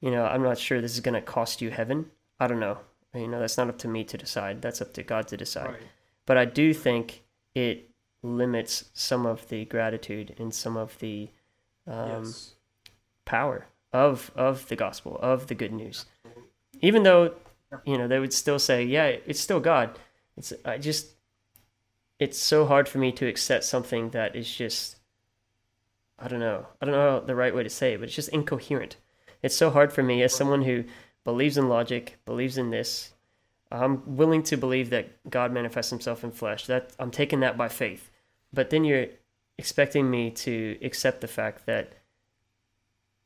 You 0.00 0.10
know, 0.10 0.24
I'm 0.24 0.42
not 0.42 0.58
sure 0.58 0.80
this 0.80 0.94
is 0.94 1.00
going 1.00 1.14
to 1.14 1.20
cost 1.20 1.60
you 1.60 1.70
heaven. 1.70 2.10
I 2.38 2.46
don't 2.46 2.60
know. 2.60 2.78
You 3.14 3.26
know, 3.26 3.40
that's 3.40 3.58
not 3.58 3.68
up 3.68 3.78
to 3.78 3.88
me 3.88 4.04
to 4.04 4.16
decide. 4.16 4.62
That's 4.62 4.80
up 4.80 4.92
to 4.94 5.02
God 5.02 5.28
to 5.28 5.36
decide. 5.36 5.70
Right. 5.70 5.82
But 6.26 6.38
I 6.38 6.44
do 6.44 6.72
think 6.72 7.22
it 7.54 7.90
limits 8.22 8.90
some 8.94 9.26
of 9.26 9.48
the 9.48 9.64
gratitude 9.64 10.34
and 10.38 10.54
some 10.54 10.76
of 10.76 10.98
the 10.98 11.30
um, 11.86 12.24
yes. 12.24 12.54
power 13.24 13.66
of 13.92 14.30
of 14.36 14.68
the 14.68 14.76
gospel 14.76 15.18
of 15.20 15.48
the 15.48 15.54
good 15.54 15.72
news 15.72 16.06
even 16.80 17.02
though 17.02 17.34
you 17.84 17.98
know 17.98 18.06
they 18.06 18.20
would 18.20 18.32
still 18.32 18.58
say 18.58 18.84
yeah 18.84 19.06
it's 19.26 19.40
still 19.40 19.58
god 19.58 19.98
it's 20.36 20.52
i 20.64 20.78
just 20.78 21.14
it's 22.18 22.38
so 22.38 22.66
hard 22.66 22.88
for 22.88 22.98
me 22.98 23.10
to 23.10 23.26
accept 23.26 23.64
something 23.64 24.10
that 24.10 24.36
is 24.36 24.54
just 24.54 24.96
i 26.18 26.28
don't 26.28 26.40
know 26.40 26.66
i 26.80 26.84
don't 26.84 26.94
know 26.94 27.20
the 27.20 27.34
right 27.34 27.54
way 27.54 27.62
to 27.62 27.70
say 27.70 27.94
it 27.94 27.98
but 27.98 28.04
it's 28.04 28.14
just 28.14 28.28
incoherent 28.28 28.96
it's 29.42 29.56
so 29.56 29.70
hard 29.70 29.92
for 29.92 30.02
me 30.02 30.22
as 30.22 30.34
someone 30.34 30.62
who 30.62 30.84
believes 31.24 31.56
in 31.56 31.68
logic 31.68 32.18
believes 32.24 32.58
in 32.58 32.70
this 32.70 33.12
i'm 33.70 34.16
willing 34.16 34.42
to 34.42 34.56
believe 34.56 34.90
that 34.90 35.08
god 35.30 35.52
manifests 35.52 35.90
himself 35.90 36.24
in 36.24 36.30
flesh 36.30 36.66
that 36.66 36.92
i'm 36.98 37.10
taking 37.10 37.40
that 37.40 37.56
by 37.56 37.68
faith 37.68 38.10
but 38.52 38.70
then 38.70 38.84
you're 38.84 39.06
expecting 39.58 40.10
me 40.10 40.30
to 40.30 40.78
accept 40.82 41.20
the 41.20 41.28
fact 41.28 41.66
that 41.66 41.92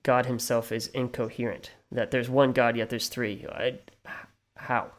God 0.03 0.27
Himself 0.27 0.71
is 0.71 0.89
incoherent. 0.89 1.73
That 1.91 2.11
there's 2.11 2.29
one 2.29 2.53
God, 2.53 2.77
yet 2.77 2.91
there's 2.91 3.09
three. 3.09 3.47
I, 3.51 3.79
how? 4.57 4.91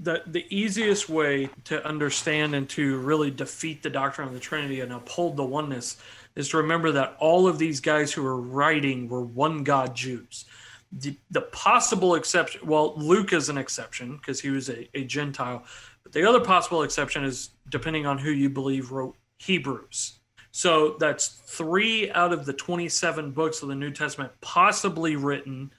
the 0.00 0.22
the 0.26 0.46
easiest 0.48 1.08
way 1.08 1.50
to 1.64 1.84
understand 1.84 2.54
and 2.54 2.68
to 2.68 2.98
really 2.98 3.30
defeat 3.30 3.82
the 3.82 3.90
doctrine 3.90 4.28
of 4.28 4.34
the 4.34 4.40
Trinity 4.40 4.80
and 4.80 4.92
uphold 4.92 5.36
the 5.36 5.44
oneness 5.44 5.96
is 6.36 6.48
to 6.50 6.56
remember 6.58 6.92
that 6.92 7.16
all 7.18 7.48
of 7.48 7.58
these 7.58 7.80
guys 7.80 8.12
who 8.12 8.24
are 8.24 8.40
writing 8.40 9.08
were 9.08 9.22
one 9.22 9.64
God 9.64 9.96
Jews. 9.96 10.44
The, 10.92 11.16
the 11.30 11.42
possible 11.42 12.14
exception, 12.14 12.66
well, 12.66 12.94
Luke 12.96 13.32
is 13.32 13.48
an 13.48 13.58
exception 13.58 14.16
because 14.16 14.40
he 14.40 14.50
was 14.50 14.70
a, 14.70 14.88
a 14.96 15.04
Gentile, 15.04 15.64
but 16.02 16.12
the 16.12 16.26
other 16.26 16.40
possible 16.40 16.82
exception 16.82 17.24
is 17.24 17.50
depending 17.68 18.06
on 18.06 18.18
who 18.18 18.30
you 18.30 18.48
believe 18.48 18.90
wrote 18.90 19.16
Hebrews. 19.38 20.18
So 20.50 20.96
that's 20.98 21.28
three 21.28 22.10
out 22.12 22.32
of 22.32 22.46
the 22.46 22.52
27 22.52 23.32
books 23.32 23.62
of 23.62 23.68
the 23.68 23.74
New 23.74 23.90
Testament 23.90 24.32
possibly 24.40 25.16
written 25.16 25.70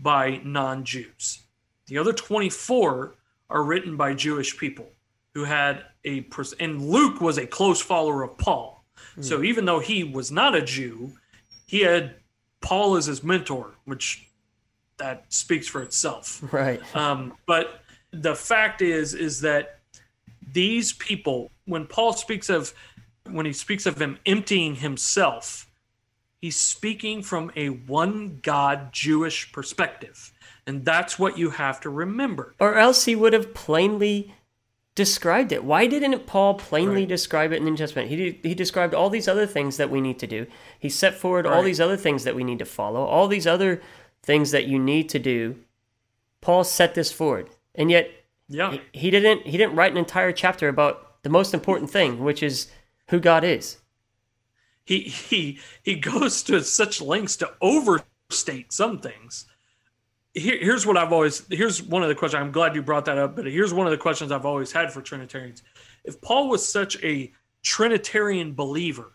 by 0.00 0.40
non 0.44 0.84
Jews. 0.84 1.42
The 1.86 1.98
other 1.98 2.12
24 2.12 3.14
are 3.48 3.62
written 3.62 3.96
by 3.96 4.14
Jewish 4.14 4.58
people 4.58 4.88
who 5.34 5.44
had 5.44 5.84
a 6.04 6.22
pers- 6.22 6.54
and 6.54 6.82
Luke 6.82 7.20
was 7.20 7.38
a 7.38 7.46
close 7.46 7.80
follower 7.80 8.22
of 8.22 8.36
Paul. 8.38 8.84
So 9.20 9.38
hmm. 9.38 9.44
even 9.44 9.64
though 9.64 9.80
he 9.80 10.02
was 10.04 10.32
not 10.32 10.54
a 10.54 10.62
Jew, 10.62 11.12
he 11.66 11.80
had 11.80 12.16
Paul 12.60 12.96
as 12.96 13.06
his 13.06 13.22
mentor, 13.22 13.74
which 13.84 14.28
that 14.98 15.24
speaks 15.28 15.66
for 15.66 15.82
itself. 15.82 16.42
Right. 16.52 16.80
Um, 16.96 17.34
but 17.46 17.80
the 18.12 18.34
fact 18.34 18.82
is, 18.82 19.14
is 19.14 19.40
that 19.42 19.80
these 20.52 20.92
people, 20.94 21.50
when 21.66 21.86
Paul 21.86 22.12
speaks 22.12 22.48
of, 22.48 22.72
when 23.30 23.46
he 23.46 23.52
speaks 23.52 23.86
of 23.86 24.00
him 24.00 24.18
emptying 24.24 24.76
himself, 24.76 25.68
he's 26.40 26.56
speaking 26.56 27.22
from 27.22 27.50
a 27.56 27.68
one 27.70 28.38
God 28.42 28.92
Jewish 28.92 29.52
perspective. 29.52 30.32
And 30.66 30.84
that's 30.84 31.18
what 31.18 31.38
you 31.38 31.50
have 31.50 31.80
to 31.82 31.90
remember. 31.90 32.54
Or 32.58 32.76
else 32.76 33.04
he 33.04 33.14
would 33.14 33.32
have 33.32 33.54
plainly 33.54 34.34
described 34.94 35.52
it. 35.52 35.62
Why 35.62 35.86
didn't 35.86 36.26
Paul 36.26 36.54
plainly 36.54 37.02
Right. 37.02 37.08
describe 37.08 37.52
it 37.52 37.56
in 37.56 37.64
the 37.64 37.70
New 37.70 37.76
Testament? 37.76 38.08
He 38.08 38.40
he 38.42 38.54
described 38.54 38.94
all 38.94 39.10
these 39.10 39.28
other 39.28 39.46
things 39.46 39.76
that 39.76 39.90
we 39.90 40.00
need 40.00 40.18
to 40.20 40.26
do. 40.26 40.46
He 40.78 40.88
set 40.88 41.14
forward 41.14 41.46
all 41.46 41.62
these 41.62 41.80
other 41.80 41.96
things 41.96 42.24
that 42.24 42.34
we 42.34 42.42
need 42.44 42.58
to 42.60 42.64
follow, 42.64 43.04
all 43.04 43.28
these 43.28 43.46
other 43.46 43.82
things 44.26 44.50
that 44.50 44.66
you 44.66 44.78
need 44.78 45.08
to 45.10 45.18
do. 45.18 45.56
Paul 46.42 46.64
set 46.64 46.94
this 46.94 47.10
forward, 47.12 47.48
and 47.74 47.90
yet 47.90 48.10
Yeah. 48.48 48.72
he, 48.72 48.80
he 48.92 49.10
didn't 49.10 49.46
he 49.46 49.56
didn't 49.56 49.76
write 49.76 49.92
an 49.92 49.98
entire 49.98 50.32
chapter 50.32 50.68
about 50.68 51.22
the 51.22 51.30
most 51.30 51.54
important 51.54 51.90
thing, 51.90 52.22
which 52.22 52.42
is 52.42 52.68
who 53.08 53.18
God 53.20 53.44
is. 53.44 53.78
he 54.84 55.00
he 55.00 55.58
he 55.82 55.94
goes 55.96 56.42
to 56.44 56.62
such 56.62 57.00
lengths 57.00 57.36
to 57.36 57.50
overstate 57.60 58.72
some 58.72 58.98
things. 58.98 59.46
Here, 60.34 60.58
here's 60.60 60.84
what 60.86 60.96
I've 60.98 61.12
always 61.12 61.46
here's 61.50 61.82
one 61.82 62.02
of 62.02 62.08
the 62.08 62.14
questions. 62.14 62.40
I'm 62.42 62.52
glad 62.52 62.74
you 62.74 62.82
brought 62.82 63.06
that 63.06 63.18
up, 63.18 63.36
but 63.36 63.46
here's 63.46 63.72
one 63.72 63.86
of 63.86 63.90
the 63.90 63.96
questions 63.98 64.30
I've 64.30 64.44
always 64.46 64.70
had 64.72 64.92
for 64.92 65.00
Trinitarians. 65.00 65.62
If 66.04 66.20
Paul 66.20 66.48
was 66.48 66.66
such 66.66 67.02
a 67.02 67.32
Trinitarian 67.62 68.52
believer, 68.54 69.12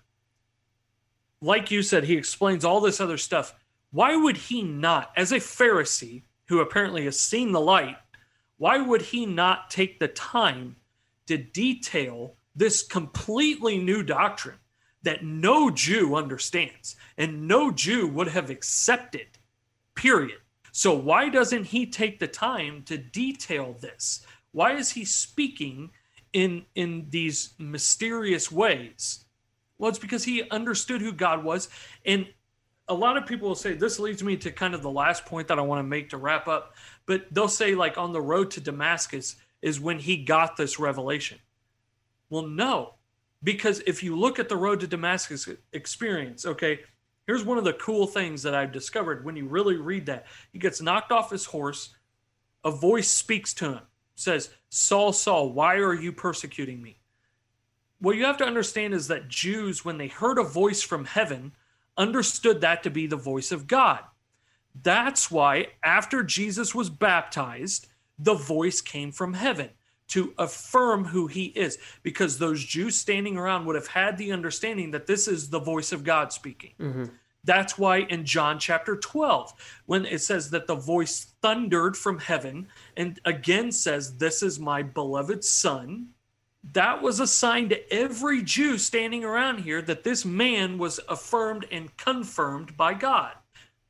like 1.41 1.71
you 1.71 1.82
said, 1.84 2.04
he 2.06 2.15
explains 2.17 2.65
all 2.65 2.82
this 2.82 3.00
other 3.00 3.17
stuff. 3.17 3.54
Why 3.92 4.16
would 4.16 4.38
he 4.38 4.62
not, 4.62 5.12
as 5.18 5.32
a 5.32 5.38
Pharisee 5.38 6.24
who 6.48 6.60
apparently 6.60 7.06
has 7.06 7.20
seen 7.20 7.52
the 7.52 7.62
light, 7.62 7.98
why 8.58 8.78
would 8.78 9.02
he 9.02 9.26
not 9.26 9.70
take 9.70 10.00
the 10.00 10.08
time 10.08 10.76
to 11.28 11.38
detail 11.38 12.36
this 12.56 12.84
completely 12.84 13.78
new 13.78 14.04
doctrine 14.04 14.60
that 15.04 15.26
no 15.26 15.70
Jew 15.70 16.16
understands 16.16 16.96
and 17.18 17.48
no 17.48 17.72
Jew 17.72 18.08
would 18.08 18.28
have 18.30 18.50
accepted, 18.50 19.28
period? 19.96 20.40
So, 20.72 20.94
why 20.94 21.28
doesn't 21.28 21.66
he 21.66 21.86
take 21.86 22.20
the 22.20 22.28
time 22.28 22.84
to 22.84 22.98
detail 22.98 23.76
this? 23.82 24.26
Why 24.54 24.74
is 24.74 24.92
he 24.92 25.04
speaking 25.04 25.92
in, 26.32 26.66
in 26.76 27.08
these 27.10 27.54
mysterious 27.58 28.52
ways? 28.52 29.26
Well, 29.78 29.90
it's 29.90 30.00
because 30.00 30.24
he 30.24 30.50
understood 30.50 31.02
who 31.02 31.12
God 31.12 31.44
was. 31.44 31.68
And 32.06 32.28
a 32.88 32.94
lot 32.94 33.17
of 33.17 33.26
people 33.26 33.48
will 33.48 33.56
say, 33.56 33.74
this 33.74 34.00
leads 34.00 34.24
me 34.24 34.36
to 34.38 34.52
kind 34.52 34.74
of 34.74 34.82
the 34.82 34.91
last 34.91 35.26
point 35.26 35.48
that 35.48 35.60
I 35.60 35.62
want 35.62 35.80
to 35.80 35.84
make 35.84 36.10
to 36.10 36.17
wrap 36.17 36.48
up. 36.48 36.76
But 37.06 37.26
they'll 37.32 37.48
say, 37.48 37.76
like, 37.76 37.98
on 37.98 38.12
the 38.12 38.22
road 38.22 38.52
to 38.52 38.62
Damascus 38.62 39.36
is 39.62 39.80
when 39.80 40.00
he 40.00 40.17
got 40.17 40.58
this 40.58 40.80
revelation. 40.80 41.39
Well, 42.30 42.48
no, 42.48 42.96
because 43.44 43.82
if 43.86 44.04
you 44.04 44.15
look 44.15 44.39
at 44.39 44.50
the 44.50 44.58
road 44.58 44.80
to 44.80 44.88
Damascus 44.88 45.48
experience, 45.74 46.46
okay, 46.46 46.80
here's 47.28 47.44
one 47.44 47.58
of 47.58 47.63
the 47.63 47.74
cool 47.74 48.08
things 48.08 48.44
that 48.44 48.56
I've 48.56 48.72
discovered 48.72 49.24
when 49.26 49.36
you 49.36 49.48
really 49.48 49.78
read 49.78 50.06
that. 50.08 50.26
He 50.52 50.60
gets 50.60 50.82
knocked 50.82 51.12
off 51.12 51.32
his 51.32 51.46
horse, 51.46 51.96
a 52.63 52.72
voice 52.72 53.10
speaks 53.10 53.54
to 53.56 53.74
him, 53.74 53.82
says, 54.15 54.50
Saul, 54.70 55.13
Saul, 55.13 55.52
why 55.52 55.76
are 55.76 55.94
you 55.94 56.12
persecuting 56.12 56.82
me? 56.82 57.00
What 58.00 58.15
you 58.15 58.26
have 58.26 58.38
to 58.38 58.46
understand 58.46 58.94
is 58.94 59.08
that 59.10 59.28
Jews, 59.28 59.86
when 59.86 59.98
they 59.98 60.08
heard 60.08 60.39
a 60.39 60.44
voice 60.44 60.82
from 60.82 61.06
heaven, 61.06 61.52
understood 61.98 62.62
that 62.62 62.84
to 62.84 62.90
be 62.90 63.08
the 63.08 63.16
voice 63.16 63.52
of 63.52 63.68
God. 63.68 64.00
That's 64.82 65.30
why 65.30 65.68
after 65.84 66.24
Jesus 66.24 66.74
was 66.74 66.89
baptized, 66.89 67.88
the 68.18 68.34
voice 68.34 68.82
came 68.82 69.12
from 69.12 69.34
heaven 69.34 69.70
to 70.10 70.34
affirm 70.38 71.06
who 71.06 71.28
he 71.28 71.46
is, 71.46 71.78
because 72.04 72.38
those 72.38 72.64
Jews 72.64 72.98
standing 72.98 73.38
around 73.38 73.66
would 73.66 73.76
have 73.76 73.88
had 73.88 74.18
the 74.18 74.34
understanding 74.34 74.92
that 74.92 75.08
this 75.08 75.28
is 75.28 75.50
the 75.50 75.60
voice 75.60 75.94
of 75.94 76.04
God 76.04 76.34
speaking. 76.34 76.74
Mm-hmm. 76.80 77.06
That's 77.44 77.78
why 77.78 78.00
in 78.00 78.26
John 78.26 78.60
chapter 78.60 78.96
12, 78.96 79.54
when 79.86 80.06
it 80.06 80.22
says 80.22 80.50
that 80.52 80.68
the 80.68 80.76
voice 80.76 81.34
thundered 81.42 81.98
from 81.98 82.20
heaven 82.20 82.68
and 82.96 83.20
again 83.26 83.72
says, 83.72 84.18
This 84.18 84.44
is 84.44 84.60
my 84.60 84.84
beloved 84.84 85.44
son, 85.44 86.10
that 86.74 87.01
was 87.01 87.20
a 87.20 87.28
sign 87.28 87.70
to 87.70 87.93
every 87.93 88.43
Jew 88.43 88.78
standing 88.78 89.24
around 89.24 89.59
here 89.59 89.82
that 89.82 90.03
this 90.03 90.26
man 90.26 90.78
was 90.78 90.99
affirmed 91.09 91.66
and 91.72 91.95
confirmed 91.97 92.78
by 92.78 92.93
God. 92.93 93.34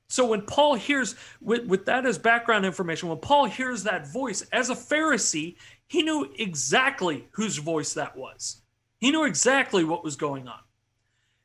So 0.07 0.25
when 0.25 0.41
Paul 0.41 0.75
hears, 0.75 1.15
with, 1.39 1.65
with 1.67 1.85
that 1.85 2.05
as 2.05 2.17
background 2.17 2.65
information, 2.65 3.09
when 3.09 3.19
Paul 3.19 3.45
hears 3.45 3.83
that 3.83 4.11
voice 4.11 4.41
as 4.51 4.69
a 4.69 4.75
Pharisee, 4.75 5.55
he 5.87 6.03
knew 6.03 6.31
exactly 6.37 7.27
whose 7.31 7.57
voice 7.57 7.93
that 7.93 8.15
was. 8.15 8.61
He 8.99 9.11
knew 9.11 9.23
exactly 9.23 9.83
what 9.83 10.03
was 10.03 10.15
going 10.15 10.47
on. 10.47 10.59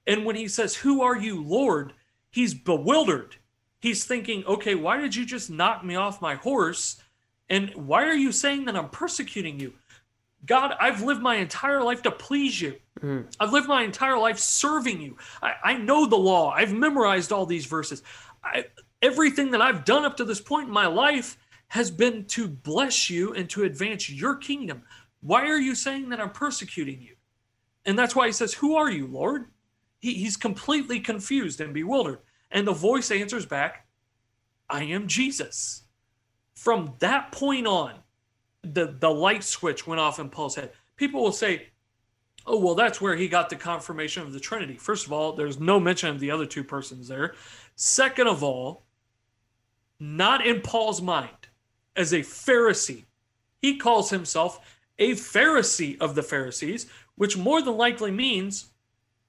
And 0.06 0.24
when 0.24 0.36
he 0.36 0.48
says, 0.48 0.74
Who 0.74 1.02
are 1.02 1.16
you, 1.16 1.42
Lord? 1.42 1.92
he's 2.30 2.54
bewildered. 2.54 3.36
He's 3.80 4.04
thinking, 4.04 4.44
Okay, 4.46 4.74
why 4.74 4.98
did 4.98 5.16
you 5.16 5.24
just 5.24 5.50
knock 5.50 5.84
me 5.84 5.96
off 5.96 6.20
my 6.20 6.34
horse? 6.34 7.00
And 7.48 7.72
why 7.74 8.04
are 8.04 8.14
you 8.14 8.32
saying 8.32 8.64
that 8.66 8.76
I'm 8.76 8.90
persecuting 8.90 9.58
you? 9.60 9.72
God, 10.46 10.74
I've 10.80 11.02
lived 11.02 11.22
my 11.22 11.36
entire 11.36 11.82
life 11.82 12.02
to 12.02 12.10
please 12.10 12.60
you. 12.60 12.76
Mm. 13.00 13.26
I've 13.38 13.52
lived 13.52 13.68
my 13.68 13.82
entire 13.82 14.18
life 14.18 14.38
serving 14.38 15.00
you. 15.00 15.16
I, 15.42 15.54
I, 15.64 15.76
know 15.76 16.06
the 16.06 16.16
law. 16.16 16.50
I've 16.50 16.72
memorized 16.72 17.32
all 17.32 17.44
these 17.44 17.66
verses. 17.66 18.02
I, 18.42 18.64
everything 19.02 19.50
that 19.50 19.60
I've 19.60 19.84
done 19.84 20.04
up 20.04 20.16
to 20.16 20.24
this 20.24 20.40
point 20.40 20.68
in 20.68 20.72
my 20.72 20.86
life 20.86 21.36
has 21.68 21.90
been 21.90 22.24
to 22.26 22.48
bless 22.48 23.10
you 23.10 23.34
and 23.34 23.50
to 23.50 23.64
advance 23.64 24.08
your 24.08 24.36
kingdom. 24.36 24.82
Why 25.20 25.46
are 25.48 25.58
you 25.58 25.74
saying 25.74 26.08
that 26.10 26.20
I'm 26.20 26.30
persecuting 26.30 27.02
you? 27.02 27.16
And 27.84 27.98
that's 27.98 28.16
why 28.16 28.26
he 28.26 28.32
says, 28.32 28.54
Who 28.54 28.76
are 28.76 28.90
you, 28.90 29.06
Lord? 29.06 29.46
He, 30.00 30.14
he's 30.14 30.36
completely 30.36 31.00
confused 31.00 31.60
and 31.60 31.74
bewildered. 31.74 32.20
And 32.50 32.66
the 32.66 32.72
voice 32.72 33.10
answers 33.10 33.46
back, 33.46 33.86
I 34.70 34.84
am 34.84 35.06
Jesus. 35.06 35.82
From 36.54 36.94
that 37.00 37.32
point 37.32 37.66
on, 37.66 37.94
the, 38.74 38.96
the 38.98 39.10
light 39.10 39.44
switch 39.44 39.86
went 39.86 40.00
off 40.00 40.18
in 40.18 40.28
Paul's 40.28 40.54
head. 40.54 40.72
People 40.96 41.22
will 41.22 41.32
say, 41.32 41.68
oh, 42.46 42.58
well, 42.58 42.74
that's 42.74 43.00
where 43.00 43.16
he 43.16 43.28
got 43.28 43.50
the 43.50 43.56
confirmation 43.56 44.22
of 44.22 44.32
the 44.32 44.40
Trinity. 44.40 44.76
First 44.76 45.06
of 45.06 45.12
all, 45.12 45.32
there's 45.32 45.58
no 45.58 45.80
mention 45.80 46.10
of 46.10 46.20
the 46.20 46.30
other 46.30 46.46
two 46.46 46.64
persons 46.64 47.08
there. 47.08 47.34
Second 47.74 48.28
of 48.28 48.42
all, 48.42 48.84
not 49.98 50.46
in 50.46 50.60
Paul's 50.60 51.02
mind. 51.02 51.30
As 51.96 52.12
a 52.12 52.20
Pharisee, 52.20 53.04
he 53.62 53.78
calls 53.78 54.10
himself 54.10 54.60
a 54.98 55.12
Pharisee 55.12 55.98
of 55.98 56.14
the 56.14 56.22
Pharisees, 56.22 56.86
which 57.16 57.36
more 57.36 57.62
than 57.62 57.76
likely 57.76 58.10
means 58.10 58.66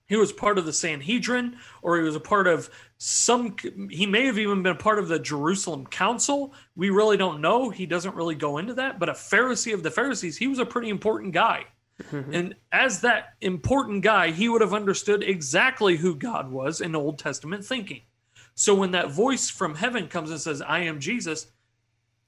he 0.07 0.15
was 0.15 0.31
part 0.31 0.57
of 0.57 0.65
the 0.65 0.73
Sanhedrin, 0.73 1.57
or 1.81 1.97
he 1.97 2.03
was 2.03 2.15
a 2.15 2.21
part 2.21 2.47
of 2.47 2.69
some. 2.97 3.55
He 3.89 4.05
may 4.05 4.25
have 4.25 4.39
even 4.39 4.63
been 4.63 4.75
a 4.75 4.79
part 4.79 4.99
of 4.99 5.09
the 5.09 5.19
Jerusalem 5.19 5.85
Council. 5.85 6.53
We 6.75 6.89
really 6.89 7.17
don't 7.17 7.41
know. 7.41 7.69
He 7.69 7.85
doesn't 7.85 8.15
really 8.15 8.35
go 8.35 8.57
into 8.57 8.73
that. 8.75 8.99
But 8.99 9.09
a 9.09 9.13
Pharisee 9.13 9.73
of 9.73 9.83
the 9.83 9.91
Pharisees, 9.91 10.37
he 10.37 10.47
was 10.47 10.59
a 10.59 10.65
pretty 10.65 10.89
important 10.89 11.33
guy. 11.33 11.65
Mm-hmm. 12.03 12.33
And 12.33 12.55
as 12.71 13.01
that 13.01 13.33
important 13.41 14.01
guy, 14.01 14.31
he 14.31 14.47
would 14.49 14.61
have 14.61 14.73
understood 14.73 15.23
exactly 15.23 15.97
who 15.97 16.15
God 16.15 16.49
was 16.51 16.79
in 16.79 16.95
Old 16.95 17.19
Testament 17.19 17.65
thinking. 17.65 18.01
So 18.55 18.73
when 18.73 18.91
that 18.91 19.11
voice 19.11 19.49
from 19.49 19.75
heaven 19.75 20.07
comes 20.07 20.31
and 20.31 20.39
says, 20.39 20.61
I 20.61 20.79
am 20.79 20.99
Jesus, 20.99 21.47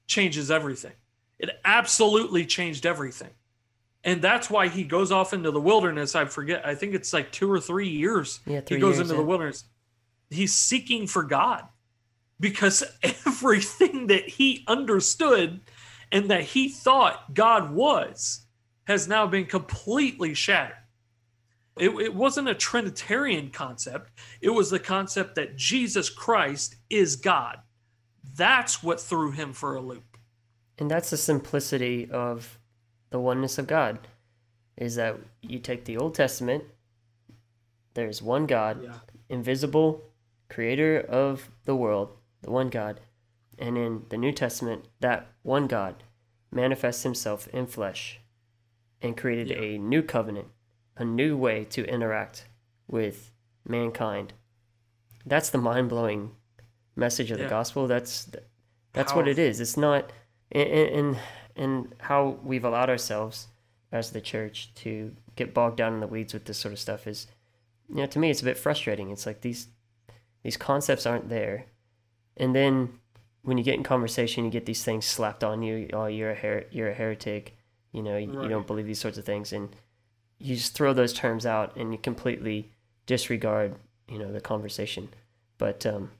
changes 0.06 0.50
everything. 0.50 0.92
It 1.38 1.50
absolutely 1.64 2.44
changed 2.44 2.84
everything 2.84 3.30
and 4.04 4.22
that's 4.22 4.48
why 4.48 4.68
he 4.68 4.84
goes 4.84 5.12
off 5.12 5.32
into 5.32 5.50
the 5.50 5.60
wilderness. 5.60 6.14
I 6.14 6.24
forget. 6.24 6.66
I 6.66 6.74
think 6.74 6.94
it's 6.94 7.12
like 7.12 7.30
two 7.32 7.50
or 7.50 7.60
three 7.60 7.88
years. 7.88 8.40
Yeah, 8.46 8.60
three 8.60 8.78
he 8.78 8.80
goes 8.80 8.96
years, 8.96 9.00
into 9.00 9.14
yeah. 9.14 9.20
the 9.20 9.26
wilderness. 9.26 9.64
He's 10.30 10.54
seeking 10.54 11.06
for 11.06 11.22
God 11.22 11.64
because 12.38 12.82
everything 13.02 14.06
that 14.06 14.28
he 14.28 14.64
understood 14.66 15.60
and 16.12 16.30
that 16.30 16.42
he 16.42 16.68
thought 16.68 17.34
God 17.34 17.72
was 17.72 18.46
has 18.84 19.06
now 19.06 19.26
been 19.26 19.46
completely 19.46 20.34
shattered. 20.34 20.76
It, 21.78 21.90
it 21.90 22.14
wasn't 22.14 22.48
a 22.48 22.54
Trinitarian 22.54 23.50
concept. 23.50 24.10
It 24.40 24.50
was 24.50 24.70
the 24.70 24.80
concept 24.80 25.36
that 25.36 25.56
Jesus 25.56 26.10
Christ 26.10 26.76
is 26.90 27.16
God. 27.16 27.58
That's 28.36 28.82
what 28.82 29.00
threw 29.00 29.30
him 29.30 29.52
for 29.52 29.76
a 29.76 29.80
loop. 29.80 30.18
And 30.78 30.90
that's 30.90 31.10
the 31.10 31.16
simplicity 31.16 32.10
of 32.10 32.59
the 33.10 33.20
oneness 33.20 33.58
of 33.58 33.66
God 33.66 33.98
is 34.76 34.94
that 34.94 35.16
you 35.42 35.58
take 35.58 35.84
the 35.84 35.96
Old 35.96 36.14
Testament, 36.14 36.64
there's 37.94 38.22
one 38.22 38.46
God, 38.46 38.82
yeah. 38.82 38.94
invisible, 39.28 40.02
creator 40.48 40.98
of 41.00 41.50
the 41.64 41.76
world, 41.76 42.16
the 42.42 42.50
one 42.50 42.70
God. 42.70 43.00
And 43.58 43.76
in 43.76 44.04
the 44.08 44.16
New 44.16 44.32
Testament, 44.32 44.86
that 45.00 45.26
one 45.42 45.66
God 45.66 46.02
manifests 46.50 47.02
himself 47.02 47.46
in 47.48 47.66
flesh 47.66 48.20
and 49.02 49.16
created 49.16 49.50
yeah. 49.50 49.58
a 49.58 49.78
new 49.78 50.02
covenant, 50.02 50.48
a 50.96 51.04
new 51.04 51.36
way 51.36 51.64
to 51.66 51.84
interact 51.84 52.46
with 52.88 53.32
mankind. 53.66 54.32
That's 55.26 55.50
the 55.50 55.58
mind-blowing 55.58 56.30
message 56.96 57.30
of 57.30 57.38
yeah. 57.38 57.44
the 57.44 57.50
gospel. 57.50 57.86
That's 57.86 58.24
that's 58.92 59.12
Powerful. 59.12 59.16
what 59.22 59.28
it 59.28 59.38
is. 59.38 59.60
It's 59.60 59.76
not 59.76 60.10
and, 60.50 60.68
and 60.68 61.18
and 61.60 61.94
how 61.98 62.38
we've 62.42 62.64
allowed 62.64 62.88
ourselves 62.88 63.48
as 63.92 64.10
the 64.10 64.20
church 64.20 64.72
to 64.74 65.14
get 65.36 65.52
bogged 65.52 65.76
down 65.76 65.92
in 65.92 66.00
the 66.00 66.06
weeds 66.06 66.32
with 66.32 66.46
this 66.46 66.56
sort 66.56 66.72
of 66.72 66.78
stuff 66.78 67.06
is 67.06 67.26
you 67.88 67.96
know 67.96 68.06
to 68.06 68.18
me 68.18 68.30
it's 68.30 68.40
a 68.40 68.44
bit 68.44 68.58
frustrating. 68.58 69.10
It's 69.10 69.26
like 69.26 69.42
these 69.42 69.68
these 70.42 70.56
concepts 70.56 71.06
aren't 71.06 71.28
there. 71.28 71.66
And 72.36 72.54
then 72.56 72.98
when 73.42 73.58
you 73.58 73.64
get 73.64 73.74
in 73.74 73.82
conversation 73.82 74.44
you 74.44 74.50
get 74.50 74.64
these 74.64 74.82
things 74.82 75.04
slapped 75.04 75.44
on 75.44 75.62
you. 75.62 75.90
Oh 75.92 76.06
you're 76.06 76.30
a 76.30 76.34
her- 76.34 76.66
you're 76.70 76.90
a 76.90 76.94
heretic. 76.94 77.56
You 77.92 78.02
know 78.02 78.16
you, 78.16 78.32
right. 78.32 78.44
you 78.44 78.48
don't 78.48 78.66
believe 78.66 78.86
these 78.86 79.00
sorts 79.00 79.18
of 79.18 79.26
things. 79.26 79.52
And 79.52 79.68
you 80.38 80.56
just 80.56 80.74
throw 80.74 80.94
those 80.94 81.12
terms 81.12 81.44
out 81.44 81.76
and 81.76 81.92
you 81.92 81.98
completely 81.98 82.70
disregard 83.04 83.74
you 84.08 84.18
know 84.18 84.32
the 84.32 84.40
conversation. 84.40 85.10
But 85.58 85.84
um 85.84 86.12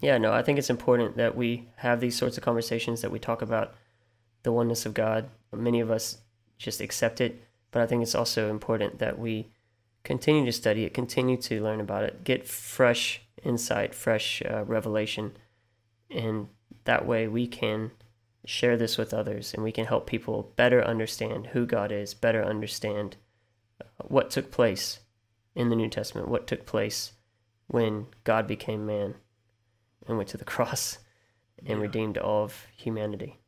yeah 0.00 0.18
no 0.18 0.32
i 0.32 0.42
think 0.42 0.58
it's 0.58 0.70
important 0.70 1.16
that 1.16 1.36
we 1.36 1.68
have 1.76 2.00
these 2.00 2.16
sorts 2.16 2.36
of 2.36 2.42
conversations 2.42 3.00
that 3.00 3.12
we 3.12 3.18
talk 3.18 3.40
about 3.40 3.74
the 4.44 4.52
oneness 4.52 4.86
of 4.86 4.94
God. 4.94 5.28
Many 5.52 5.80
of 5.80 5.90
us 5.90 6.18
just 6.56 6.80
accept 6.80 7.20
it, 7.20 7.42
but 7.72 7.82
I 7.82 7.86
think 7.86 8.02
it's 8.02 8.14
also 8.14 8.48
important 8.48 9.00
that 9.00 9.18
we 9.18 9.48
continue 10.04 10.44
to 10.44 10.52
study 10.52 10.84
it, 10.84 10.94
continue 10.94 11.36
to 11.38 11.62
learn 11.62 11.80
about 11.80 12.04
it, 12.04 12.22
get 12.22 12.46
fresh 12.46 13.22
insight, 13.42 13.94
fresh 13.94 14.42
uh, 14.48 14.64
revelation, 14.64 15.36
and 16.10 16.48
that 16.84 17.06
way 17.06 17.26
we 17.26 17.46
can 17.46 17.90
share 18.46 18.76
this 18.76 18.98
with 18.98 19.14
others 19.14 19.54
and 19.54 19.62
we 19.62 19.72
can 19.72 19.86
help 19.86 20.06
people 20.06 20.52
better 20.56 20.84
understand 20.84 21.48
who 21.48 21.66
God 21.66 21.90
is, 21.90 22.12
better 22.14 22.44
understand 22.44 23.16
uh, 23.80 23.84
what 24.06 24.30
took 24.30 24.50
place 24.50 25.00
in 25.54 25.70
the 25.70 25.76
New 25.76 25.88
Testament, 25.88 26.28
what 26.28 26.46
took 26.46 26.66
place 26.66 27.12
when 27.68 28.06
God 28.24 28.46
became 28.46 28.84
man 28.84 29.14
and 30.06 30.16
went 30.16 30.28
to 30.30 30.36
the 30.36 30.44
cross 30.54 30.98
and 31.58 31.78
yeah. 31.78 31.82
redeemed 31.82 32.18
all 32.18 32.44
of 32.44 32.66
humanity. 32.76 33.38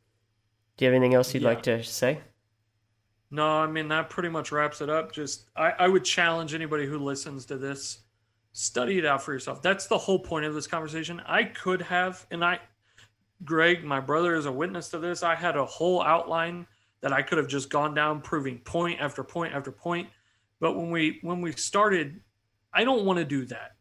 Do 0.76 0.84
you 0.84 0.90
have 0.90 0.96
anything 0.96 1.14
else 1.14 1.32
you'd 1.32 1.42
yeah. 1.42 1.48
like 1.48 1.62
to 1.64 1.82
say? 1.82 2.20
No, 3.30 3.46
I 3.46 3.66
mean 3.66 3.88
that 3.88 4.10
pretty 4.10 4.28
much 4.28 4.52
wraps 4.52 4.80
it 4.80 4.88
up. 4.88 5.12
Just 5.12 5.48
I, 5.56 5.72
I 5.78 5.88
would 5.88 6.04
challenge 6.04 6.54
anybody 6.54 6.86
who 6.86 6.98
listens 6.98 7.44
to 7.46 7.56
this, 7.56 8.00
study 8.52 8.98
it 8.98 9.04
out 9.04 9.22
for 9.22 9.32
yourself. 9.32 9.62
That's 9.62 9.86
the 9.86 9.98
whole 9.98 10.18
point 10.18 10.46
of 10.46 10.54
this 10.54 10.66
conversation. 10.66 11.20
I 11.26 11.44
could 11.44 11.82
have, 11.82 12.26
and 12.30 12.44
I 12.44 12.60
Greg, 13.44 13.84
my 13.84 14.00
brother 14.00 14.34
is 14.34 14.46
a 14.46 14.52
witness 14.52 14.88
to 14.90 14.98
this. 14.98 15.22
I 15.22 15.34
had 15.34 15.56
a 15.56 15.64
whole 15.64 16.02
outline 16.02 16.66
that 17.00 17.12
I 17.12 17.22
could 17.22 17.38
have 17.38 17.48
just 17.48 17.68
gone 17.68 17.94
down 17.94 18.20
proving 18.20 18.58
point 18.58 19.00
after 19.00 19.22
point 19.22 19.54
after 19.54 19.70
point. 19.70 20.08
But 20.60 20.76
when 20.76 20.90
we 20.90 21.18
when 21.22 21.40
we 21.40 21.52
started, 21.52 22.20
I 22.72 22.84
don't 22.84 23.04
want 23.04 23.18
to 23.18 23.24
do 23.24 23.44
that 23.46 23.76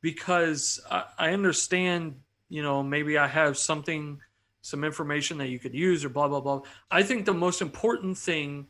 because 0.00 0.80
I, 0.90 1.04
I 1.18 1.32
understand, 1.32 2.16
you 2.48 2.62
know, 2.62 2.82
maybe 2.82 3.18
I 3.18 3.26
have 3.26 3.56
something 3.56 4.20
some 4.62 4.84
information 4.84 5.38
that 5.38 5.48
you 5.48 5.58
could 5.58 5.74
use 5.74 6.04
or 6.04 6.08
blah 6.08 6.28
blah 6.28 6.40
blah. 6.40 6.62
I 6.90 7.02
think 7.02 7.26
the 7.26 7.34
most 7.34 7.60
important 7.60 8.16
thing 8.16 8.66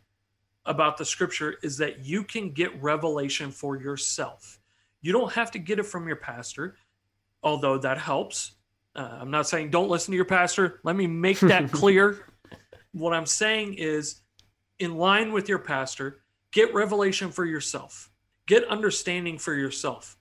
about 0.67 0.97
the 0.97 1.05
scripture 1.05 1.57
is 1.63 1.79
that 1.79 2.05
you 2.05 2.25
can 2.25 2.53
get 2.53 2.83
revelation 2.83 3.51
for 3.51 3.81
yourself. 3.81 4.59
You 5.01 5.13
don't 5.13 5.33
have 5.33 5.51
to 5.53 5.59
get 5.59 5.79
it 5.79 5.85
from 5.85 6.07
your 6.07 6.17
pastor 6.17 6.77
although 7.43 7.79
that 7.79 7.99
helps. 7.99 8.53
Uh, 8.95 9.19
i'm 9.21 9.31
not 9.31 9.49
saying 9.49 9.71
don't 9.71 9.89
listen 9.89 10.13
to 10.13 10.17
your 10.17 10.25
pastor. 10.25 10.81
Let 10.85 10.97
me 10.97 11.07
make 11.07 11.41
that 11.41 11.73
clear. 11.73 12.27
What 12.93 13.15
i'm 13.15 13.27
saying 13.27 13.75
is 13.75 14.21
in 14.79 14.97
line 14.97 15.33
with 15.33 15.49
your 15.49 15.59
pastor 15.59 16.23
get 16.53 16.73
revelation 16.75 17.31
for 17.31 17.45
yourself. 17.45 18.11
Get 18.47 18.65
understanding 18.65 19.39
for 19.39 19.55
yourself 19.55 20.19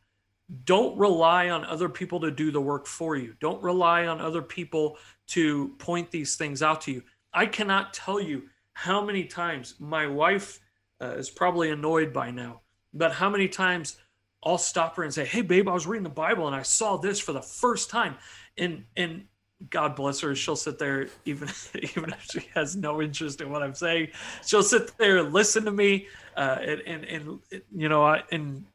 don't 0.65 0.97
rely 0.97 1.49
on 1.49 1.63
other 1.65 1.89
people 1.89 2.19
to 2.19 2.31
do 2.31 2.51
the 2.51 2.61
work 2.61 2.85
for 2.85 3.15
you. 3.15 3.35
Don't 3.39 3.61
rely 3.63 4.07
on 4.07 4.19
other 4.19 4.41
people 4.41 4.97
to 5.27 5.69
point 5.79 6.11
these 6.11 6.35
things 6.35 6.61
out 6.61 6.81
to 6.81 6.91
you. 6.91 7.03
I 7.33 7.45
cannot 7.45 7.93
tell 7.93 8.19
you 8.19 8.43
how 8.73 9.03
many 9.03 9.23
times 9.23 9.75
my 9.79 10.07
wife 10.07 10.59
uh, 11.01 11.15
is 11.15 11.29
probably 11.29 11.71
annoyed 11.71 12.11
by 12.11 12.31
now, 12.31 12.61
but 12.93 13.13
how 13.13 13.29
many 13.29 13.47
times 13.47 13.97
I'll 14.43 14.57
stop 14.57 14.95
her 14.95 15.03
and 15.03 15.13
say, 15.13 15.25
"Hey, 15.25 15.41
babe, 15.41 15.67
I 15.67 15.73
was 15.73 15.87
reading 15.87 16.03
the 16.03 16.09
Bible 16.09 16.47
and 16.47 16.55
I 16.55 16.63
saw 16.63 16.97
this 16.97 17.19
for 17.19 17.31
the 17.31 17.41
first 17.41 17.89
time," 17.89 18.15
and 18.57 18.83
and 18.97 19.25
God 19.69 19.95
bless 19.95 20.19
her, 20.21 20.33
she'll 20.35 20.55
sit 20.55 20.79
there 20.79 21.07
even 21.25 21.49
even 21.95 22.11
if 22.11 22.23
she 22.23 22.47
has 22.55 22.75
no 22.75 23.01
interest 23.01 23.41
in 23.41 23.49
what 23.51 23.61
I'm 23.61 23.75
saying. 23.75 24.09
She'll 24.45 24.63
sit 24.63 24.97
there 24.97 25.17
and 25.19 25.33
listen 25.33 25.65
to 25.65 25.71
me, 25.71 26.07
uh, 26.35 26.57
and, 26.61 26.81
and 26.81 27.05
and 27.05 27.39
you 27.75 27.89
know, 27.89 28.03
I, 28.03 28.23
and 28.31 28.65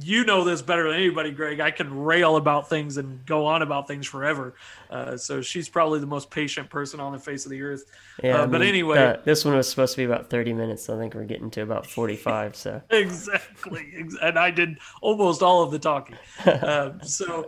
you 0.00 0.24
know 0.24 0.42
this 0.42 0.60
better 0.60 0.88
than 0.90 0.96
anybody, 1.00 1.30
Greg. 1.30 1.60
I 1.60 1.70
can 1.70 1.96
rail 2.02 2.36
about 2.36 2.68
things 2.68 2.96
and 2.96 3.24
go 3.24 3.46
on 3.46 3.62
about 3.62 3.86
things 3.86 4.06
forever. 4.06 4.54
Uh, 4.90 5.16
so 5.16 5.40
she's 5.40 5.68
probably 5.68 6.00
the 6.00 6.06
most 6.06 6.30
patient 6.30 6.68
person 6.68 6.98
on 6.98 7.12
the 7.12 7.18
face 7.18 7.44
of 7.46 7.50
the 7.50 7.62
earth. 7.62 7.84
Yeah, 8.22 8.40
Uh, 8.40 8.42
I 8.42 8.46
but 8.46 8.60
mean, 8.60 8.68
anyway. 8.70 8.98
uh, 8.98 9.16
this 9.24 9.44
one 9.44 9.54
was 9.54 9.68
supposed 9.68 9.92
to 9.94 9.98
be 9.98 10.04
about 10.04 10.30
30 10.30 10.52
minutes. 10.52 10.84
So 10.84 10.96
I 10.96 10.98
think 10.98 11.14
we're 11.14 11.24
getting 11.24 11.50
to 11.52 11.62
about 11.62 11.86
45. 11.86 12.56
So 12.56 12.82
exactly. 12.90 14.04
And 14.20 14.38
I 14.38 14.50
did 14.50 14.78
almost 15.00 15.42
all 15.42 15.62
of 15.62 15.70
the 15.70 15.78
talking. 15.78 16.16
Um, 16.62 17.00
so, 17.02 17.46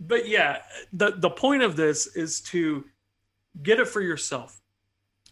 but 0.00 0.28
yeah, 0.28 0.58
the, 0.92 1.12
the 1.12 1.30
point 1.30 1.62
of 1.62 1.76
this 1.76 2.06
is 2.16 2.40
to 2.42 2.84
get 3.62 3.80
it 3.80 3.88
for 3.88 4.00
yourself. 4.02 4.60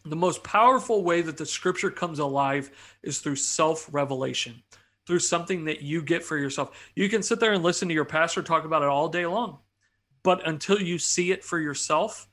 The 0.07 0.17
most 0.17 0.43
powerful 0.45 1.03
way 1.05 1.23
that 1.23 1.37
the 1.37 1.47
scripture 1.47 1.91
comes 1.91 2.19
alive 2.19 2.71
is 3.03 3.19
through 3.19 3.37
self 3.37 3.89
revelation, 3.93 4.63
through 5.07 5.19
something 5.19 5.65
that 5.65 5.83
you 5.83 6.03
get 6.03 6.25
for 6.25 6.37
yourself. 6.37 6.91
You 6.95 7.09
can 7.09 7.23
sit 7.23 7.41
there 7.41 7.53
and 7.53 7.63
listen 7.63 7.89
to 7.89 7.95
your 7.95 8.05
pastor 8.05 8.43
talk 8.43 8.65
about 8.65 8.83
it 8.83 8.89
all 8.89 9.09
day 9.09 9.27
long, 9.27 9.59
but 10.23 10.47
until 10.47 10.81
you 10.81 10.99
see 10.99 11.31
it 11.31 11.45
for 11.45 11.59
yourself, 11.59 12.29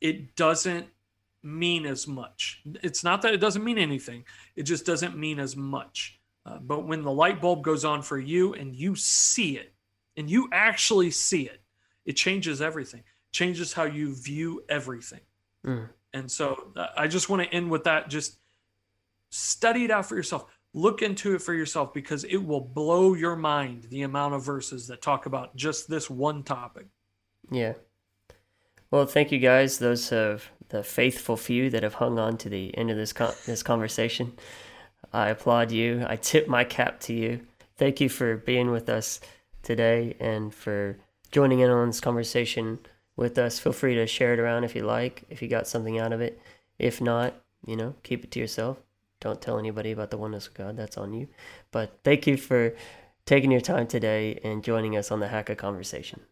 it 0.00 0.34
doesn't 0.36 0.86
mean 1.42 1.86
as 1.86 2.06
much. 2.06 2.62
It's 2.82 3.04
not 3.04 3.22
that 3.22 3.34
it 3.34 3.40
doesn't 3.40 3.64
mean 3.64 3.78
anything, 3.78 4.24
it 4.56 4.64
just 4.64 4.84
doesn't 4.84 5.16
mean 5.16 5.38
as 5.38 5.56
much. 5.56 6.18
Uh, 6.46 6.58
but 6.58 6.86
when 6.86 7.02
the 7.02 7.12
light 7.12 7.40
bulb 7.40 7.62
goes 7.62 7.84
on 7.84 8.02
for 8.02 8.18
you 8.18 8.54
and 8.54 8.74
you 8.74 8.96
see 8.96 9.56
it, 9.56 9.74
and 10.16 10.30
you 10.30 10.48
actually 10.52 11.10
see 11.10 11.42
it, 11.42 11.62
it 12.04 12.12
changes 12.12 12.60
everything, 12.60 13.02
changes 13.32 13.72
how 13.72 13.84
you 13.84 14.14
view 14.14 14.62
everything. 14.68 15.20
Mm. 15.64 15.88
And 16.12 16.30
so 16.30 16.72
uh, 16.76 16.88
I 16.96 17.06
just 17.06 17.28
want 17.28 17.42
to 17.42 17.54
end 17.54 17.70
with 17.70 17.84
that. 17.84 18.10
Just 18.10 18.38
study 19.30 19.84
it 19.84 19.90
out 19.90 20.06
for 20.06 20.16
yourself. 20.16 20.46
Look 20.72 21.02
into 21.02 21.34
it 21.34 21.42
for 21.42 21.52
yourself 21.52 21.92
because 21.92 22.24
it 22.24 22.36
will 22.36 22.60
blow 22.60 23.14
your 23.14 23.36
mind 23.36 23.84
the 23.90 24.02
amount 24.02 24.34
of 24.34 24.44
verses 24.44 24.86
that 24.86 25.02
talk 25.02 25.26
about 25.26 25.56
just 25.56 25.88
this 25.88 26.08
one 26.08 26.44
topic. 26.44 26.86
Yeah. 27.50 27.74
Well, 28.90 29.06
thank 29.06 29.32
you 29.32 29.38
guys, 29.38 29.78
those 29.78 30.12
of 30.12 30.50
the 30.68 30.82
faithful 30.82 31.36
few 31.36 31.70
that 31.70 31.82
have 31.82 31.94
hung 31.94 32.18
on 32.18 32.36
to 32.38 32.48
the 32.48 32.76
end 32.76 32.90
of 32.90 32.96
this 32.96 33.12
con- 33.12 33.34
this 33.46 33.62
conversation. 33.62 34.32
I 35.12 35.28
applaud 35.28 35.72
you. 35.72 36.04
I 36.08 36.16
tip 36.16 36.48
my 36.48 36.64
cap 36.64 37.00
to 37.00 37.12
you. 37.12 37.40
Thank 37.76 38.00
you 38.00 38.08
for 38.08 38.36
being 38.36 38.70
with 38.70 38.88
us 38.88 39.20
today 39.62 40.16
and 40.20 40.54
for 40.54 40.98
joining 41.32 41.60
in 41.60 41.70
on 41.70 41.88
this 41.88 42.00
conversation 42.00 42.78
with 43.16 43.38
us. 43.38 43.58
Feel 43.58 43.72
free 43.72 43.94
to 43.94 44.06
share 44.06 44.32
it 44.34 44.38
around 44.38 44.64
if 44.64 44.74
you 44.74 44.82
like, 44.82 45.24
if 45.28 45.42
you 45.42 45.48
got 45.48 45.66
something 45.66 45.98
out 45.98 46.12
of 46.12 46.20
it. 46.20 46.40
If 46.78 47.00
not, 47.00 47.34
you 47.66 47.76
know, 47.76 47.94
keep 48.02 48.24
it 48.24 48.30
to 48.32 48.40
yourself. 48.40 48.78
Don't 49.20 49.40
tell 49.40 49.58
anybody 49.58 49.92
about 49.92 50.10
the 50.10 50.16
oneness 50.16 50.46
of 50.46 50.54
God. 50.54 50.76
That's 50.76 50.96
on 50.96 51.12
you. 51.12 51.28
But 51.70 51.98
thank 52.04 52.26
you 52.26 52.36
for 52.36 52.74
taking 53.26 53.50
your 53.50 53.60
time 53.60 53.86
today 53.86 54.40
and 54.42 54.64
joining 54.64 54.96
us 54.96 55.10
on 55.10 55.20
the 55.20 55.26
Hacka 55.26 55.56
conversation. 55.56 56.22